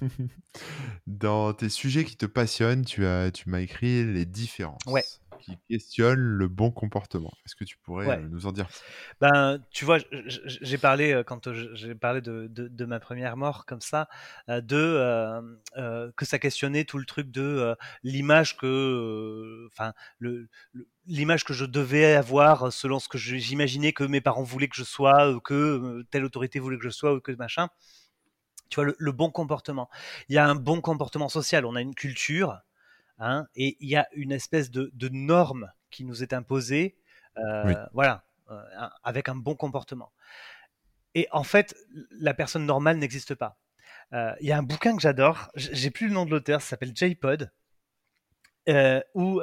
[1.06, 5.04] Dans tes sujets qui te passionnent, tu as, tu m'as écrit les différences Ouais.
[5.44, 7.32] Qui questionnent le bon comportement.
[7.46, 8.20] Est-ce que tu pourrais Ouais.
[8.24, 8.72] euh, nous en dire
[9.20, 9.98] Ben, tu vois,
[10.46, 14.08] j'ai parlé euh, quand euh, j'ai parlé de, de, de ma première mort comme ça,
[14.48, 15.40] de euh,
[15.76, 21.44] euh, que ça questionnait tout le truc de euh, l'image que, enfin, le, le- l'image
[21.44, 25.30] que je devais avoir selon ce que j'imaginais que mes parents voulaient que je sois,
[25.32, 27.68] ou que telle autorité voulait que je sois, ou que machin.
[28.70, 29.88] Tu vois, le, le bon comportement.
[30.28, 31.64] Il y a un bon comportement social.
[31.66, 32.58] On a une culture,
[33.18, 36.96] hein, et il y a une espèce de, de norme qui nous est imposée.
[37.38, 37.74] euh, Oui.
[37.92, 38.62] Voilà, euh,
[39.02, 40.12] avec un bon comportement.
[41.14, 41.76] Et en fait,
[42.10, 43.58] la personne normale n'existe pas.
[44.12, 46.70] Euh, Il y a un bouquin que j'adore, j'ai plus le nom de l'auteur, ça
[46.70, 47.50] s'appelle J-Pod,
[49.14, 49.40] où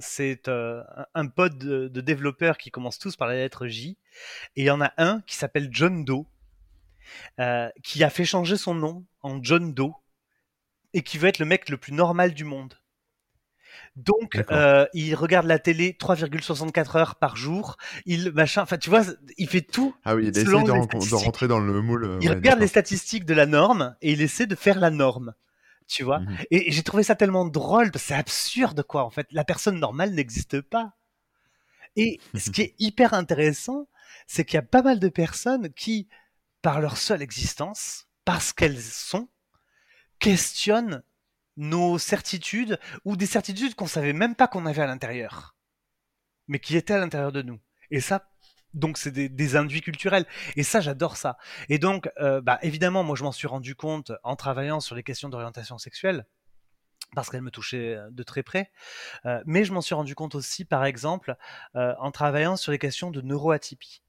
[0.00, 3.98] c'est un- pod de, de développeurs qui commencent tous par la lettre J,
[4.56, 6.24] et il y en a un qui s'appelle John Doe,
[7.82, 9.92] qui a fait changer son nom en John Doe,
[10.94, 12.74] et qui veut être le mec le plus normal du monde.
[13.96, 17.76] Donc, euh, il regarde la télé 3,64 heures par jour.
[18.06, 19.02] Il machin, enfin, tu vois,
[19.38, 22.18] il fait tout Ah oui, il essaie de, ren- rentrer dans le moule.
[22.20, 25.34] il ouais, regarde les statistiques de la norme et il essaie de faire la norme.
[25.88, 26.36] Tu vois Mhm.
[26.50, 29.26] Et j'ai trouvé ça tellement drôle c'est absurde quoi en fait.
[29.30, 30.94] La personne normale n'existe pas.
[31.96, 33.88] Et ce qui est hyper intéressant,
[34.26, 36.08] c'est qu'il y a pas mal de personnes qui,
[36.62, 39.28] par leur seule existence, parce qu'elles sont,
[40.18, 41.02] questionnent
[41.56, 45.56] nos certitudes ou des certitudes qu'on savait même pas qu'on avait à l'intérieur,
[46.48, 47.60] mais qui étaient à l'intérieur de nous.
[47.90, 48.32] Et ça,
[48.74, 50.26] donc c'est des, des induits culturels.
[50.56, 51.36] Et ça, j'adore ça.
[51.68, 55.02] Et donc, euh, bah, évidemment, moi, je m'en suis rendu compte en travaillant sur les
[55.02, 56.26] questions d'orientation sexuelle
[57.14, 58.70] parce qu'elles me touchaient euh, de très près.
[59.26, 61.36] Euh, mais je m'en suis rendu compte aussi, par exemple,
[61.74, 64.02] en travaillant sur les questions de neuroatypie.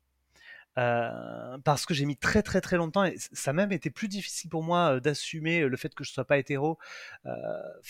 [0.79, 4.07] Euh, parce que j'ai mis très très très longtemps et ça a même été plus
[4.07, 6.79] difficile pour moi euh, d'assumer euh, le fait que je sois pas hétéro.
[7.27, 7.31] Euh,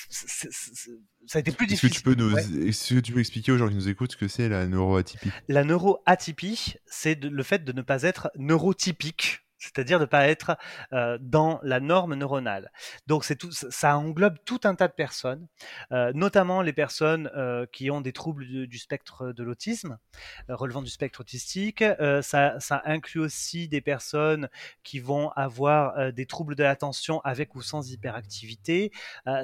[0.09, 1.91] ça a été plus Est-ce que difficile.
[1.91, 2.43] tu peux nous, Ouais.
[2.67, 5.31] est-ce que tu peux expliquer aux gens qui nous écoutent ce que c'est la neuroatypie?
[5.47, 10.57] La neuroatypie, c'est le fait de ne pas être neurotypique, c'est-à-dire de ne pas être
[10.91, 12.71] euh, dans la norme neuronale.
[13.07, 15.47] Donc ça- englobe tout un tas de personnes,
[15.91, 19.97] euh, notamment les personnes euh, qui ont des troubles du, spectre de l'autisme,
[20.49, 21.83] relevant du spectre autistique.
[22.21, 24.49] Ça, inclut aussi des personnes
[24.83, 28.91] qui vont avoir des troubles de l'attention avec ou sans hyperactivité.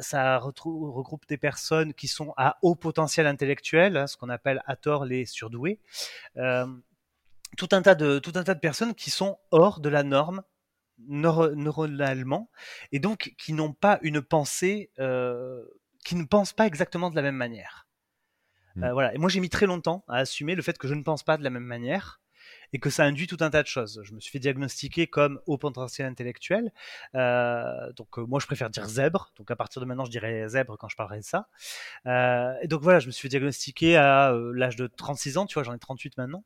[0.02, 4.76] Ça regroupe des personnes qui sont à haut potentiel intellectuel, hein, ce qu'on appelle à
[4.76, 5.80] tort les surdoués.
[7.60, 10.44] Tout un tas de tout un tas de personnes qui sont hors de la norme
[11.07, 12.49] neuro- neuronalement
[12.94, 15.65] et donc qui n'ont pas une pensée euh,
[16.06, 17.86] qui ne pensent pas exactement de la même manière.
[18.76, 18.84] Mm.
[18.86, 19.14] Euh, voilà.
[19.14, 21.36] Et moi j'ai mis très longtemps à assumer le fait que je ne pense pas
[21.36, 22.22] de la même manière
[22.72, 23.99] et que ça induit tout un tas de choses.
[24.06, 26.72] Je me suis fait diagnostiquer comme haut potentiel intellectuel.
[27.15, 29.34] Euh, donc euh, moi je préfère dire zèbre.
[29.36, 31.49] Donc à partir de maintenant je dirais zèbre quand je parlerai de ça.
[32.06, 35.45] Euh, et donc voilà, je me suis fait diagnostiquer à l'âge de 36 ans.
[35.45, 36.45] Tu vois, j'en ai 38 maintenant.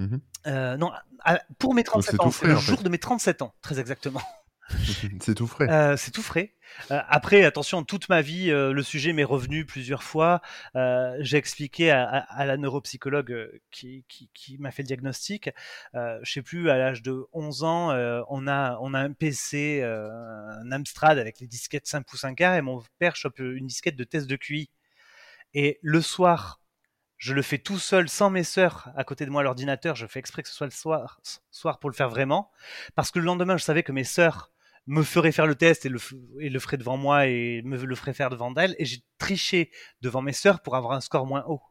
[0.00, 0.20] Mhm.
[0.46, 0.90] Euh, non,
[1.24, 3.78] à- pour mes 37 c'est ans, c'est le en jour de mes 37 ans, très
[3.78, 4.22] exactement.
[5.20, 5.68] C'est tout frais.
[5.68, 6.54] Euh, c'est tout frais.
[6.92, 10.40] Euh, après, attention, toute ma vie, euh, le sujet m'est revenu plusieurs fois.
[10.76, 15.50] J'ai expliqué à, à- à la neuropsychologue qui, qui, qui m'a fait le diagnostic.
[15.94, 17.88] Je sais plus, à l'âge de 11 ans,
[18.28, 22.54] on a on a un PC, un Amstrad avec les disquettes 5 pouces 1 quart,
[22.54, 24.70] et mon père chope une disquette de test de QI.
[25.52, 26.59] Et le soir,
[27.20, 29.94] je le fais tout seul, sans mes sœurs à côté de moi à l'ordinateur.
[29.94, 31.20] Je fais exprès que ce soit le soir,
[31.52, 32.50] soir pour le faire vraiment,
[32.96, 34.50] parce que le lendemain, je savais que mes sœurs
[34.88, 37.76] me feraient faire le test et le, f- et le feraient devant moi et me
[37.76, 38.74] le feraient faire devant elles.
[38.80, 39.70] Et j'ai triché
[40.00, 41.62] devant mes sœurs pour avoir un score moins haut.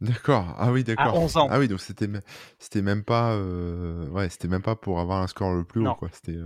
[0.00, 0.54] D'accord.
[0.58, 1.14] Ah oui, d'accord.
[1.14, 1.48] 11 ans.
[1.50, 2.20] Ah oui, donc c'était me-
[2.58, 5.84] c'était même pas euh, ouais, c'était même pas pour avoir un score le plus haut
[5.84, 5.94] Non.
[5.94, 6.08] quoi.
[6.12, 6.44] C'était euh,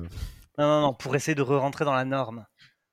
[0.59, 2.47] Non, non, non, pour essayer de re-rentrer dans la norme.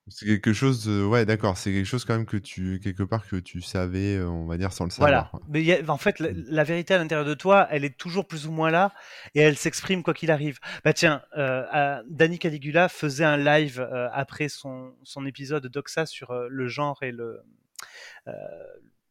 [0.08, 3.26] C'est quelque chose de- ouais, d'accord, c'est quelque chose quand même que tu quelque part
[3.26, 5.24] que tu savais euh, on va dire sans le Voilà.
[5.24, 5.30] savoir.
[5.30, 5.40] quoi.
[5.48, 6.44] Mais il y a- en fait, la, Mm.
[6.48, 8.92] la vérité à l'intérieur de toi, elle est toujours plus ou moins là
[9.34, 10.58] et elle s'exprime quoi qu'il arrive.
[10.84, 16.04] Bah tiens, euh, euh, Danny Caligula faisait un live euh, après son, son épisode Doxa
[16.06, 17.40] sur euh, le genre et le.
[18.28, 18.32] euh,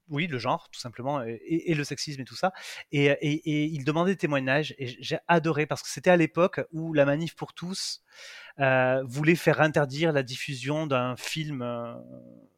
[0.10, 2.52] oui, le genre, tout simplement, et, et le sexisme et tout ça.
[2.92, 6.60] Et, et- et il demandait des témoignages, et j'ai adoré parce que c'était à l'époque
[6.72, 11.94] où la manif pour tous euh, voulait faire interdire la diffusion d'un film euh,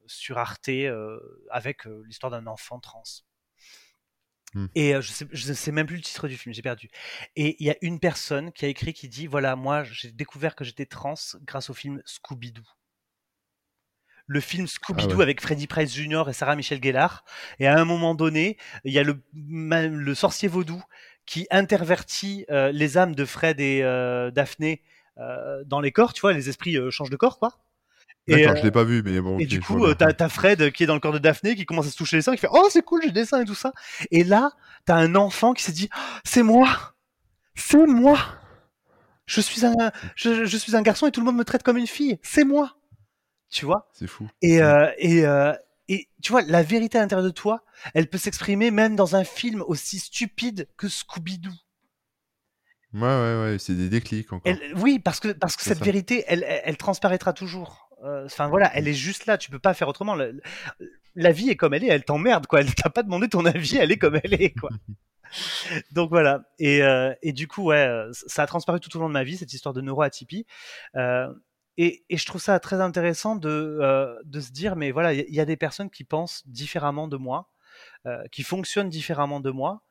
[0.08, 1.20] sur Arte euh,
[1.50, 3.04] avec euh, l'histoire d'un enfant trans.
[4.54, 4.68] Hmm.
[4.76, 6.90] Et euh, je sais, je sais même plus le titre du film, j'ai perdu.
[7.36, 10.56] Et il y a une personne qui a écrit qui dit voilà, moi j'ai découvert
[10.56, 12.64] que j'étais trans grâce au film Scooby-Doo.
[14.28, 16.24] le film Scooby-Doo avec Freddie Price Jr.
[16.30, 17.26] et Sarah Michelle Gellar.
[17.60, 20.82] Et à un moment donné, il y a le, le sorcier vaudou
[21.26, 26.22] qui intervertit euh, les âmes de Fred et euh, Daphné euh, dans les corps, tu
[26.22, 27.58] vois, les esprits changent de corps, quoi.
[28.28, 29.38] D'accord, je l'ai pas vu, mais bon.
[29.38, 31.88] Et du coup, t'as as Fred qui est dans le corps de Daphné, qui commence
[31.88, 33.56] à se toucher les seins, qui fait Oh, c'est cool, j'ai des seins et tout
[33.56, 33.72] ça.
[34.12, 34.52] Et là,
[34.86, 36.96] t'as un enfant qui s'est dit oh, C'est moi
[37.56, 38.18] C'est moi
[39.26, 39.74] je suis, un,
[40.16, 42.20] je, je, suis un garçon et tout le monde me traite comme une fille.
[42.22, 42.78] C'est moi
[43.50, 43.90] Tu vois?
[43.94, 44.30] C'est fou.
[44.42, 45.54] Et, euh, et, euh,
[45.88, 47.64] et tu vois, la vérité à l'intérieur de toi,
[47.94, 51.54] elle peut s'exprimer même dans un film aussi stupide que Scooby-Doo.
[52.94, 54.54] Ouais, ouais, ouais, c'est des déclics encore.
[54.78, 57.90] oui, parce que, parce que cette vérité, elle, elle, transparaîtra toujours.
[58.04, 60.16] Euh, enfin voilà, elle est juste là, tu peux pas faire autrement.
[61.16, 62.62] La, vie est comme elle est, elle t'emmerde quoi.
[62.62, 64.70] Elle t'a pas demandé ton avis, elle est comme elle est quoi.
[65.92, 66.44] Donc voilà.
[66.60, 69.38] Et, euh, et, du coup, ouais, ça a transparu tout au long de ma vie
[69.38, 70.46] cette histoire de neuroatypie.
[70.96, 71.28] Euh,
[71.78, 73.50] et, et, je trouve ça très intéressant de,
[73.82, 77.18] euh, de se dire, mais voilà, il y, a des personnes qui pensent différemment de
[77.18, 77.50] moi,
[78.06, 79.84] euh, qui fonctionnent différemment de moi,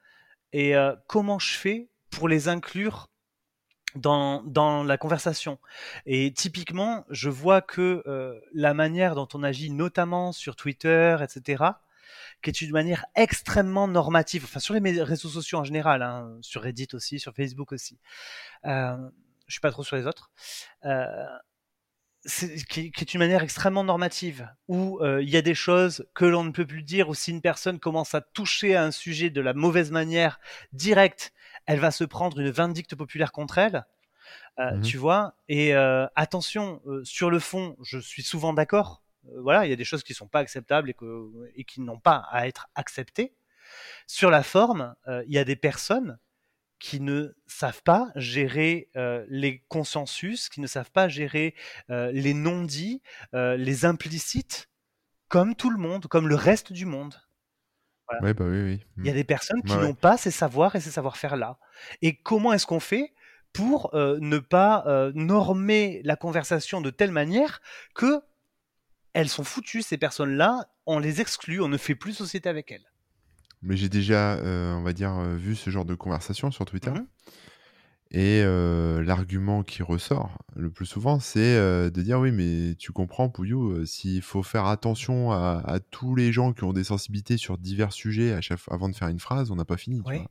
[0.52, 3.08] et euh, comment je fais pour les inclure
[3.94, 4.42] dans,
[4.84, 5.58] la conversation.
[6.06, 11.64] Et typiquement, je vois que euh, la manière dont on agit, notamment sur Twitter, etc.,
[12.42, 16.62] qui est une manière extrêmement normative, enfin sur les réseaux sociaux en général, hein, sur
[16.62, 17.98] Reddit aussi, sur Facebook aussi.
[18.66, 18.96] Euh,
[19.46, 20.30] je suis pas trop sur les autres.
[20.84, 21.26] Euh,
[22.68, 26.24] qui, qui, est une manière extrêmement normative, où euh, il y a des choses que
[26.24, 29.30] l'on ne peut plus dire, ou si une personne commence à toucher à un sujet
[29.30, 30.40] de la mauvaise manière
[30.72, 31.32] directe,
[31.66, 33.84] elle va se prendre une vindicte populaire contre elle.
[34.58, 39.02] Euh, mmh Tu vois Et euh, attention, euh, sur le fond, je suis souvent d'accord.
[39.38, 41.98] Voilà, il y a des choses qui sont pas acceptables et, que, et qui n'ont
[41.98, 43.34] pas à être acceptées.
[44.06, 44.94] Sur la forme,
[45.26, 46.18] il y a des personnes
[46.84, 51.54] qui ne savent pas gérer euh, les consensus, qui ne savent pas gérer
[51.88, 53.00] euh, les non-dits,
[53.32, 54.68] euh, les implicites,
[55.28, 57.14] comme tout le monde, comme le reste du monde.
[58.20, 58.80] Ouais, bah oui, oui.
[58.98, 61.58] Il y a des personnes qui n'ont pas ces savoirs et ces savoir-faire là.
[62.02, 63.12] Et comment est-ce qu'on fait
[63.52, 67.60] pour ne pas normer la conversation de telle manière
[67.94, 68.20] que
[69.14, 72.84] elles sont foutues ces personnes-là, on les exclut, on ne fait plus société avec elles?
[73.62, 76.90] Mais j'ai déjà, euh, on va dire, euh, vu ce genre de conversation sur Twitter.
[76.90, 77.06] Mmh
[78.16, 83.28] Et euh, l'argument qui ressort le plus souvent, c'est de dire oui, mais tu comprends,
[83.28, 87.92] Pouillou, s'il faut faire attention à, tous les gens qui ont des sensibilités sur divers
[87.92, 90.02] sujets à chaque, avant de faire une phrase, on n'a pas fini.
[90.04, 90.26] Tu vois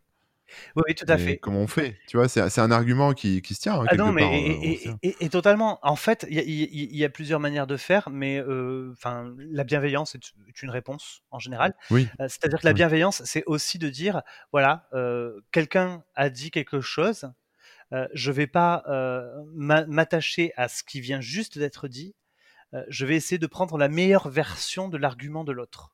[0.76, 1.38] oui, tout à fait.
[1.38, 1.98] Comment on fait?
[2.08, 3.80] Tu vois, c'est un argument qui, qui, se tient.
[3.80, 5.80] Hein, ah non, mais euh, et, totalement.
[5.82, 10.16] En fait, il y, y, a plusieurs manières de faire, mais euh, enfin, la bienveillance
[10.16, 11.76] est une réponse en général.
[11.92, 12.08] Oui.
[12.20, 14.88] Euh, c'est-à-dire que la bienveillance, c'est aussi de dire, voilà,
[15.52, 17.30] quelqu'un a dit quelque chose,
[17.92, 18.84] je vais pas
[19.54, 22.16] m'attacher à ce qui vient juste d'être dit.
[22.88, 25.94] je vais essayer de prendre la meilleure version de l'argument de l'autre.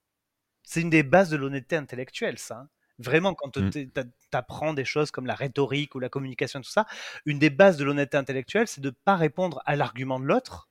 [0.64, 2.60] C'est une des bases de l'honnêteté intellectuelle, ça.
[2.60, 2.70] Hein.
[3.00, 3.70] Vraiment, quand mmh.
[3.72, 3.90] tu
[4.34, 6.86] apprends des choses comme la rhétorique ou la communication, tout ça,
[7.26, 10.68] une des bases de l'honnêteté intellectuelle, c'est de ne pas répondre à l'argument de l'autre,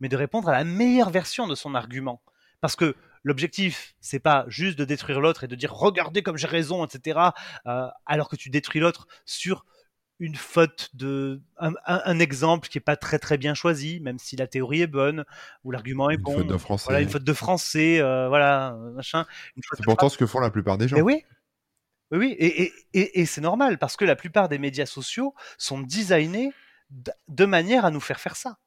[0.00, 2.20] mais de répondre à la meilleure version de son argument.
[2.60, 6.48] Parce que l'objectif, c'est pas juste de détruire l'autre et de dire regardez comme j'ai
[6.48, 7.20] raison, etc.,
[7.66, 9.64] euh, alors que tu détruis l'autre sur
[10.18, 14.46] une faute de un, exemple qui est pas très très bien choisi, même si la
[14.46, 15.24] théorie est bonne
[15.64, 16.32] ou l'argument est bon.
[16.32, 16.84] Une faute de français.
[16.84, 19.26] Voilà, une faute de français, euh, voilà, machin.
[19.56, 20.96] C'est pourtant ce que font la plupart des gens.
[20.96, 21.24] Et oui,
[22.12, 26.52] oui, et, c'est normal parce que la plupart des médias sociaux sont designés
[27.28, 28.58] de manière à nous faire faire ça.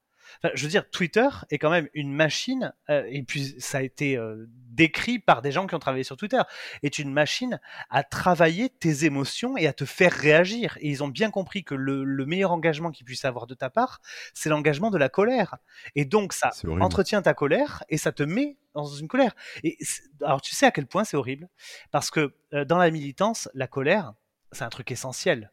[0.53, 4.18] Je veux dire, Twitter est quand même une machine, euh, et puis ça a été
[4.18, 6.41] euh, décrit par des gens qui ont travaillé sur Twitter,
[6.84, 7.60] est une machine
[7.90, 10.78] à travailler tes émotions et à te faire réagir.
[10.82, 14.02] Et ils ont bien compris que le, meilleur engagement qu'ils puissent avoir de ta part,
[14.34, 15.57] c'est l'engagement de la colère.
[15.95, 19.36] Et donc ça entretient ta colère et ça te met dans une colère.
[19.64, 19.78] Et
[20.22, 21.48] alors tu sais à quel point c'est horrible,
[21.91, 24.14] parce que euh, dans la militance, la colère,
[24.52, 25.52] c'est un truc essentiel.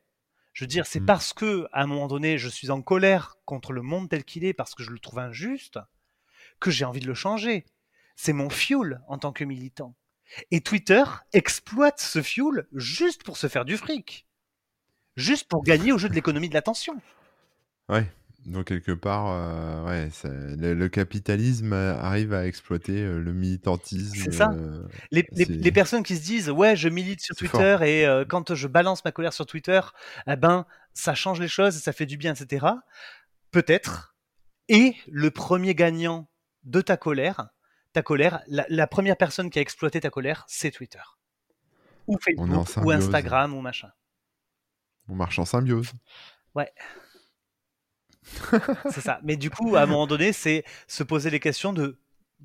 [0.52, 1.06] Je veux dire, c'est mmh.
[1.06, 4.44] parce que à un moment donné, je suis en colère contre le monde tel qu'il
[4.44, 5.78] est, parce que je le trouve injuste,
[6.60, 7.64] que j'ai envie de le changer
[8.16, 9.94] c'est mon fuel en tant que militant.
[10.50, 11.02] Et Twitter
[11.32, 14.26] exploite ce fuel juste pour se faire du fric.
[15.16, 17.00] Juste pour gagner au jeu de l'économie de l'attention.
[17.88, 18.06] Ouais.
[18.46, 24.16] Donc quelque part, euh, ouais, le, capitalisme arrive à exploiter euh, le militantisme.
[24.16, 24.52] C'est ça.
[24.52, 29.04] Euh, les, personnes qui se disent ouais, je milite sur Twitter et quand je balance
[29.04, 29.80] ma colère sur Twitter,
[30.26, 32.66] eh ben ça change les choses, ça fait du bien, etc.
[33.50, 34.16] Peut-être.
[34.68, 36.28] Et le premier gagnant
[36.64, 37.48] de ta colère,
[37.92, 41.02] ta colère, la, première personne qui a exploité ta colère, c'est Twitter.
[42.08, 43.90] Ou Facebook, ou Instagram, ou machin.
[45.08, 45.92] On marche en symbiose.
[46.54, 46.72] Ouais.
[48.90, 49.20] c'est ça.
[49.22, 51.98] Mais du coup, à un moment donné, c'est se poser les questions de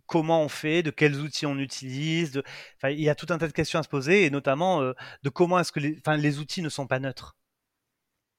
[0.06, 2.32] comment on fait, de quels outils on utilise.
[2.32, 2.44] De...
[2.78, 4.94] Enfin, il y a tout un tas de questions à se poser, et notamment euh,
[5.24, 5.98] de comment est-ce que les...
[5.99, 7.36] Enfin, les outils ne sont pas neutres.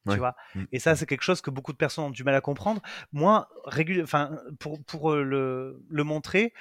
[0.08, 0.36] Tu vois?
[0.54, 0.64] Mm.
[0.72, 2.80] et ça, c'est quelque chose que beaucoup de personnes ont du mal à comprendre.
[3.12, 3.46] Moi,
[4.02, 6.54] enfin, pour, pour euh, le, le montrer,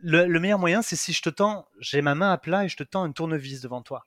[0.00, 2.76] le, meilleur moyen, c'est si je te tends, j'ai ma main à plat et je
[2.76, 4.06] te tends une tournevis devant toi.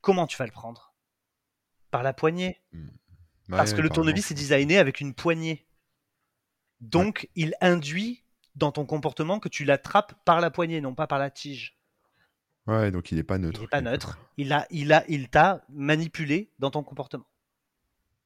[0.00, 0.94] Comment tu vas le prendre?
[1.90, 2.62] Par la poignée.
[3.48, 5.66] Parce que le tournevis est designé avec une poignée.
[6.80, 8.22] Donc, il induit
[8.56, 11.78] dans ton comportement que tu l'attrapes par la poignée, non pas par la tige.
[12.66, 13.60] Ouais, donc il n'est pas neutre.
[13.60, 14.18] Il n'est pas neutre.
[14.36, 17.26] Il a, il a, il t'a manipulé dans ton comportement.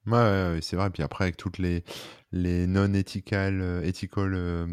[0.07, 0.91] Ouais, c'est vrai.
[0.91, 1.85] Puis après, avec toutes les,
[2.33, 4.67] les non-ethical euh, ethical, euh,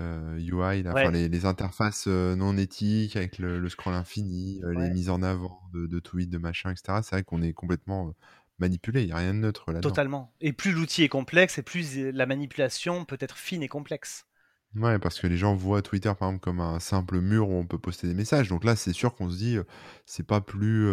[0.00, 0.82] euh, UI,
[1.28, 6.30] les, interfaces non éthiques avec le, scroll infini, les mises en avant de, de tweets,
[6.30, 7.00] de machin, etc.
[7.02, 8.12] C'est vrai qu'on est complètement
[8.58, 9.02] manipulé.
[9.02, 9.88] Il n'y a rien de neutre là-dedans.
[9.88, 10.34] Totalement.
[10.40, 14.26] Et plus l'outil est complexe, et plus la manipulation peut être fine et complexe.
[14.74, 17.66] Ouais, parce que les gens voient Twitter, par exemple, comme un simple mur où on
[17.66, 18.48] peut poster des messages.
[18.48, 19.58] Donc là, c'est sûr qu'on se dit,
[20.06, 20.88] c'est pas plus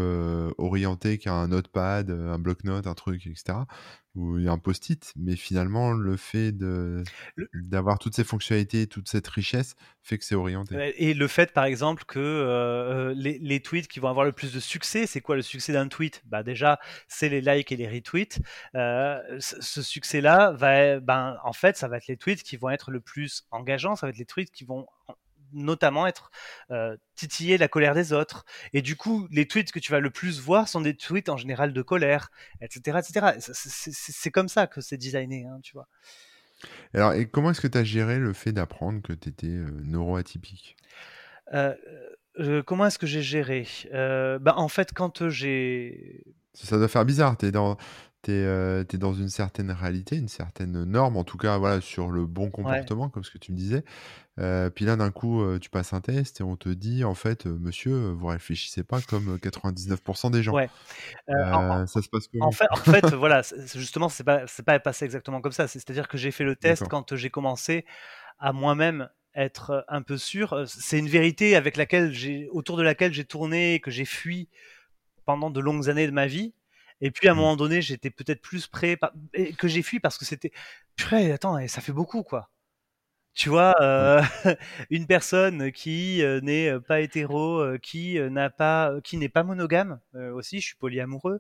[0.58, 3.60] orienté qu'un notepad, un bloc-notes, un truc, etc
[4.20, 6.54] ou un post-it, mais finalement, le fait
[7.54, 10.94] d'avoir toutes ces fonctionnalités, toute cette richesse, fait que c'est orienté.
[10.98, 14.54] Et le fait, par exemple, que euh, les, les, tweets qui vont avoir le plus
[14.54, 16.22] de succès, c'est quoi le succès d'un tweet?
[16.26, 18.42] Bah déjà, c'est les likes et les retweets.
[18.76, 22.92] Euh, ce succès-là, va, ben, en fait, ça va être les tweets qui vont être
[22.92, 24.86] le plus engageants, ça va être les tweets qui vont
[25.54, 26.32] notamment être
[26.72, 28.46] euh, titiller la colère des autres.
[28.74, 31.38] Et du coup, les tweets que tu vas le plus voir sont des tweets en
[31.38, 32.32] général de colère,
[32.62, 33.00] etc.
[33.00, 33.52] etc.
[33.52, 35.88] C'est comme ça que c'est designé, hein, tu vois.
[36.94, 39.70] Alors, et comment est-ce que tu as géré le fait d'apprendre que tu étais euh,
[39.84, 40.76] neuroatypique?
[41.54, 41.76] Euh,
[42.66, 43.68] Comment est-ce que j'ai géré?
[43.92, 46.24] Bah, En fait, quand j'ai...
[46.54, 47.78] Ça doit faire bizarre, tu es dans
[48.24, 52.12] tu es, euh, dans une certaine réalité, une certaine norme, en tout cas voilà, sur
[52.12, 53.84] le bon comportement, comme ce que tu me disais.
[54.40, 57.14] Euh, puis là, d'un coup, euh, tu passes un test et on te dit, en
[57.14, 60.54] fait, monsieur, vous réfléchissez pas comme 99% des gens.
[60.54, 60.70] Ouais.
[61.28, 62.48] ça se passe comment?
[62.48, 63.42] En fait, en fait voilà,
[63.76, 65.68] justement, c'est pas, pas passé exactement comme ça.
[65.68, 67.86] C'est-à-dire que j'ai fait le test quand j'ai commencé
[68.40, 70.64] à moi-même être un peu sûr.
[70.68, 74.50] C'est une vérité avec laquelle j'ai, autour de laquelle j'ai tourné, que j'ai fui
[75.26, 76.54] pendant de longues années de ma vie
[77.02, 77.38] et puis à un mmh.
[77.38, 78.98] moment donné, j'étais peut-être plus prêt,
[79.58, 80.52] que j'ai fui parce que c'était,
[80.96, 82.50] purée, attends, ça fait beaucoup quoi.
[83.40, 84.22] Tu vois, euh,
[84.90, 90.02] une personne qui euh, n'est euh, pas hétéro, qui n'a pas, qui n'est pas monogame
[90.34, 91.40] aussi, je suis polyamoureux,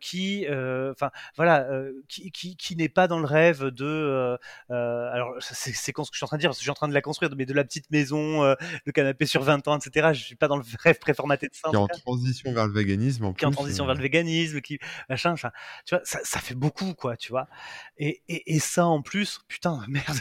[0.00, 1.68] qui, enfin voilà,
[2.08, 4.38] qui, qui, qui n'est pas dans le rêve de,
[4.70, 6.70] alors c'est con ce que je suis en train de dire, parce que je suis
[6.70, 9.78] en train de la construire, mais de la petite maison, le canapé sur 20 ans,
[9.78, 10.08] etc.
[10.14, 11.68] Je suis pas dans le rêve préformaté de ça.
[11.68, 14.62] Qui est en transition vers le véganisme, en qui est en transition vers le véganisme,
[14.62, 14.78] qui
[15.10, 15.50] machin, enfin,
[15.84, 17.48] tu vois, ça, ça fait beaucoup quoi, tu vois.
[17.98, 20.16] Et, et, et ça en plus, putain, merde,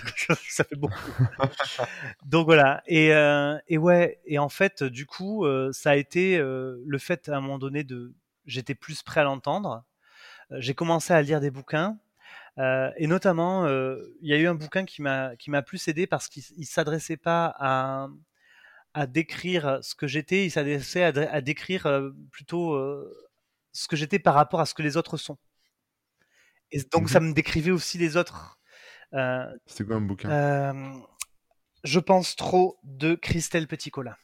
[0.50, 0.97] ça fait beaucoup.
[2.26, 2.84] Donc voilà.
[2.88, 4.20] Et, euh, et, ouais.
[4.26, 7.60] Et en fait, du coup, euh, ça a été euh, le fait à un moment
[7.60, 8.14] donné de,
[8.46, 9.84] j'étais plus prêt à l'entendre.
[10.52, 11.98] J'ai commencé à lire des bouquins.
[12.58, 16.30] et notamment, il y a eu un bouquin qui m'a qui m'a plus aidé parce
[16.30, 18.08] qu'il s'adressait pas à
[18.94, 22.80] à décrire ce que j'étais, il s'adressait à, décrire plutôt
[23.74, 25.38] ce que j'étais par rapport à ce que les autres sont.
[26.72, 28.58] Et donc ça mmh me décrivait aussi les autres
[29.66, 30.30] C'était quoi un bouquin?
[30.30, 30.94] euh,
[31.84, 34.16] Je pense trop de Christelle Petit-Colin.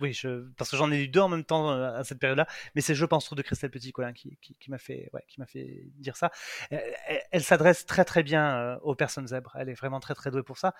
[0.00, 2.46] Oui, je, parce que j'en ai lu deux en même temps euh, à cette période-là,
[2.74, 5.46] mais c'est Je pense trop de Christelle Petit-Colin qui, qui, m'a fait, ouais, qui m'a
[5.46, 6.30] fait dire ça.
[6.70, 9.56] Elle, s'adresse très très bien aux personnes zèbres.
[9.58, 10.74] Elle est vraiment très très douée pour ça.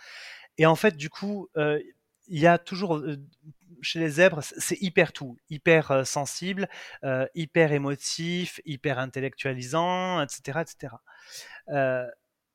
[0.56, 3.02] Et en fait, du coup, il y a toujours
[3.82, 6.68] chez les zèbres, c'est hyper tout, hyper sensible,
[7.35, 10.94] hyper émotif, hyper intellectualisant, etc., etc.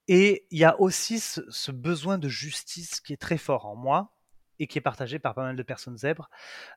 [0.07, 4.13] Et il y a aussi ce, besoin de justice qui est très fort en moi
[4.59, 6.29] et qui est partagé par pas mal de personnes zèbres.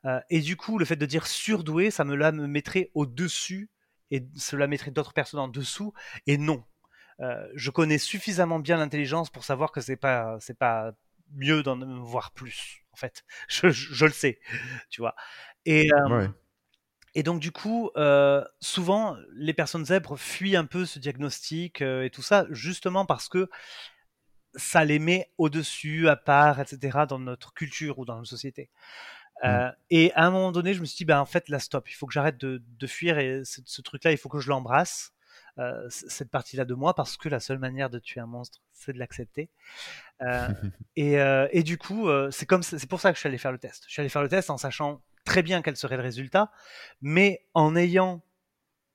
[0.04, 3.70] Euh, et du coup, le fait de dire surdoué, ça me la me mettrait au-dessus
[4.10, 5.92] et cela mettrait d'autres personnes en dessous.
[6.26, 6.64] Et non,
[7.20, 10.92] euh, je connais suffisamment bien l'intelligence pour savoir que c'est pas c'est pas
[11.32, 12.84] mieux d'en voir plus.
[12.92, 14.38] En fait, je, le sais,
[14.88, 15.14] tu vois.
[15.68, 16.28] Euh,
[17.16, 22.04] et donc du coup, euh, souvent, les personnes zèbres fuient un peu ce diagnostic euh,
[22.04, 23.48] et tout ça, justement parce que
[24.54, 28.68] ça les met au-dessus, à part, etc., dans notre culture ou dans notre société.
[29.44, 29.74] Euh, mmh.
[29.88, 31.94] Et à un moment donné, je me suis dit, ben, en fait, là, stop, il
[31.94, 35.14] faut que j'arrête de, fuir et ce, truc-là, il faut que je l'embrasse,
[35.88, 38.98] cette partie-là de moi, parce que la seule manière de tuer un monstre, c'est de
[38.98, 39.48] l'accepter.
[40.96, 43.58] et, et, du coup, c'est comme c'est pour ça que je suis allé faire le
[43.58, 43.84] test.
[43.86, 46.50] Je suis allé faire le test en sachant très bien quel serait le résultat,
[47.02, 48.22] mais en ayant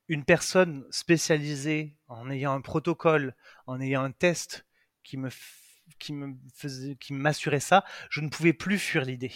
[0.07, 3.35] une personne spécialisée, en ayant un protocole,
[3.67, 4.65] en ayant un test
[5.03, 5.29] qui me
[5.99, 9.31] qui me faisait, qui m'assurait ça, je ne pouvais plus fuir l'idée.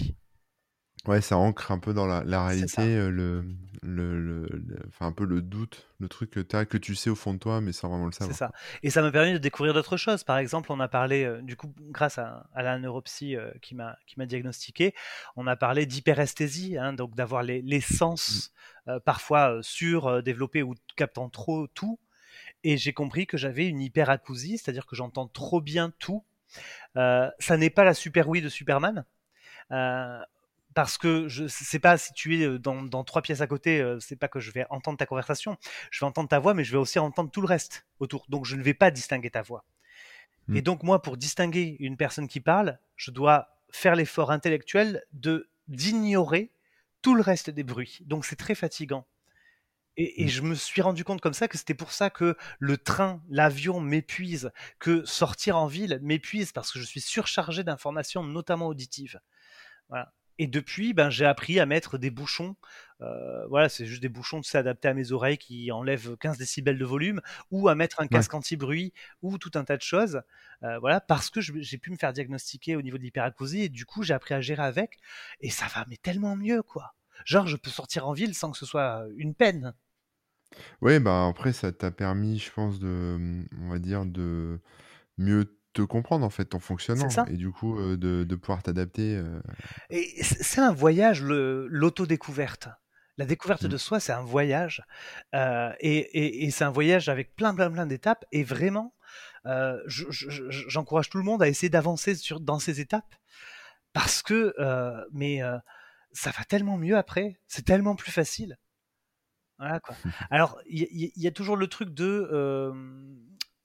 [1.07, 3.45] Ouais, ça ancre un peu dans la, la réalité, euh, le,
[3.83, 4.47] le, le,
[4.87, 7.33] enfin un peu le doute, le truc que tu as, que tu sais au fond
[7.35, 8.33] de toi, mais sans vraiment le savoir.
[8.35, 8.51] C'est ça.
[8.81, 10.23] Et ça m'a permis de découvrir d'autres choses.
[10.23, 13.75] Par exemple, on a parlé, euh, du coup, grâce à, à la neuropsy euh, qui
[13.75, 14.95] m'a diagnostiqué,
[15.35, 18.51] on a parlé d'hyperesthésie, hein, donc d'avoir les, les sens
[18.87, 18.99] mmh.
[19.05, 21.99] parfois surdéveloppés ou captant trop tout.
[22.63, 26.23] Et j'ai compris que j'avais une hyperacousie, c'est-à-dire que j'entends trop bien tout.
[26.95, 29.05] ça n'est pas la super oui de Superman.
[29.71, 30.19] Euh,
[30.75, 34.17] parce que je sais pas si tu es dans, dans trois pièces à côté, c'est
[34.17, 35.57] pas que je vais entendre ta conversation,
[35.89, 38.25] je vais entendre ta voix, mais je vais aussi entendre tout le reste autour.
[38.29, 39.65] Donc je ne vais pas distinguer ta voix.
[40.49, 40.61] Et mmh.
[40.61, 46.51] donc moi, pour distinguer une personne qui parle, je dois faire l'effort intellectuel de d'ignorer
[47.01, 47.99] tout le reste des bruits.
[48.01, 49.07] Donc c'est très fatigant.
[49.97, 50.29] Et, et, mmh.
[50.29, 53.79] je me suis rendu compte comme ça que c'était pour ça que le train, l'avion
[53.79, 59.21] m'épuise, que sortir en ville m'épuise parce que je suis surchargé d'informations, notamment auditives.
[59.87, 60.13] Voilà.
[60.37, 62.55] Et depuis, ben, j'ai appris à mettre des bouchons.
[63.01, 66.77] Euh, voilà, c'est juste des bouchons de s'adapter à mes oreilles qui enlèvent 15 décibels
[66.77, 67.21] de volume,
[67.51, 70.21] ou à mettre un casque anti-bruit, ou tout un tas de choses.
[70.63, 73.85] Euh, voilà, parce que j'ai pu me faire diagnostiquer au niveau de l'hyperacousie, et du
[73.85, 74.97] coup, j'ai appris à gérer avec,
[75.39, 76.95] et ça va, mais tellement mieux, quoi.
[77.25, 79.73] Genre, je peux sortir en ville sans que ce soit une peine.
[80.81, 84.59] Oui, bah après, ça t'a permis, je pense, de, on va dire, de
[85.17, 89.21] mieux te comprendre en fait ton fonctionnement et du coup de, de, pouvoir t'adapter.
[89.89, 92.69] Et c'est un voyage, l'autodécouverte.
[93.17, 93.69] La découverte mmh.
[93.69, 94.83] de soi, c'est un voyage
[95.33, 98.93] euh, et, et, et c'est un voyage avec plein plein plein d'étapes et vraiment,
[99.45, 103.15] euh, j'encourage tout le monde à essayer d'avancer sur dans ces étapes
[103.93, 105.39] parce que euh, mais
[106.11, 108.57] ça va tellement mieux après, c'est tellement plus facile.
[109.59, 109.95] Voilà quoi.
[110.29, 112.73] Alors il y, y, a toujours le truc de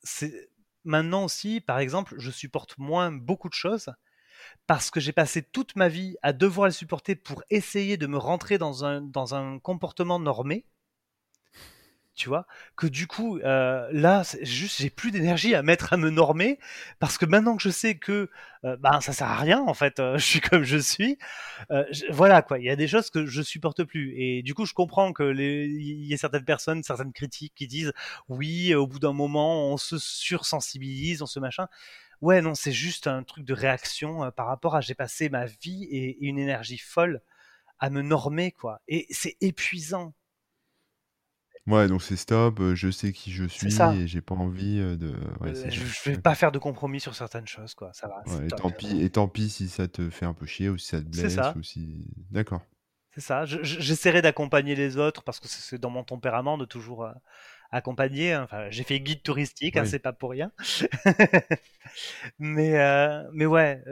[0.04, 0.49] c'est
[0.84, 3.92] maintenant aussi, par exemple, je supporte moins beaucoup de choses
[4.66, 8.18] parce que j'ai passé toute ma vie à devoir les supporter pour essayer de me
[8.18, 10.64] rentrer dans un, dans un comportement normé
[12.76, 16.58] que du coup, euh, là, juste, j'ai plus d'énergie à mettre à me normer,
[16.98, 18.30] parce que maintenant que je sais que,
[18.64, 21.18] euh, ben, ça sert à rien, en fait, euh, je suis comme je suis,
[22.10, 24.74] voilà, quoi, il y a des choses que je supporte plus, et du coup, je
[24.74, 27.92] comprends que les, il y a certaines personnes, certaines critiques qui disent,
[28.28, 31.66] oui, au bout d'un moment, on se sursensibilise, on se machin.
[32.20, 35.84] Ouais, non, c'est juste un truc de réaction par rapport à j'ai passé ma vie
[35.90, 37.22] et, et une énergie folle
[37.78, 38.80] à me normer, quoi.
[38.88, 40.14] Et c'est épuisant
[41.66, 45.14] Ouais, donc c'est stop, je sais qui je suis et j'ai pas envie de.
[45.40, 47.90] Ouais, je, vais pas faire de compromis sur certaines choses, quoi.
[47.92, 48.44] Ça va.
[48.44, 50.88] et, tant pis, et tant pis si ça te fait un peu chier ou si
[50.88, 52.08] ça te blesse ou si.
[52.30, 52.62] D'accord.
[53.12, 53.44] C'est ça.
[53.44, 57.08] J'essaierai d'accompagner les autres parce que c'est dans mon tempérament de toujours
[57.72, 58.32] accompagner.
[58.32, 58.42] Hein.
[58.44, 60.52] Enfin, j'ai fait guide touristique, hein, c'est pas pour rien.
[62.38, 62.78] mais
[63.32, 63.82] mais ouais,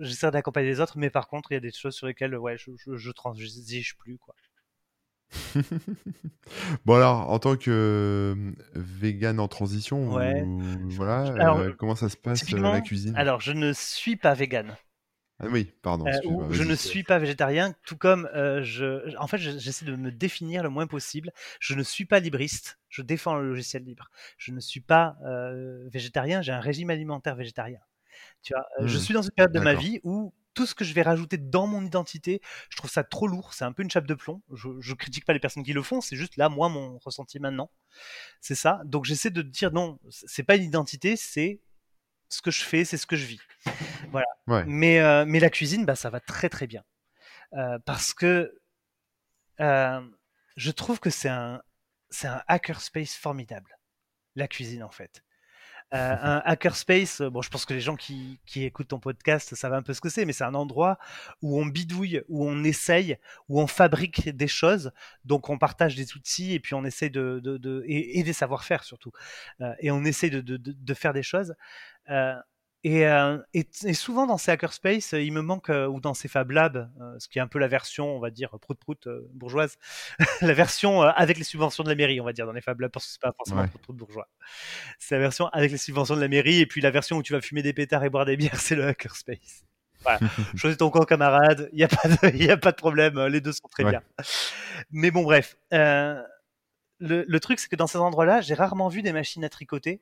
[0.00, 0.98] j'essaierai d'accompagner les autres.
[0.98, 4.18] Mais par contre, il y a des choses sur lesquelles ouais, je, je, transige plus,
[4.18, 4.34] quoi.
[6.84, 8.36] Bon alors, en tant que
[8.74, 10.18] vegan en transition,
[10.90, 11.26] voilà,
[11.58, 13.14] euh, comment ça se passe euh, la cuisine?
[13.16, 14.76] alors je ne suis pas vegan.
[15.40, 19.86] Ah oui, pardon, euh, je ne suis pas végétarien, tout comme je, en fait, j'essaie
[19.86, 21.32] de me définir le moins possible.
[21.58, 24.10] Je ne suis pas libriste, je défends le logiciel libre.
[24.36, 25.16] Je ne suis pas
[25.90, 27.80] végétarien, j'ai un régime alimentaire végétarien.
[28.42, 29.00] Tu vois, je mmh.
[29.00, 31.66] suis dans une période de ma vie où tout ce que je vais rajouter dans
[31.66, 34.42] mon identité, je trouve ça trop lourd, c'est un peu une chape de plomb.
[34.52, 37.38] Je, je critique pas les personnes qui le font, c'est juste là, moi, mon ressenti
[37.40, 37.70] maintenant.
[38.40, 38.80] C'est ça.
[38.84, 41.60] Donc j'essaie de dire non, c'est pas une identité, c'est
[42.28, 43.40] ce que je fais, c'est ce que je vis.
[44.10, 44.26] Voilà.
[44.66, 46.84] Mais, euh, mais la cuisine, bah, ça va très très bien.
[47.54, 48.60] Euh, parce que
[49.60, 50.00] euh,
[50.56, 51.62] je trouve que c'est un,
[52.10, 53.78] c'est un hackerspace formidable.
[54.34, 55.22] La cuisine, en fait.
[55.94, 59.54] Euh, un hackerspace, euh, bon, je pense que les gens qui, qui, écoutent ton podcast
[59.54, 60.98] savent un peu ce que c'est, mais c'est un endroit
[61.42, 63.18] où on bidouille, où on essaye,
[63.50, 64.92] où on fabrique des choses.
[65.26, 68.84] Donc, on partage des outils et puis on essaye de, de, de et, des savoir-faire
[68.84, 69.12] surtout.
[69.60, 71.54] Euh, et on essaye de, de, faire des choses.
[72.84, 76.50] Euh, et, et, souvent dans ces hackerspace, il me manque, euh, ou dans ces Fab
[76.50, 79.78] Labs, euh, ce qui est un peu la version, on va dire, prout-prout bourgeoise,
[80.40, 82.90] la version avec les subventions de la mairie, on va dire, dans les Fab Labs,
[82.90, 84.28] parce que c'est pas forcément prout-prout bourgeois.
[84.98, 87.32] C'est la version avec les subventions de la mairie, et puis la version où tu
[87.32, 89.64] vas fumer des pétards et boire des bières, c'est le hackerspace.
[90.02, 90.18] Voilà.
[90.56, 93.40] Choisis ton camp, camarade, il n'y a, pas de, y a pas de problème, les
[93.40, 94.02] deux sont très bien.
[94.90, 95.56] Mais bon, bref.
[95.70, 96.24] le,
[96.98, 100.00] le truc, c'est que dans ces endroits-là, j'ai rarement vu des machines à tricoter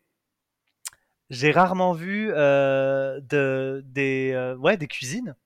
[1.31, 5.36] j'ai rarement vu euh, de, des, euh, ouais, des cuisines.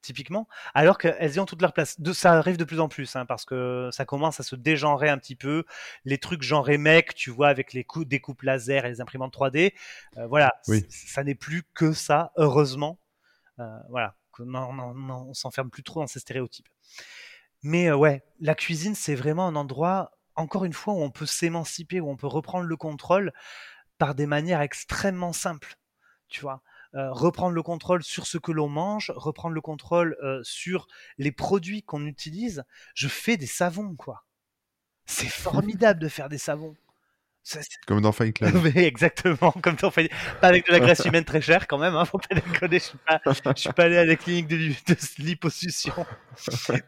[0.00, 2.00] typiquement, alors qu'elles y ont toute leur place.
[2.00, 5.08] De, ça arrive de plus en plus, hein, parce que ça commence à se dégenrer
[5.08, 5.64] un petit peu.
[6.04, 9.74] Les trucs genrés mec, tu vois, avec les coups, découpes laser et les imprimantes 3D,
[10.16, 10.52] euh, voilà,
[10.88, 12.98] ça n'est plus que ça, heureusement.
[13.90, 16.68] Voilà, non, non, non, on s'enferme plus trop dans ces stéréotypes.
[17.62, 22.00] Mais ouais, la cuisine, c'est vraiment un endroit, encore une fois, où on peut s'émanciper,
[22.00, 23.32] où on peut reprendre le contrôle
[24.02, 25.76] par des manières extrêmement simples,
[26.26, 26.60] tu vois.
[26.96, 30.88] Euh, reprendre le contrôle sur ce que l'on mange, reprendre le contrôle euh, sur
[31.18, 32.64] les produits qu'on utilise.
[32.96, 34.24] Je fais des savons, quoi.
[35.06, 36.74] C'est formidable de faire des savons.
[37.86, 38.66] Comme dans Fight Club.
[38.76, 40.10] exactement, comme dans Fight
[40.40, 42.80] Pas avec de la graisse humaine très chère quand même, hein, faut pas déconner.
[42.80, 45.94] Je suis pas, je suis pas allé à la clinique de, de liposuction.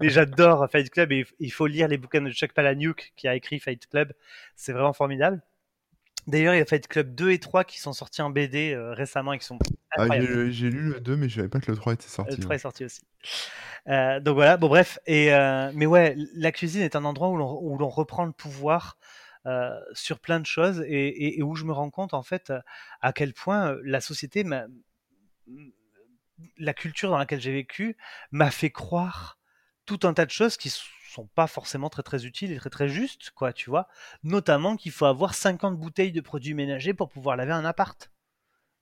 [0.00, 3.36] Mais j'adore Fight Club et il faut lire les bouquins de Chuck Palahniuk qui a
[3.36, 4.12] écrit Fight Club.
[4.56, 5.40] C'est vraiment formidable.
[6.26, 8.94] D'ailleurs, il y a Fight Club 2 et 3 qui sont sortis en BD euh,
[8.94, 9.58] récemment et qui sont
[9.96, 12.36] ah, j'ai lu le 2, mais je savais pas que le 3 était sorti.
[12.36, 13.02] Le 3 est sorti aussi.
[13.88, 14.98] Euh, donc voilà, bon bref.
[15.06, 18.98] Et, euh, mais ouais, la cuisine est un endroit où l'on reprend le pouvoir
[19.92, 22.50] sur plein de choses et, et, où je me rends compte en fait
[23.02, 24.42] à quel point la société,
[26.56, 27.98] la culture dans laquelle j'ai vécu
[28.32, 29.38] m'a fait croire
[29.84, 30.86] tout un tas de choses qui sont
[31.22, 33.88] pas forcément très très utiles et très très justes, quoi, tu vois.
[34.22, 38.10] Notamment qu'il faut avoir 50 bouteilles de produits ménagers pour pouvoir laver un appart.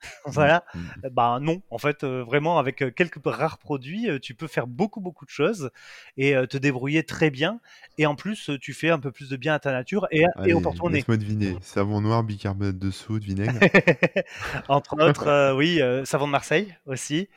[0.27, 0.65] voilà.
[0.75, 0.81] Mmh.
[1.13, 4.67] Bah non, en fait, euh, vraiment avec euh, quelques rares produits, euh, tu peux faire
[4.67, 5.71] beaucoup beaucoup de choses
[6.17, 7.61] et te débrouiller très bien.
[7.99, 10.55] Et en plus, tu fais un peu plus de bien à ta nature et, et
[10.55, 10.99] au porte-monnaie.
[10.99, 11.57] Laisse-moi deviner.
[11.61, 13.59] Savon noir, bicarbonate de soude, vinaigre.
[14.69, 17.29] Entre autres, oui, savon de Marseille aussi.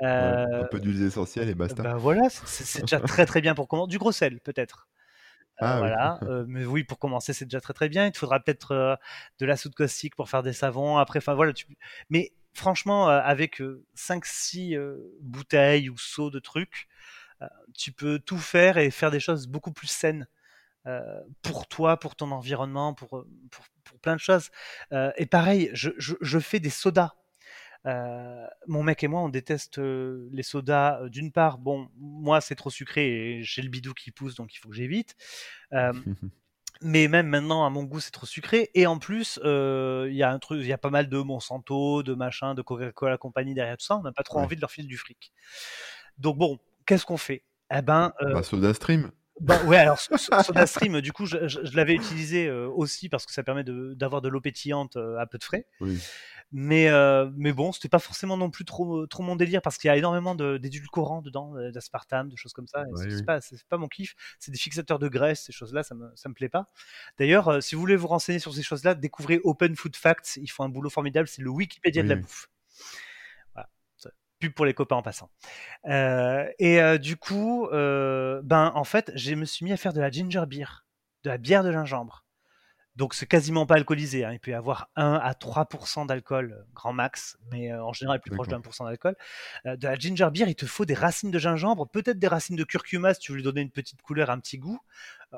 [0.00, 1.82] un peu d'huile essentielle et basta.
[1.82, 4.88] Bah voilà, c'est déjà très très bien pour comment Du gros sel peut-être.
[5.58, 6.20] Ah voilà.
[6.46, 8.06] mais oui, pour commencer, c'est déjà très très bien.
[8.06, 8.98] Il te faudra peut-être
[9.38, 10.98] de la soude caustique pour faire des savons.
[10.98, 11.52] Après, enfin voilà.
[11.52, 11.66] Tu...
[12.10, 13.60] Mais franchement, avec
[13.96, 14.78] 5-6
[15.20, 16.88] bouteilles ou seaux de trucs,
[17.74, 20.26] tu peux tout faire et faire des choses beaucoup plus saines
[21.42, 24.50] pour toi, pour ton environnement, pour, pour, pour plein de choses.
[24.90, 27.12] et pareil, je, je, je fais des sodas
[27.86, 31.02] euh, mon mec et moi, on déteste euh, les sodas.
[31.02, 34.54] Euh, d'une part, bon, moi, c'est trop sucré et j'ai le bidou qui pousse, donc
[34.54, 35.16] il faut que j'évite.
[36.82, 38.70] mais même maintenant, à mon goût, c'est trop sucré.
[38.74, 42.02] Et en plus, il y a un truc, il y a pas mal de Monsanto,
[42.02, 43.96] de machin, de Coca-Cola compagnie derrière tout ça.
[43.96, 45.32] On n'a pas trop envie de leur filer du fric.
[46.18, 47.42] Donc bon, qu'est-ce qu'on fait?
[47.74, 49.10] Eh ben, bah, Soda Stream.
[49.40, 49.98] Bah, ouais, alors
[50.44, 54.40] SodaStream, du coup, je, je, l'avais utilisé aussi parce que ça permet d'avoir de, l'eau
[54.40, 55.66] pétillante à peu de frais.
[55.80, 55.98] Oui.
[56.56, 59.88] Mais, euh, mais bon, c'était pas forcément non plus trop, trop mon délire parce qu'il
[59.88, 62.84] y a énormément d'édulcorants dedans, euh, d'aspartame, de choses comme ça.
[62.94, 64.14] c'est pas, pas, mon kiff.
[64.38, 66.70] C'est des fixateurs de graisse, ces choses-là, ça me, ça me plaît pas.
[67.18, 70.38] D'ailleurs, euh, si vous voulez vous renseigner sur ces choses-là, découvrez Open Food Facts.
[70.40, 71.26] Ils font un boulot formidable.
[71.26, 72.48] C'est le Wikipédia de la bouffe.
[73.52, 73.68] Voilà.
[74.38, 75.30] Pub pour les copains en passant.
[75.86, 80.00] Euh, et euh, du coup, ben, en fait, je me suis mis à faire de
[80.00, 80.86] la ginger beer,
[81.24, 82.23] de la bière de gingembre.
[82.96, 84.24] Donc c'est quasiment pas alcoolisé.
[84.24, 84.32] Hein.
[84.32, 88.20] Il peut y avoir 1 à 3% d'alcool, euh, grand max, mais euh, en général
[88.20, 89.16] plus proche de 1% d'alcool.
[89.66, 92.56] Euh, de la ginger beer, il te faut des racines de gingembre, peut-être des racines
[92.56, 94.78] de curcuma si tu veux lui donner une petite couleur, un petit goût,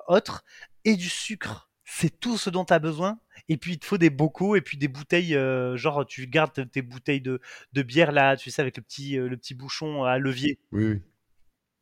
[0.07, 0.45] autre,
[0.85, 1.71] et du sucre.
[1.85, 3.21] C'est tout ce dont tu as besoin.
[3.49, 5.39] Et puis il te faut des bocaux et puis des bouteilles,
[5.77, 7.41] genre tu gardes tes bouteilles de,
[7.73, 10.59] de, bière là, tu sais, avec le petit, le petit bouchon à levier.
[10.73, 11.01] Oui,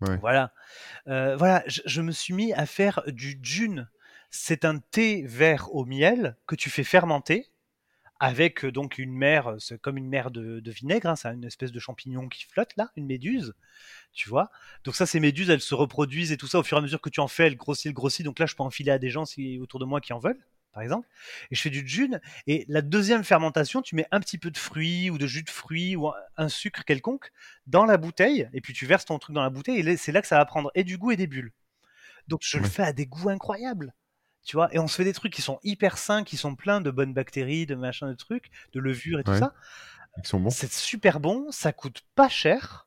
[0.02, 0.16] oui.
[0.20, 0.52] Voilà.
[1.06, 3.88] voilà, je, je, me suis mis à faire du june
[4.34, 7.52] c'est un thé vert au miel que tu fais fermenter
[8.18, 11.44] avec euh, donc une mer, euh, c'est comme une mer de, vinaigre, hein, c'est une
[11.44, 13.54] espèce de champignon qui flotte là, une méduse,
[14.12, 14.50] tu vois.
[14.82, 17.00] Donc ça, ces méduses, elles se reproduisent et tout ça au fur et à mesure
[17.00, 18.24] que tu en fais, elles grossissent, elles grossissent.
[18.24, 19.24] Donc là, je peux enfiler à des gens
[19.60, 21.06] autour de moi qui en veulent, par exemple.
[21.52, 22.10] Et je fais du jus.
[22.48, 25.50] Et la deuxième fermentation, tu mets un petit peu de fruits ou de jus de
[25.50, 27.30] fruits ou un sucre quelconque
[27.68, 30.22] dans la bouteille, et puis tu verses ton truc dans la bouteille, et c'est là
[30.22, 31.52] que ça va prendre et du goût et des bulles.
[32.26, 33.94] Donc je le fais à des goûts incroyables
[34.44, 36.80] tu vois, et on se fait des trucs qui sont hyper sains, qui sont pleins
[36.80, 39.54] de bonnes bactéries, de machin, de trucs, de levure et tout ça.
[40.18, 40.50] Ils sont bons.
[40.50, 42.86] C'est super bon, ça coûte pas cher.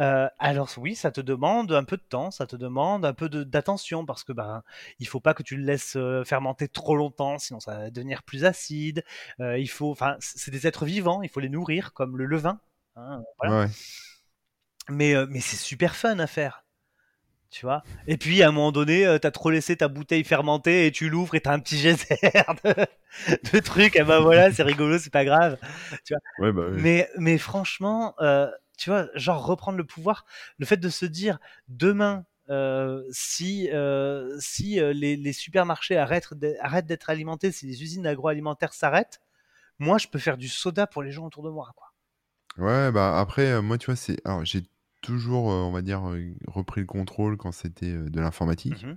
[0.00, 3.28] Euh, alors oui, ça te demande un peu de temps, ça te demande un peu
[3.28, 4.64] d'attention parce que bah
[4.98, 8.24] il faut pas que tu le laisses euh, fermenter trop longtemps, sinon ça va devenir
[8.24, 9.04] plus acide.
[9.38, 12.58] Euh, il faut, enfin, c'est des êtres vivants, il faut les nourrir comme le levain.
[12.96, 13.68] Hein, ouais.
[14.88, 16.63] Mais mais c'est super fun à faire
[17.54, 17.84] tu vois.
[18.08, 21.08] Et puis à un moment donné, euh, t'as trop laissé ta bouteille fermenter et tu
[21.08, 22.18] l'ouvres et t'as un petit geyser
[23.52, 23.94] de, trucs.
[23.94, 25.56] Et ben voilà, c'est rigolo, c'est pas grave,
[26.04, 26.50] tu vois.
[26.50, 30.26] Bah mais mais franchement, euh, tu vois, genre reprendre le pouvoir,
[30.58, 32.26] le fait de se dire demain.
[32.50, 33.70] Euh, si
[34.38, 39.22] si les, les, supermarchés arrêtent d'être alimentés, si les usines agroalimentaires s'arrêtent,
[39.78, 41.92] moi je peux faire du soda pour les gens autour de moi, quoi.
[42.58, 44.62] Ouais, bah après, moi tu vois, c'est alors j'ai
[45.04, 46.02] toujours, on va dire,
[46.46, 48.84] repris le contrôle quand c'était de l'informatique.
[48.84, 48.96] Mmh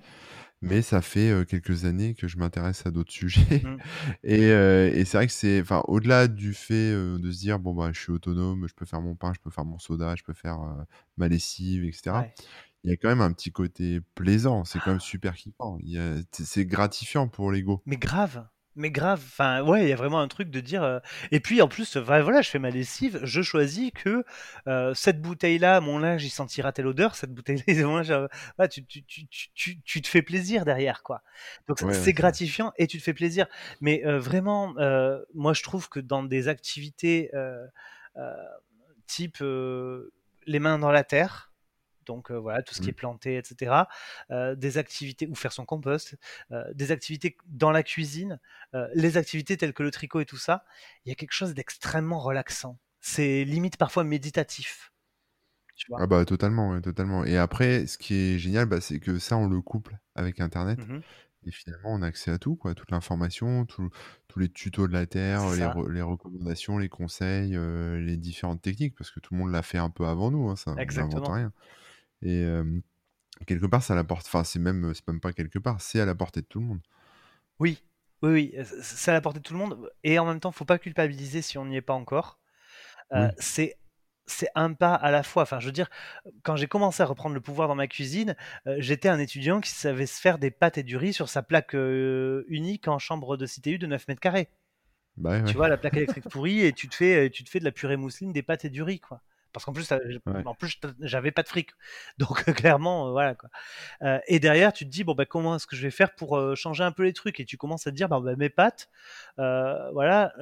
[0.64, 3.62] mais ça fait quelques années que je m'intéresse à d'autres sujets.
[3.64, 3.78] Mmh.
[4.24, 8.00] et, c'est vrai que c'est, enfin, au-delà du fait de se dire, bon, bah, je
[8.00, 10.58] suis autonome, je peux faire mon pain, je peux faire mon soda, je peux faire
[11.16, 12.24] ma lessive, etc.
[12.84, 15.78] Il y a quand même un petit côté plaisant, c'est quand même super kiffant.
[16.32, 17.82] C'est gratifiant pour l'ego.
[17.86, 18.48] Mais grave,
[18.78, 20.84] mais grave, enfin ouais, il y a vraiment un truc de dire.
[20.84, 21.00] Euh,
[21.32, 24.24] et puis en plus, voilà, je fais ma lessive, je choisis que
[24.68, 27.16] euh, cette bouteille-là, mon linge, il sentira telle odeur.
[27.16, 31.24] Cette bouteille-là, tu, tu, tu, tu, te fais plaisir derrière, quoi.
[31.68, 33.48] Donc c'est gratifiant et tu te fais plaisir.
[33.82, 34.76] Mais euh, vraiment,
[35.34, 37.32] moi je trouve que dans des activités
[39.08, 39.44] type
[40.46, 41.52] les mains dans la terre,
[42.08, 42.96] donc voilà, tout ce qui est mmh.
[42.96, 43.84] planté, etc.
[44.30, 46.18] des activités, ou faire son compost,
[46.74, 48.40] des activités dans la cuisine,
[48.94, 50.66] les activités telles que le tricot et tout ça,
[51.06, 52.80] il y a quelque chose d'extrêmement relaxant.
[53.00, 54.92] C'est limite parfois méditatif.
[55.94, 57.24] Ah bah totalement, totalement.
[57.24, 60.80] Et après, ce qui est génial, bah, c'est que ça, on le couple avec Internet.
[60.80, 61.02] Mmh
[61.46, 63.90] et finalement, on a accès à tout, quoi, toute l'information, tous
[64.38, 69.34] les tutos de la Terre, les, recommandations, les conseils, les différentes techniques, parce que tout
[69.34, 71.54] le monde l'a fait un peu avant nous, hein, ça n'invente rien.
[72.22, 72.46] Et
[73.46, 74.26] quelque part, ça l'apporte.
[74.26, 76.66] Enfin, c'est même, c'est même pas quelque part, c'est à la portée de tout le
[76.66, 76.82] monde.
[77.60, 77.84] Oui,
[78.22, 79.92] oui, oui, c'est à la portée de tout le monde.
[80.04, 82.40] Et en même temps, faut pas culpabiliser si on n'y est pas encore.
[83.38, 83.78] C'est
[84.30, 85.44] c'est un pas à la fois.
[85.44, 85.90] Enfin, je veux dire,
[86.44, 88.36] quand j'ai commencé à reprendre le pouvoir dans ma cuisine,
[88.78, 91.74] j'étais un étudiant qui savait se faire des pâtes et du riz sur sa plaque
[91.74, 94.50] unique en chambre de CTU de 9 mètres carrés.
[95.16, 97.66] Bah tu vois, la plaque électrique pourrie et tu te fais, tu te fais de
[97.66, 99.22] la purée mousseline, des pâtes et du riz, quoi
[99.58, 99.92] parce qu'en plus,
[100.46, 101.72] en plus, j'avais pas de fric.
[102.18, 103.50] Donc clairement, euh, voilà quoi.
[104.04, 106.38] Euh, et derrière, tu te dis bon bah comment est-ce que je vais faire pour
[106.38, 107.40] euh, changer un peu les trucs?
[107.40, 108.90] Et tu commences à te dire bah, bah mes pâtes,
[109.38, 110.34] voilà,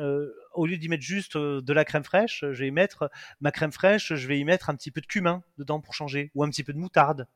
[0.54, 3.10] au lieu d'y mettre juste de la crème fraîche, je vais y mettre
[3.40, 6.32] ma crème fraîche, je vais y mettre un petit peu de cumin dedans pour changer,
[6.36, 7.28] ou un petit peu de moutarde.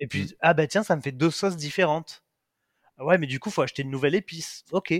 [0.00, 0.36] Et puis mmh.
[0.40, 2.22] ah bah tiens, ça me fait deux sauces différentes.
[2.98, 4.64] Ouais, mais du coup, faut acheter une nouvelle épice.
[4.72, 4.92] Ok.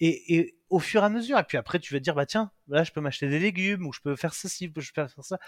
[0.00, 2.50] Et, au fur et à mesure, et puis après, tu vas te dire, bah tiens,
[2.66, 5.38] là, je peux m'acheter des légumes, ou je peux faire ceci, je peux faire ça.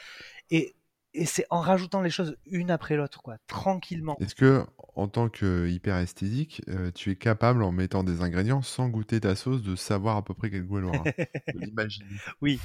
[0.50, 0.76] Et,
[1.24, 4.18] c'est en rajoutant les choses une après l'autre, quoi, tranquillement.
[4.20, 8.62] Est-ce que, en tant que hyper esthétique, euh, tu es capable, en mettant des ingrédients,
[8.62, 11.04] sans goûter ta sauce, de savoir à peu près quel goût elle aura
[11.54, 12.16] L'imaginer?
[12.42, 12.60] Oui.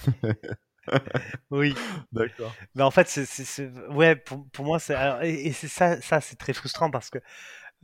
[1.50, 1.74] oui.
[2.12, 2.54] D'accord.
[2.76, 6.54] Mais en fait, c'est, ouais, pour, pour moi, c'est, et, c'est ça, ça c'est très
[6.54, 7.20] frustrant parce que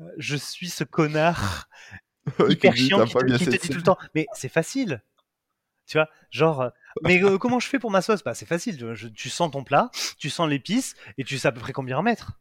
[0.02, 1.68] euh, je suis ce connard
[2.49, 3.98] hyper chiant qui, te, dit tout le temps.
[4.16, 5.02] Mais c'est facile.
[5.88, 6.70] Tu vois, genre, euh,
[7.04, 8.24] mais euh, comment je fais pour ma sauce?
[8.24, 8.78] Bah, c'est facile.
[9.16, 12.04] tu sens ton plat, tu sens l'épice et tu sais à peu près combien en
[12.04, 12.40] mettre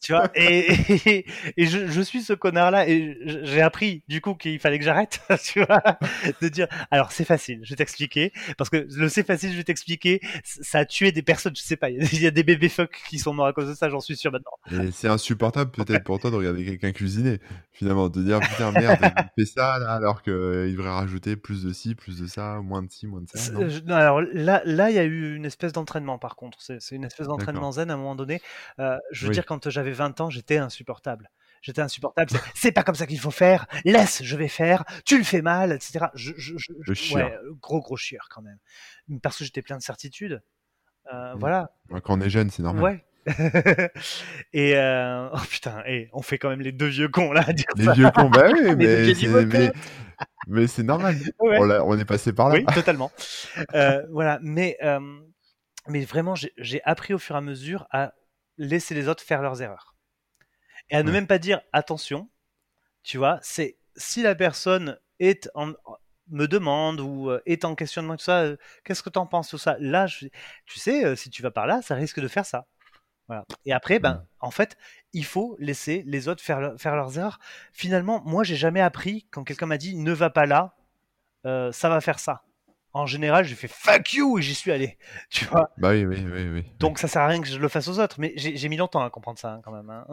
[0.00, 1.24] tu vois et,
[1.56, 5.20] et, je, suis ce connard là et j'ai appris du coup qu'il fallait que j'arrête
[5.44, 5.82] tu vois
[6.40, 9.64] de dire alors c'est facile je vais t'expliquer parce que le c'est facile je vais
[9.64, 13.02] t'expliquer ça a tué des personnes je sais pas il y, a des bébés fuck
[13.08, 14.52] qui sont morts à cause de ça j'en suis sûr maintenant.
[14.70, 17.40] Et c'est insupportable peut-être pour toi de regarder quelqu'un cuisiner
[17.72, 21.62] finalement de dire putain merde il fait ça là alors qu'il euh, devrait rajouter plus
[21.62, 23.94] de ci plus de ça moins de ci moins de ça non?
[23.94, 27.26] alors là là il y a eu une espèce d'entraînement par contre c'est une espèce
[27.26, 28.40] d'entraînement zen à un moment donné
[28.78, 31.30] euh, je veux dire quand j'avais 20 ans, j'étais insupportable.
[31.62, 32.30] J'étais insupportable.
[32.54, 33.66] C'est pas comme ça qu'il faut faire.
[33.84, 34.84] Laisse, je vais faire.
[35.04, 36.06] Tu le fais mal, etc.
[36.14, 36.32] Je,
[37.14, 38.58] ouais, gros gros chieur quand même.
[39.20, 40.42] Parce que j'étais plein de certitudes.
[41.12, 41.38] Euh, mmh.
[41.38, 41.70] Voilà.
[42.02, 42.82] Quand on est jeune, c'est normal.
[42.82, 43.04] Ouais.
[44.52, 45.28] et euh...
[45.32, 47.44] oh putain, et on fait quand même les deux vieux cons là.
[47.76, 49.72] les vieux cons, bah oui, mais,
[50.46, 51.16] mais, c'est normal.
[51.40, 52.54] On, on, est passé par là.
[52.54, 53.10] Oui, totalement.
[53.74, 55.00] euh, voilà, mais euh,
[55.88, 58.12] mais vraiment, j'ai appris au fur et à mesure à
[58.58, 59.94] laisser les autres faire leurs erreurs.
[60.90, 62.28] Et à ne même pas dire attention,
[63.02, 65.72] tu vois, c'est si la personne est en,
[66.28, 69.48] me demande ou euh, est en questionnement tout ça, euh, qu'est-ce que tu en penses
[69.48, 69.76] tout ça?
[69.80, 72.66] Là, tu sais, euh, si tu vas par là, ça risque de faire ça.
[73.28, 73.44] Voilà.
[73.64, 74.76] Et après, ben, en fait,
[75.12, 77.40] il faut laisser les autres faire, faire leurs erreurs.
[77.72, 80.76] Finalement, moi, j'ai jamais appris quand quelqu'un m'a dit ne va pas là,
[81.44, 82.42] ça va faire ça
[82.96, 84.96] en général, j'ai fait fuck you et j'y suis allé.
[85.30, 85.70] Tu vois?
[85.76, 86.64] Bah oui, oui, oui, oui.
[86.78, 89.02] Donc ça sert à rien que je le fasse aux autres, mais j'ai mis longtemps
[89.04, 89.90] à comprendre ça hein, quand même.
[89.90, 90.06] Hein.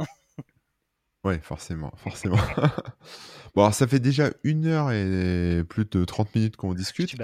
[1.24, 2.36] Ouais, forcément, forcément.
[3.56, 7.16] bon, alors ça fait déjà une heure et plus de 30 minutes qu'on discute.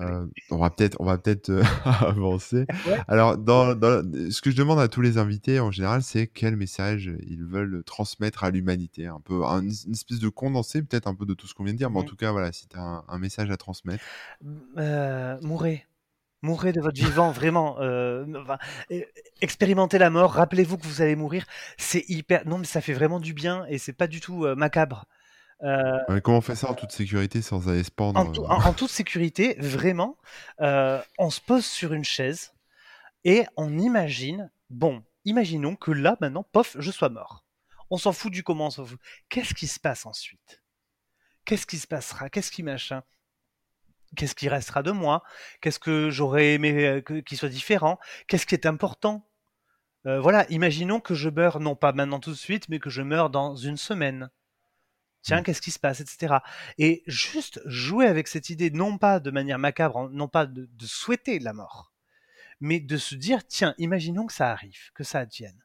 [0.00, 2.64] Euh, on va peut-être, on va peut-être euh, avancer.
[3.08, 6.56] Alors, dans, dans, ce que je demande à tous les invités en général, c'est quel
[6.56, 9.06] message ils veulent transmettre à l'humanité.
[9.06, 11.78] Un peu, une espèce de condensé, peut-être un peu de tout ce qu'on vient de
[11.78, 14.02] dire, mais en tout cas, voilà, si tu as un, message à transmettre.
[14.78, 15.36] Euh.
[16.42, 17.76] Mourrez de votre vivant, vraiment.
[17.80, 18.26] Euh,
[19.40, 20.32] expérimentez la mort.
[20.32, 21.46] Rappelez-vous que vous allez mourir.
[21.78, 22.46] C'est hyper.
[22.46, 25.06] Non, mais ça fait vraiment du bien et c'est pas du tout euh, macabre.
[25.62, 29.54] Euh, comment on fait ça en toute sécurité sans aller se pendre en, toute sécurité,
[29.60, 30.18] vraiment.
[30.58, 32.52] on se pose sur une chaise.
[33.24, 37.44] Et on imagine, bon, imaginons que là, maintenant, pof, je sois mort.
[37.90, 38.98] On s'en fout du comment, on s'en fout.
[39.28, 40.62] Qu'est-ce qui se passe ensuite?
[41.44, 42.30] Qu'est-ce qui se passera?
[42.30, 43.02] Qu'est-ce qui machin?
[44.16, 45.22] Qu'est-ce qui restera de moi?
[45.60, 47.98] Qu'est-ce que j'aurais aimé euh, qu'il soit différent?
[48.26, 49.26] Qu'est-ce qui est important?
[50.06, 53.02] Euh, Voilà, imaginons que je meurs, non pas maintenant tout de suite, mais que je
[53.02, 54.30] meurs dans une semaine.
[55.22, 55.44] Tiens, Mm.
[55.44, 56.34] qu'est-ce qui se passe, etc.
[56.78, 60.86] Et juste jouer avec cette idée, non pas de manière macabre, non pas de, de
[60.86, 61.92] souhaiter la mort,
[62.60, 65.58] mais de se dire, tiens, imaginons que ça arrive, que ça advienne.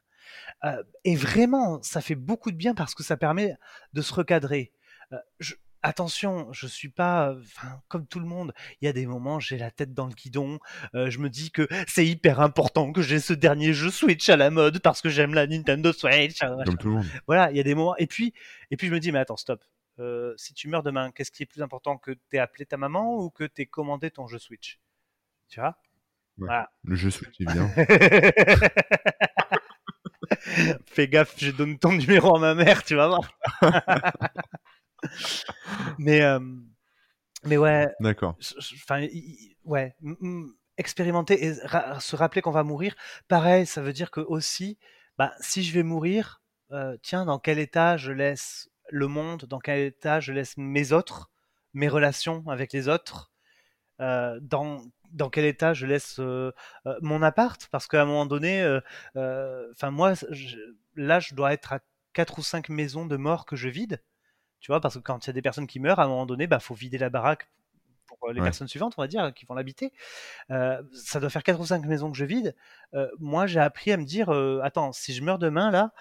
[0.64, 3.56] Euh, et vraiment, ça fait beaucoup de bien parce que ça permet
[3.94, 4.72] de se recadrer.
[5.12, 8.52] Euh, je- attention, je suis pas, enfin, comme tout le monde.
[8.80, 10.58] Il y a des moments, j'ai la tête dans le guidon.
[10.94, 14.36] euh, je me dis que c'est hyper important que j'ai ce dernier jeu Switch à
[14.36, 16.42] la mode parce que j'aime la Nintendo Switch.
[16.42, 16.56] machin.
[16.64, 17.06] Comme tout le monde.
[17.26, 17.96] Voilà, il y a des moments.
[17.96, 18.32] Et puis,
[18.70, 19.64] et puis je me dis, mais attends, stop.
[19.98, 23.16] Euh, si tu meurs demain, qu'est-ce qui est plus important que t'aies appelé ta maman
[23.16, 24.78] ou que t'aies commandé ton jeu Switch?
[25.48, 25.76] Tu vois?
[26.36, 26.70] Voilà.
[26.84, 27.70] Le jeu Switch, évidemment.
[30.86, 33.38] Fais gaffe, je donne ton numéro à ma mère, tu vas voir.
[35.98, 36.40] mais, euh,
[37.44, 38.36] mais ouais, D'accord.
[38.82, 39.06] enfin,
[39.64, 39.94] ouais,
[40.76, 42.94] expérimenter et ra- se rappeler qu'on va mourir.
[43.28, 44.78] Pareil, ça veut dire que aussi,
[45.16, 46.42] bah, si je vais mourir,
[46.72, 50.92] euh, tiens, dans quel état je laisse le monde, dans quel état je laisse mes
[50.92, 51.30] autres,
[51.74, 53.30] mes relations avec les autres,
[54.00, 56.52] euh, dans dans quel état je laisse euh,
[57.00, 58.62] mon appart, parce qu'à un moment donné,
[59.14, 60.56] enfin moi, je-
[60.96, 61.80] là, je dois être à
[62.12, 64.02] quatre ou cinq maisons de morts que je vide.
[64.60, 66.26] Tu vois, parce que quand il y a des personnes qui meurent, à un moment
[66.26, 67.48] donné, bah, faut vider la baraque
[68.06, 68.46] pour euh, les Ouais.
[68.46, 69.92] personnes suivantes, on va dire, qui vont l'habiter.
[70.50, 72.54] Euh, ça doit faire quatre ou cinq maisons que je vide.
[72.94, 75.92] Euh, moi, j'ai appris à me dire, euh, attends, si je meurs demain, là,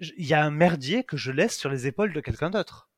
[0.00, 2.88] il y a un merdier que je laisse sur les épaules de quelqu'un d'autre.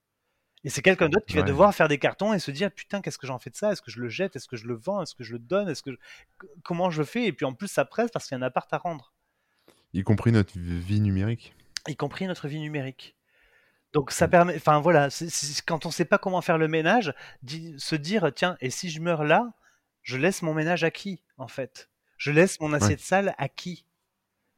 [0.62, 3.16] Et c'est quelqu'un d'autre qui va devoir faire des cartons et se dire, putain, qu'est-ce
[3.16, 3.72] que j'en fais de ça?
[3.72, 4.36] Est-ce que je le jette?
[4.36, 5.00] Est-ce que je le vends?
[5.02, 5.70] Est-ce que je le donne?
[5.70, 5.96] Est-ce que je-
[6.62, 7.24] Comment je fais?
[7.24, 9.14] Et puis en plus, ça presse parce qu'il y a un appart à rendre
[9.94, 11.54] Y compris notre vie numérique.
[11.88, 13.16] y compris notre vie numérique.
[13.92, 15.08] Donc ça permet, enfin voilà,
[15.66, 17.12] quand on sait pas comment faire le ménage,
[17.46, 19.52] se dire tiens, et si je meurs là,
[20.02, 21.90] je laisse mon ménage à qui en fait.
[22.16, 23.86] Je laisse mon assiette sale à qui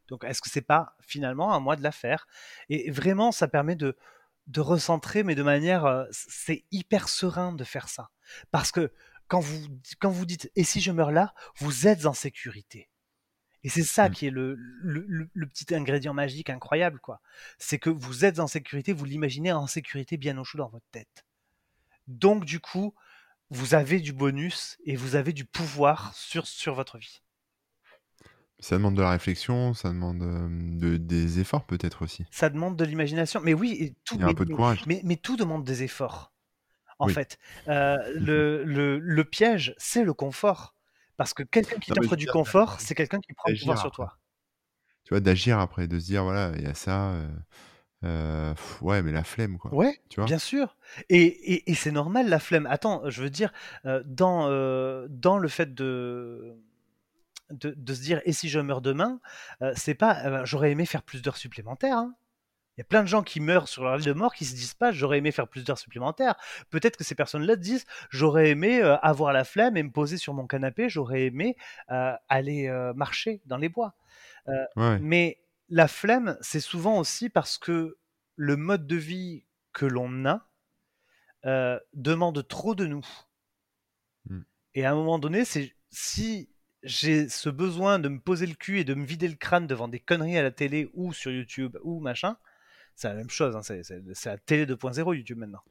[0.09, 2.27] Donc est-ce que c'est pas finalement à moi de la faire?
[2.69, 3.97] Et vraiment, ça permet de
[4.49, 8.11] de recentrer, mais de manière, euh, c'est hyper serein de faire ça,
[8.51, 8.93] parce que
[9.29, 9.69] quand vous
[10.01, 12.91] quand vous dites et si je meurs là, vous êtes en sécurité.
[13.64, 14.12] Et c'est ça Mm.
[14.12, 17.20] qui est le, le, le- le petit ingrédient magique incroyable, quoi.
[17.59, 20.86] C'est que vous êtes en sécurité, vous l'imaginez en sécurité bien au chaud dans votre
[20.90, 21.24] tête.
[22.09, 22.94] Donc, du coup,
[23.51, 27.22] vous avez du bonus et vous avez du pouvoir sur, sur votre vie.
[28.59, 30.18] Ça demande de la réflexion, ça demande
[30.78, 32.24] de, des efforts peut-être aussi.
[32.30, 33.40] Ça demande de l'imagination.
[33.40, 34.84] Mais oui, et tout, Il y a un mais, peu de courage.
[34.86, 36.32] mais- mais tout demande des efforts,
[37.01, 37.12] en Oui.
[37.14, 37.39] fait.
[37.68, 40.76] Euh, le, le piège, c'est le confort.
[41.16, 44.18] Parce que quelqu'un qui t'offre du confort, c'est quelqu'un qui prend le pouvoir sur toi.
[45.05, 47.12] Tu vois, d'agir après, de se dire, voilà, il y a ça.
[47.12, 47.28] euh,
[48.05, 49.72] euh, ouais, mais la flemme, quoi.
[49.72, 50.26] Ouais, Tu vois?
[50.26, 50.76] bien sûr.
[51.09, 52.66] Et, et, et c'est normal la flemme.
[52.66, 53.52] Attends, je veux dire,
[53.86, 56.56] euh, dans, euh, dans le fait de,
[57.51, 59.20] de, de se dire et si je meurs demain,
[59.76, 61.98] c'est pas j'aurais aimé faire plus d'heures supplémentaires.
[61.98, 62.14] hein.
[62.77, 64.55] Il y a plein de gens qui meurent sur leur lit de mort qui se
[64.55, 66.36] disent pas j'aurais aimé faire plus d'heures supplémentaires.
[66.70, 70.32] Peut-être que ces personnes-là disent j'aurais aimé euh, avoir la flemme et me poser sur
[70.32, 71.57] mon canapé, j'aurais aimé
[71.90, 73.94] euh, aller euh, marcher dans les bois.
[74.47, 75.39] Ouais, Mais
[75.69, 77.99] la flemme, c'est souvent aussi parce que
[78.36, 80.49] le mode de vie que l'on a
[81.93, 83.07] demande trop de nous.
[84.27, 84.40] Mm.
[84.74, 86.49] Et à un moment donné, c'est si
[86.82, 89.89] j'ai ce besoin de me poser le cul et de me vider le crâne devant
[89.89, 92.36] des conneries à la télé ou sur YouTube ou machin,
[92.94, 93.56] c'est la même chose.
[93.56, 95.62] hein, c'est, la télé 2.0 YouTube maintenant.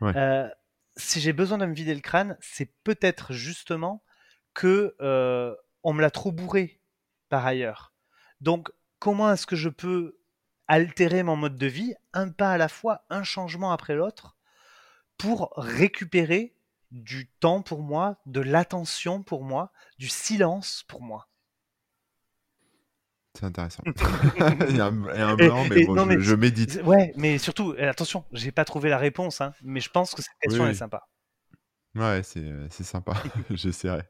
[0.00, 0.16] Ouais.
[0.16, 0.48] Euh,
[0.96, 4.02] si j'ai besoin de me vider le crâne, c'est peut-être justement
[4.54, 6.80] que euh, on me l'a trop bourré
[7.28, 7.92] par ailleurs.
[8.40, 10.18] Donc, comment est-ce que je peux
[10.68, 14.36] altérer mon mode de vie, un pas à la fois, un changement après l'autre,
[15.18, 16.56] pour récupérer
[16.90, 21.28] du temps pour moi, de l'attention pour moi, du silence pour moi?
[23.38, 23.82] C'est intéressant.
[24.68, 26.20] il y a un, il y a un blanc, mais, et bon, non, je, mais
[26.20, 26.80] je médite.
[26.84, 30.32] Ouais, mais surtout, attention, j'ai pas trouvé la réponse, hein, mais je pense que cette
[30.40, 31.02] question Oui, est sympa.
[31.94, 33.14] Ouais, c'est c'est sympa.
[33.50, 34.02] J'essaierai.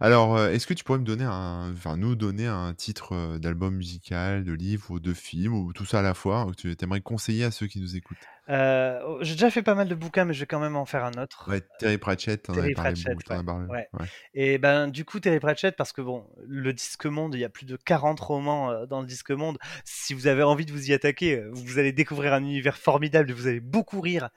[0.00, 3.38] Alors, euh, est-ce que tu pourrais me donner un, enfin, nous donner un titre euh,
[3.38, 6.74] d'album musical, de livre ou de film, ou tout ça à la fois, que tu
[6.82, 8.16] aimerais conseiller à ceux qui nous écoutent?
[8.48, 10.84] Euh, oh, j'ai déjà fait pas mal de bouquins, mais je vais quand même en
[10.84, 11.48] faire un autre.
[11.48, 13.66] Ouais, Terry Pratchett, t'en Terry parlé Pratchett, beaucoup, as parlé.
[13.68, 13.88] ouais.
[13.92, 14.06] ouais.
[14.34, 17.48] Et ben du coup Terry Pratchett parce que bon le disque monde il y a
[17.48, 20.90] plus de 40 romans euh, dans le disque monde si vous avez envie de vous
[20.90, 24.30] y attaquer euh, vous allez découvrir un univers formidable et vous allez beaucoup rire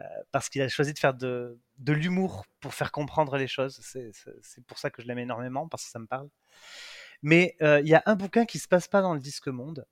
[0.00, 3.80] euh, parce qu'il a choisi de faire de, de l'humour pour faire comprendre les choses
[3.82, 6.28] c'est pour ça que je l'aime énormément parce que ça me parle
[7.22, 9.86] Mais il y a un bouquin qui se passe pas dans le disque monde,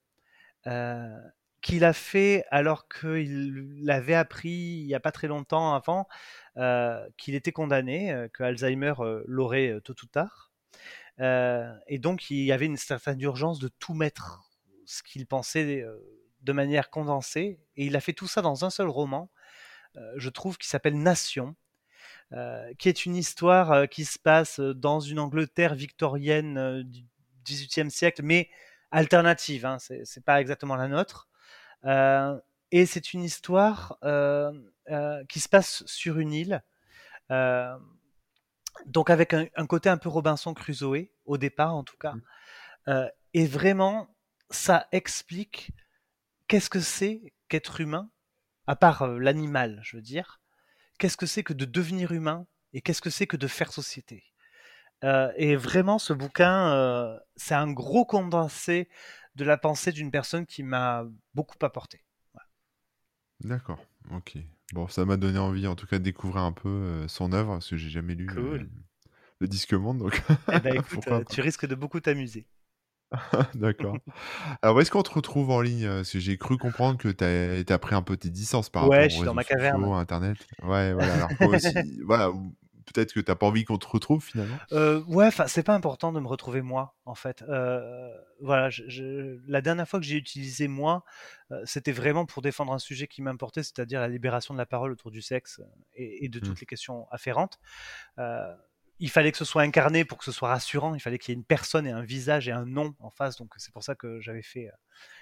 [1.62, 6.06] qu'il a fait alors qu'il l'avait appris il y a pas très longtemps avant
[7.16, 8.94] qu'il était condamné, que Alzheimer
[9.26, 10.52] l'aurait tôt ou tard.
[11.18, 14.50] et donc il y avait une certaine urgence de tout mettre
[14.86, 15.84] ce qu'il pensait
[16.42, 17.60] de manière condensée.
[17.76, 19.30] Et il a fait tout ça dans un seul roman,
[20.16, 21.54] je trouve, qui s'appelle Nation,
[22.78, 27.04] qui est une histoire qui se passe dans une Angleterre victorienne du
[27.44, 28.48] XVIIIe siècle, mais
[28.90, 29.66] alternative.
[29.66, 31.29] Hein, c'est pas exactement la nôtre.
[31.84, 33.98] Et c'est une histoire
[35.28, 36.62] qui se passe sur une île.
[38.86, 42.14] donc avec un, côté un peu Robinson Crusoe, au départ en tout cas.
[42.86, 43.08] Mmh.
[43.34, 44.08] et vraiment,
[44.50, 45.70] ça explique
[46.48, 48.10] qu'est-ce que c'est qu'être humain,
[48.66, 50.40] à part l'animal, je veux dire.
[50.98, 54.24] Qu'est-ce que c'est que de devenir humain et qu'est-ce que c'est que de faire société.
[55.02, 58.88] et vraiment, ce bouquin, c'est un gros condensé
[59.36, 61.04] de la pensée d'une personne qui m'a
[61.34, 62.04] beaucoup apporté.
[63.40, 64.38] D'accord, ok.
[64.74, 67.70] Bon, ça m'a donné envie, en tout cas, de découvrir un peu son œuvre, parce
[67.70, 68.28] que j'ai jamais lu
[69.38, 69.98] le Disque Monde.
[69.98, 70.22] Donc...
[70.52, 72.46] Eh ben, écoute, tu risques de beaucoup t'amuser.
[73.54, 73.96] D'accord.
[74.62, 77.72] Alors, où est-ce qu'on te retrouve en ligne Parce que j'ai cru comprendre que tu
[77.72, 79.82] as, pris un peu tes distances par rapport ouais, je suis dans ma caverne.
[79.84, 80.38] Internet.
[80.62, 81.14] Ouais, voilà.
[81.14, 81.74] Alors, aussi,
[82.06, 82.32] voilà,
[82.92, 84.56] peut-être que tu n'as pas envie qu'on te retrouve finalement.
[84.72, 87.42] Euh, ouais, enfin, c'est pas important de me retrouver moi, en fait.
[87.42, 88.08] Euh,
[88.40, 91.04] voilà, je, la dernière fois que j'ai utilisé moi,
[91.50, 94.92] euh, c'était vraiment pour défendre un sujet qui m'importait, c'est-à-dire la libération de la parole
[94.92, 95.60] autour du sexe
[95.94, 96.60] et, de toutes mmh.
[96.60, 97.58] les questions afférentes
[99.02, 100.94] il fallait que ce soit incarné pour que ce soit rassurant.
[100.94, 103.36] Il fallait qu'il y ait une personne et un visage et un nom en face.
[103.38, 104.70] Donc c'est pour ça que j'avais fait,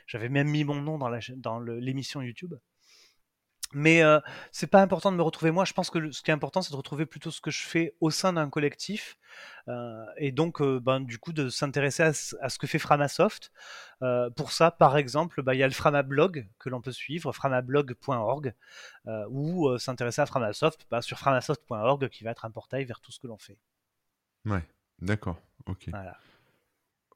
[0.09, 2.55] j'avais même mis mon nom dans l'émission YouTube.
[3.73, 4.19] Mais euh,
[4.51, 5.65] c'est pas important de me retrouver moi.
[5.65, 7.95] Je pense que ce qui est important, c'est de retrouver plutôt ce que je fais
[8.01, 9.19] au sein d'un collectif,
[9.69, 13.53] euh, et donc ben, du coup de s'intéresser à, ce que fait Framasoft.
[14.37, 18.55] pour ça, par exemple, bah, il y a le Framablog que l'on peut suivre, framablog.org,
[19.31, 23.21] ou s'intéresser à Framasoft bah, sur framasoft.org, qui va être un portail vers tout ce
[23.21, 23.59] que l'on fait.
[24.47, 24.65] Ouais,
[25.01, 25.37] d'accord,
[25.67, 25.91] ok.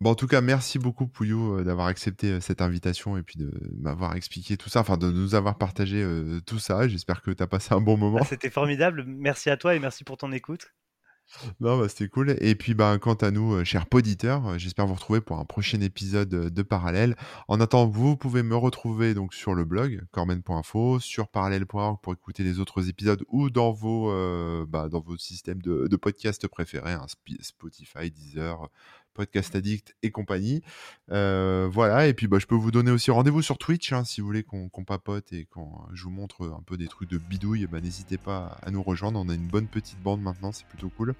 [0.02, 3.38] Bon, en tout cas, merci beaucoup Pouillou euh, d'avoir accepté euh, cette invitation et puis
[3.38, 6.88] de m'avoir expliqué tout ça, enfin de nous avoir partagé euh, tout ça.
[6.88, 8.18] J'espère que tu as passé un bon moment.
[8.20, 9.04] Ah, c'était formidable.
[9.06, 10.72] Merci à toi et merci pour ton écoute.
[11.60, 12.34] Non, bah, c'était cool.
[12.40, 16.28] Et puis, bah, quant à nous, chers poditeurs, j'espère vous retrouver pour un prochain épisode
[16.28, 17.14] de Parallèle.
[17.46, 22.42] En attendant, vous pouvez me retrouver donc sur le blog cormen.info, sur parallèle.org pour écouter
[22.42, 24.08] les autres épisodes ou dans vos,
[24.66, 27.06] bah, dans vos systèmes de, de podcasts préférés, hein,
[27.40, 28.68] Spotify, Deezer,
[29.14, 30.62] Podcast Addict et compagnie.
[31.10, 34.20] Euh, voilà, et puis bah, je peux vous donner aussi rendez-vous sur Twitch hein, si
[34.20, 37.66] vous voulez qu'on papote et quand je vous montre un peu des trucs de bidouille,
[37.66, 39.20] bah, n'hésitez pas à nous rejoindre.
[39.20, 41.14] On a une bonne petite bande maintenant, c'est plutôt cool.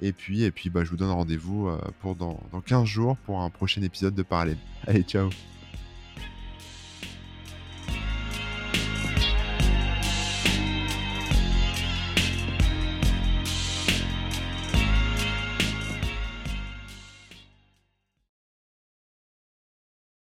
[0.00, 3.16] Et puis, et puis bah, je vous donne rendez-vous euh, pour dans, dans 15 jours
[3.18, 4.58] pour un prochain épisode de Parallèle.
[4.86, 5.30] Allez, ciao